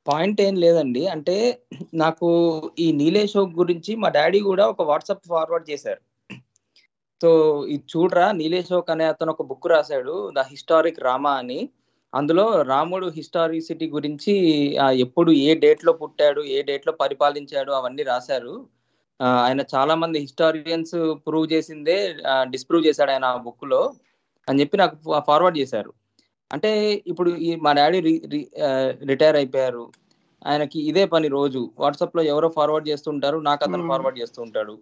[0.07, 1.07] పాయింట్ ఏం లేదండి.
[1.07, 1.35] అంటే
[1.93, 2.27] నాకు
[2.79, 6.01] ఈ నీలేష్ గురించి మా డాడీ కూడా ఒక వాట్సాప్ ఫార్వర్డ్ చేశారు.
[7.21, 7.29] సో
[7.65, 8.31] ఇది చూడరా?
[8.31, 11.69] నీలేష్ ఓక్ అనే అతను ఒక బుక్ రాశాడు ద హిస్టారిక్ రామా అని.
[12.15, 14.33] అందులో రాముడు హిస్టారిసిటీ గురించి
[15.05, 18.67] ఎప్పుడు ఏ డేట్లో పుట్టాడు ఏ డేట్లో పరిపాలించాడు అవన్నీ రాశారు.
[19.19, 20.95] ఆయన చాలా మంది హిస్టారియన్స్
[21.25, 21.97] ప్రూవ్ చేసిందే
[22.53, 23.81] డిస్ప్రూవ్ చేశాడు ఆయన ఆ బుక్లో
[24.47, 24.95] అని చెప్పి నాకు
[25.29, 25.91] ఫార్వర్డ్ చేశారు.
[26.51, 26.69] అంటే
[27.11, 27.99] ఇప్పుడు ఈ మా డాడీ
[29.09, 29.83] రిటైర్ అయిపోయారు.
[30.41, 31.61] ఆయనకి ఇదే పని రోజు.
[31.83, 33.89] వాట్సాప్లో ఎవరో ఫార్వర్డ్ చేస్తుంటారు నాకు అతను.
[33.91, 34.75] ఫార్వర్డ్ చేస్తూ ఉంటాడు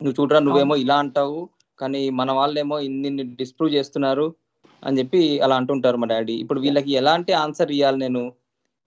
[0.00, 1.38] నువ్వు చూడరా నువ్వేమో ఇలా అంటావు
[1.78, 3.10] కానీ మన వాళ్ళేమో ఇన్ని
[3.40, 4.26] డిస్ప్రూవ్ చేస్తున్నారు
[4.82, 6.34] అని చెప్పి అలా అంటుంటారు మా డాడీ.
[6.42, 8.22] ఇప్పుడు వీళ్ళకి ఎలాంటి ఆన్సర్ ఇవ్వాలి నేను?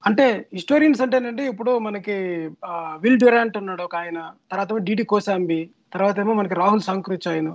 [0.06, 2.16] అంటే హిస్టోరియన్స్ అంటేనండి ఇప్పుడు మనకి
[3.02, 7.50] విల్ డ్యూరాంట్ ఉన్నాడు ఒక ఆయన తర్వాత డిడి కోసాంబి తర్వాత ఏమో మనకి రాహుల్ సాంక్రిచ్ ఆయన.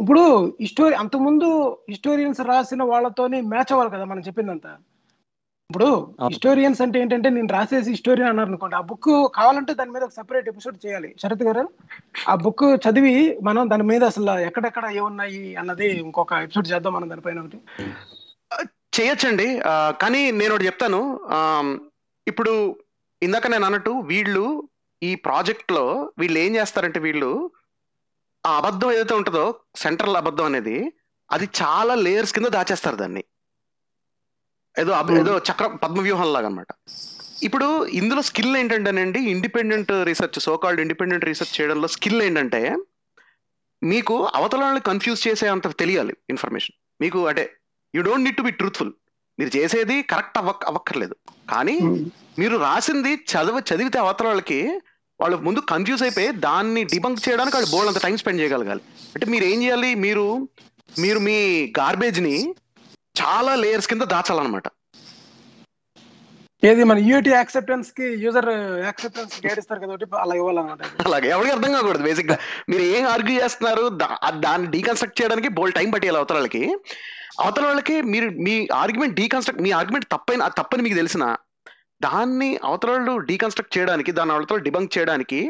[0.00, 0.22] ఇప్పుడు
[0.60, 4.72] హిస్టోరీ అంతకుముందు హిస్టోరియన్స్ రాసిన వాళ్ళతోని మ్యాచ్ అవ్వాలి కదా మనం చెప్పిందంతా.
[5.70, 5.88] ఇప్పుడు.
[6.28, 10.48] హిస్టోరియన్స్ అంటే ఏంటంటే నేను రాసేసి హిస్టోరియన్ అన్నారు అనుకోండి ఆ బుక్ కావాలంటే దాని మీద ఒక సెపరేట్
[10.48, 11.14] ఎపిసోడ్ చేయాలి.
[11.22, 11.68] శరత్ గారు
[12.28, 17.40] ఆ బుక్ చదివి మనం దాని మీద అసలు ఎక్కడెక్కడ ఏమున్నాయి అన్నది ఇంకొక ఎపిసోడ్ చేద్దాం మనం దానిపైన
[17.40, 17.60] ఒకటి.
[19.00, 19.60] చేయొచ్చండి.
[20.02, 21.20] కానీ నేను ఒకటి చెప్తాను.
[22.26, 22.76] ఇప్పుడు
[23.22, 24.68] ఇందాక నేను అన్నట్టు వీళ్ళు
[25.02, 27.50] ఈ ప్రాజెక్ట్లో వీళ్ళు ఏం చేస్తారంటే వీళ్ళు
[28.46, 30.92] ఆ అబద్ధం ఏదైతే ఉంటుందో సెంట్రల్ అబద్ధం అనేది
[31.30, 33.24] అది చాలా లేయర్స్ కింద దాచేస్తారు దాన్ని.
[34.78, 34.92] ఏదో.
[35.16, 36.66] ఏదో చక్ర పద్మ వ్యూహం లాగా అనమాట
[37.42, 42.76] ఇప్పుడు ఇందులో స్కిల్ ఏంటంటేనండి independent research so called independent research చేయడంలో స్కిల్ ఏంటంటే
[43.82, 46.76] మీకు అవతల వాళ్ళని కన్ఫ్యూజ్ చేసే అంత తెలియాలి ఇన్ఫర్మేషన్.
[47.00, 47.57] మీకు అంటే
[47.94, 48.92] you don't need to be truthful
[49.38, 51.16] మీరు చేసేది కరెక్ట్ అవ్వక్ అవ్వక్కర్లేదు.
[51.50, 51.76] కానీ
[52.38, 54.80] మీరు రాసింది చదివి చదివితే అవతల వాళ్ళకి
[55.20, 58.82] వాళ్ళు ముందు కన్ఫ్యూజ్ అయిపోయి దాన్ని డిబంక్ చేయడానికి వాళ్ళు బోల్డ్ అంత టైం స్పెండ్ చేయగలగాలి.
[59.14, 59.94] అంటే మీరు ఏం చేయాలి?
[59.94, 60.26] మీరు
[60.98, 61.38] మీరు మీ
[61.78, 62.54] గార్బేజ్ని
[63.20, 64.68] చాలా లేయర్స్ కింద దాచాలన్నమాట.
[66.62, 68.48] ఏది మన యూటీ యాక్సెప్టెన్స్కి యూజర్
[68.86, 72.36] యాక్సెప్టెన్స్ గైడ్ ఇస్తారు కదా అలా ఇవ్వాలన్నమాట అలాగే ఎవరికి అర్థం కాకూడదు బేసిక్గా
[72.70, 73.84] మీరు ఏం ఆర్గ్యూ చేస్తున్నారు
[74.46, 76.62] దాన్ని డీకన్స్ట్రక్ట్ చేయడానికి బోల్ టైం పట్టేయాలి అవతల వాళ్ళకి.
[77.42, 81.24] అవతల వాళ్ళకి మీరు మీ ఆర్గ్యుమెంట్ డీకన్స్ట్రక్ట్ మీ ఆర్గ్యుమెంట్ తప్పైన తప్పని మీకు తెలిసిన
[82.06, 85.40] దాన్ని అవతల వాళ్ళు డీకన్స్ట్రక్ట్ చేయడానికి దాని అవతల డిబంక్ చేయడానికి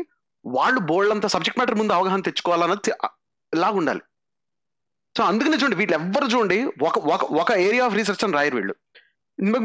[0.45, 4.03] వాళ్ళు బోల్డ్ అంత సబ్జెక్ట్ మ్యాటర్ ముందు అవగాహన తెచ్చుకోవాలన్నది లాగుండాలి లాగా ఉండాలి.
[5.17, 8.75] సో అందుకనే చూడండి వీళ్ళు ఎవ్వరు చూడండి ఒక ఒక ఒక ఏరియా ఆఫ్ రీసెర్చ్ అని రాయరు వీళ్ళు.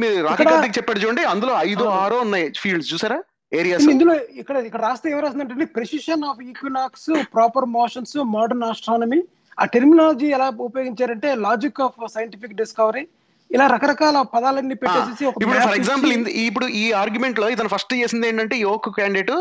[0.01, 1.85] మీరు కార్తిక్ చెప్పాడు చూడండి అందులో ఐదో.
[2.01, 2.89] ఆరో ఉన్నాయి ఫీల్డ్స్.
[2.93, 3.17] చూసారా?
[3.51, 9.19] ఏరియాస్ ఇందులో ఇక్కడ ఇక్కడ రాస్తే ఏం రాస్తుందంటే precession of equinox proper motions modern astronomy
[9.57, 13.03] ఆ టెర్మినాలజీ ఎలా ఉపయోగించారంటే లాజిక్ ఆఫ్ సైంటిఫిక్ డిస్కవరీ
[13.51, 16.11] ఇలా రకరకాల పదాలన్నీ పెట్టేసి ఇప్పుడు ఫర్ ఎగ్జాంపుల్
[16.47, 19.33] ఇప్పుడు ఈ ఆర్గ్యుమెంట్లో ఇతను ఫస్ట్ చేసింది ఏంటంటే యోక్ క్యాండిడేట్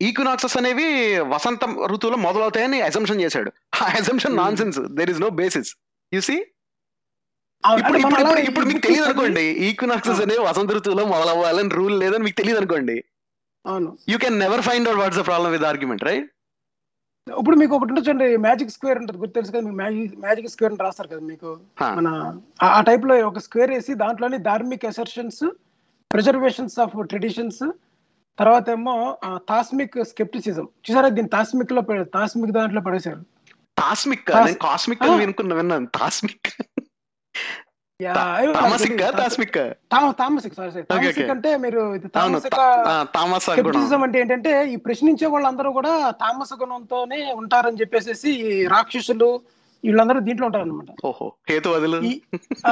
[0.00, 0.86] ఈక్వినాక్సెస్ అనేవి
[1.32, 3.50] వసంత ఋతువులో మొదలవుతాయని అజంప్షన్ చేశాడు.
[3.82, 4.34] ఆ assumption.
[4.60, 5.70] Nonsense there is no basis
[6.12, 6.53] see అవును,
[7.72, 10.22] ఇప్పుడు ఇప్పుడు ఇప్పుడు మీకు తెలియదు అనుకోండి ఈక్వినాక్సెస్ ఆ.
[10.22, 13.04] అనేవి వసంత ఋతువులో మొదలవ్వాలని రూల్ లేదని మీకు తెలియదు అనుకోండి.
[13.66, 13.98] అవును.
[14.08, 16.30] You can never find out what's the problem with argument right
[17.38, 20.82] ఇప్పుడు మీకు ఒకటి ఉంటుంది మ్యాజిక్ స్క్వేర్ ఉంటుంది గుర్తు తెలుసు కదా మీకు మ్యాజిక్ మ్యాజిక్ స్క్వేర్ అని
[20.82, 21.60] రాస్తారు కదా మీకు.
[21.82, 22.08] మన
[22.62, 25.44] ఆ- టైప్లో ఒక స్క్వేర్ వేసి దాంట్లోని dharmic assertions
[26.10, 27.62] preservations of traditions
[28.38, 31.82] తర్వాత ఏమో తాస్మిక్ స్కెప్టిసిజం చూసారా దీన్ని తాస్మిక్లో
[32.14, 33.22] తాస్మిక్ దాంట్లో పడేశారు.
[34.36, 35.02] నేను కాస్మిక్.
[35.02, 35.86] అని వినుకున్నా విన్నాను.
[35.86, 36.36] నాకు
[38.52, 39.12] తామసిక్ తెలియదు.
[39.12, 41.30] తాస్- టాస్మిక్ తా- తామసిక్ సారీ సారీ తామసిక్.
[41.30, 42.56] అంటే మీరు ఇది అవును తామసిక
[43.14, 43.58] తామస గుణం.
[43.58, 49.40] స్కెప్టిసిజం అంటే ఏంటంటే ఈ ప్రశ్నించే వాళ్ళందరూ కూడా తామస గుణంతోనే ఉంటారని చెప్పేసి రాక్షసులు
[49.84, 51.96] వీళ్ళందరూ దీంట్లో ఉంటారు అనమాట ఓహో హేతువాదులు?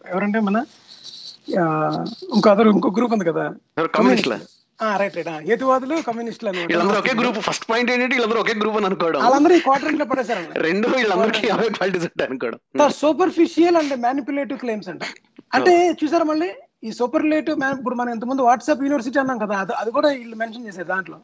[0.09, 0.65] ఎవరంటే మన
[2.35, 3.55] ఇంకో అదరు ఇంకో గ్రూప్ ఉంది కదా.
[3.87, 4.39] కమ్యూనిస్టుల?
[5.01, 9.21] రైట్ రైట్ హేతువాదులు కమ్యూనిస్టులు వీళ్ళందరూ ఒకే గ్రూప్ ఫస్ట్ పాయింట్ ఏంటంటే వీళ్ళందరూ ఒకే గ్రూప్ అని అనుకోవడం.
[9.25, 12.59] వాళ్ళందరూ ఈ క్వార్టర్లో పడేశారు రెండు వీళ్ళందరికీ అవే క్వాలిటీస్ ఉంటాయి అనుకోవడం.
[13.03, 15.03] సూపర్ఫిషియల్ అండ్ మ్యానిపులేటివ్ క్లెయిమ్స్ అంట.
[15.57, 15.73] అంటే
[16.03, 16.51] చూసారా మళ్ళీ?
[16.87, 21.19] ఈ సూపర్లేటివ్ ఇప్పుడు మనం ఇంతకుముందు వాట్సాప్ యూనివర్సిటీ అన్నాం కదా అది కూడా వీళ్ళు మెన్షన్ చేశారు దాంట్లో.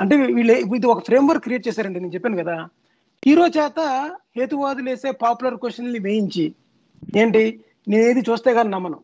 [0.00, 2.56] అంటే వీళ్ళు ఇది ఒక ఫ్రేమ్ వర్క్ క్రియేట్ చేశారండి నేను చెప్పాను కదా.
[3.26, 3.80] హీరో చేత
[4.38, 6.46] హేతువాదులు వేసే పాపులర్ క్వశ్చన్లు వేయించి
[7.20, 7.44] ఏంటి?
[7.92, 8.98] నేను ఏది చూస్తే కానీ నమ్మను.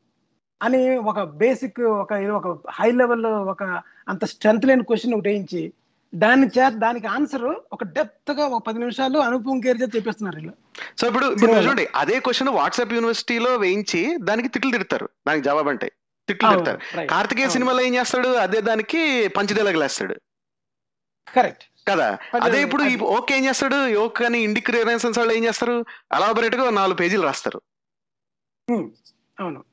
[0.65, 5.73] అని ఒక బేసిక్ ఒక ఏదో ఒక హై లెవెల్ ఒక అంత స్ట్రెంత్ లేని క్వశ్చన్ ఒకటి వేయించి
[6.15, 10.55] దాని చేత దానికి ఆన్సర్ ఒక డెప్త్గా ఒక పది నిమిషాలు అనుభవం కేర్ చేత చెప్పేస్తున్నారు వీళ్ళు.
[10.99, 11.27] సో ఇప్పుడు.
[11.27, 15.09] చూడండి అదే క్వశ్చన్ వాట్సాప్ యూనివర్సిటీలో వేయించి దానికి తిట్లు తిడతారు.
[15.29, 15.93] దానికి జవాబు అంటే
[16.29, 17.07] తిట్లు తిడతారు.
[17.07, 17.49] కార్తికేయ.
[17.49, 18.29] సినిమాలో ఏం చేస్తాడు?
[18.29, 20.15] అదే దానికి పంచదేలగలేస్తాడు
[21.35, 22.19] కరెక్ట్ కదా?
[22.43, 22.83] అదే ఇప్పుడు.
[23.03, 23.87] ఓకే ఏం చేస్తాడు?
[23.87, 25.85] యోక్ అని ఇండిక్ రినైసెన్స్ వాళ్ళు ఏం చేస్తారు?
[26.13, 27.63] అలాబరేట్గా నాలుగు పేజీలు రాస్తారు.
[29.41, 29.65] అవును.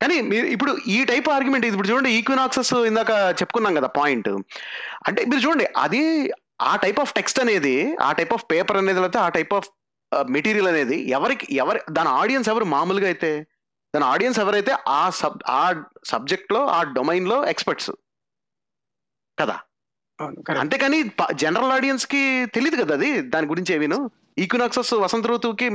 [0.00, 4.28] కానీ మీరు ఇప్పుడు ఈ టైప్ ఆర్గ్యుమెంట్ ఇప్పుడు చూడండి ఈక్వినాక్సెస్ ఇందాక చెప్పుకున్నాం కదా పాయింట్
[5.08, 6.02] అంటే మీరు చూడండి అది
[6.62, 9.68] ఆ టైప్ ఆఫ్ టెక్స్ట్ అనేది ఆ టైప్ ఆఫ్ పేపర్ అనేది లేకపోతే ఆ టైప్ ఆఫ్
[10.28, 13.30] మెటీరియల్ అనేది ఎవరికి ఎవరి దాని ఆడియన్స్ ఎవరు మామూలుగా అయితే?
[13.94, 15.62] దాని ఆడియన్స్ ఎవరైతే ఆ సబ్ ఆ
[16.08, 17.90] సబ్జెక్ట్లో ఆ డొమైన్లో ఎక్స్పర్ట్స్
[19.38, 19.56] కదా?
[20.60, 20.98] అంతేకాని
[21.34, 22.22] జనరల్ ఆడియన్స్కి
[22.54, 23.10] తెలియదు కదా అది?
[23.32, 23.98] దాని గురించి ఏమీను?
[24.38, 25.68] ఈక్వినాక్సెస్ వసంత ఋతువుకి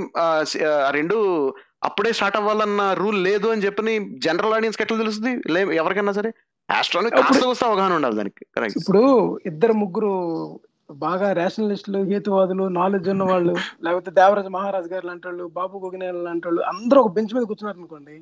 [0.92, 1.18] రెండు
[1.84, 3.94] అప్పుడే స్టార్ట్ అవ్వాలన్న రూల్ లేదు అని చెప్పని
[4.26, 5.32] జనరల్ ఆడియన్స్ ఎట్లా తెలుస్తుంది?
[5.54, 6.32] లే ఎవరికైనా సరే.
[7.18, 8.44] కాస్త వస్తే అవగాహన ఉండాలి దానికి.
[8.80, 9.04] ఇప్పుడు
[9.46, 10.12] ఇద్దరు ముగ్గురు
[11.06, 13.54] బాగా రేషనలిస్టులు హేతువాదులు నాలెడ్జ్ ఉన్న వాళ్ళు
[13.86, 17.78] లేకపోతే దేవరాజ మహారాజ్ గారు లాంటి వాళ్ళు బాబు గోగినేల లాంటి వాళ్ళు అందరూ ఒక బెంచ్ మీద కూర్చున్నారు
[17.78, 18.16] అనుకోండి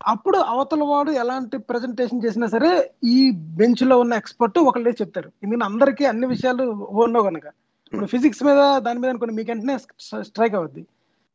[0.00, 2.70] అప్పుడు అవతల వాడు ఎలాంటి ప్రజెంటేషన్ చేసినా సరే
[3.04, 3.18] ఈ
[3.58, 5.28] బెంచ్లో ఉన్న ఎక్స్పర్ట్ ఒకళ్ళే చెప్తారు.
[5.42, 6.64] ఎందుకంటే అందరికీ అన్ని విషయాలు
[7.04, 7.46] ఉన్నో కనుక.
[7.92, 9.76] ఇప్పుడు ఫిజిక్స్ మీద దాని మీద అనుకోండి మీకు వెంటనే
[10.22, 10.82] స్ట్రైక్ అవుద్ది.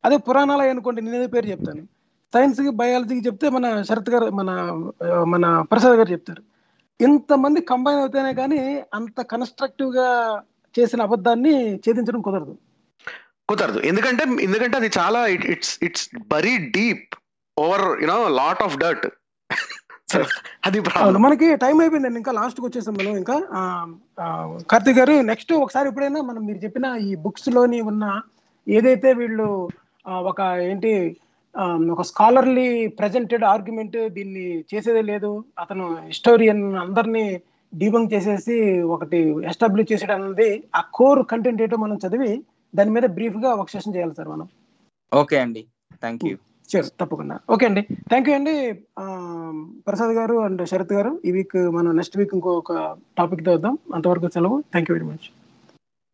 [0.06, 1.82] అదే పురాణాలు అనుకోండి నేను ఏదో పేరు చెప్తాను.
[2.34, 4.50] సైన్స్కి బయాలజీకి చెప్తే మన శరత్ గారు మన
[5.32, 6.42] మన ప్రసాద్ గారు చెప్తారు.
[7.00, 8.60] ఇంతమంది కంబైన్ అవుతేనే కానీ
[8.98, 10.08] అంత కన్స్ట్రక్టివ్గా
[10.74, 11.54] చేసిన అబద్ధాన్ని
[11.84, 12.54] ఛేదించడం కుదరదు.
[13.48, 13.80] కుదరదు.
[13.90, 15.20] ఎందుకంటే ఎందుకంటే అది చాలా
[15.54, 17.14] it's it's very deep
[17.56, 19.06] over you know lot of dirt
[20.66, 20.78] అది
[21.26, 23.12] మనకి టైం అయిపోయిందండి ఇంకా లాస్ట్కి వచ్చేసాం మనం.
[23.22, 23.36] ఇంకా
[24.72, 28.04] కార్తీక్ గారు నెక్స్ట్ ఒకసారి ఎప్పుడైనా మనం మీరు చెప్పిన ఈ బుక్స్లోని ఉన్న
[28.66, 29.48] ఏదైతే వీళ్ళు
[30.30, 30.40] ఒక
[30.70, 30.92] ఏంటి
[31.94, 32.68] ఒక స్కాలర్లీ
[33.00, 35.30] ప్రజెంటెడ్ ఆర్గ్యుమెంట్ దీన్ని చేసేదే లేదు.
[35.62, 37.26] అతను హిస్టోరియన్ అందరినీ
[37.72, 38.56] డీబంక్ చేసేసి
[38.94, 39.20] ఒకటి
[39.52, 40.48] ఎస్టాబ్లిష్ చేసేది అన్నది
[40.78, 42.32] ఆ కోర్ కంటెంట్ ఏంటో మనం చదివి
[42.74, 44.48] దాని మీద బ్రీఫ్గా ఒక సెషన్ చేయాలి సార్ మనం.
[45.12, 45.62] ఓకే అండి.
[46.04, 46.36] Thank you.
[46.72, 47.38] షూర్ తప్పకుండా.
[47.54, 47.82] ఓకే అండి.
[48.12, 48.54] థ్యాంక్ యూ అండి
[49.88, 51.12] ప్రసాద్ గారు అండ్ శరత్ గారు.
[51.24, 52.72] ఈ వీక్ మనం నెక్స్ట్ వీక్ ఇంకొక
[53.18, 53.76] టాపిక్తో వద్దాం.
[53.98, 54.58] అంతవరకు సెలవు.
[54.74, 55.28] Thank you very much.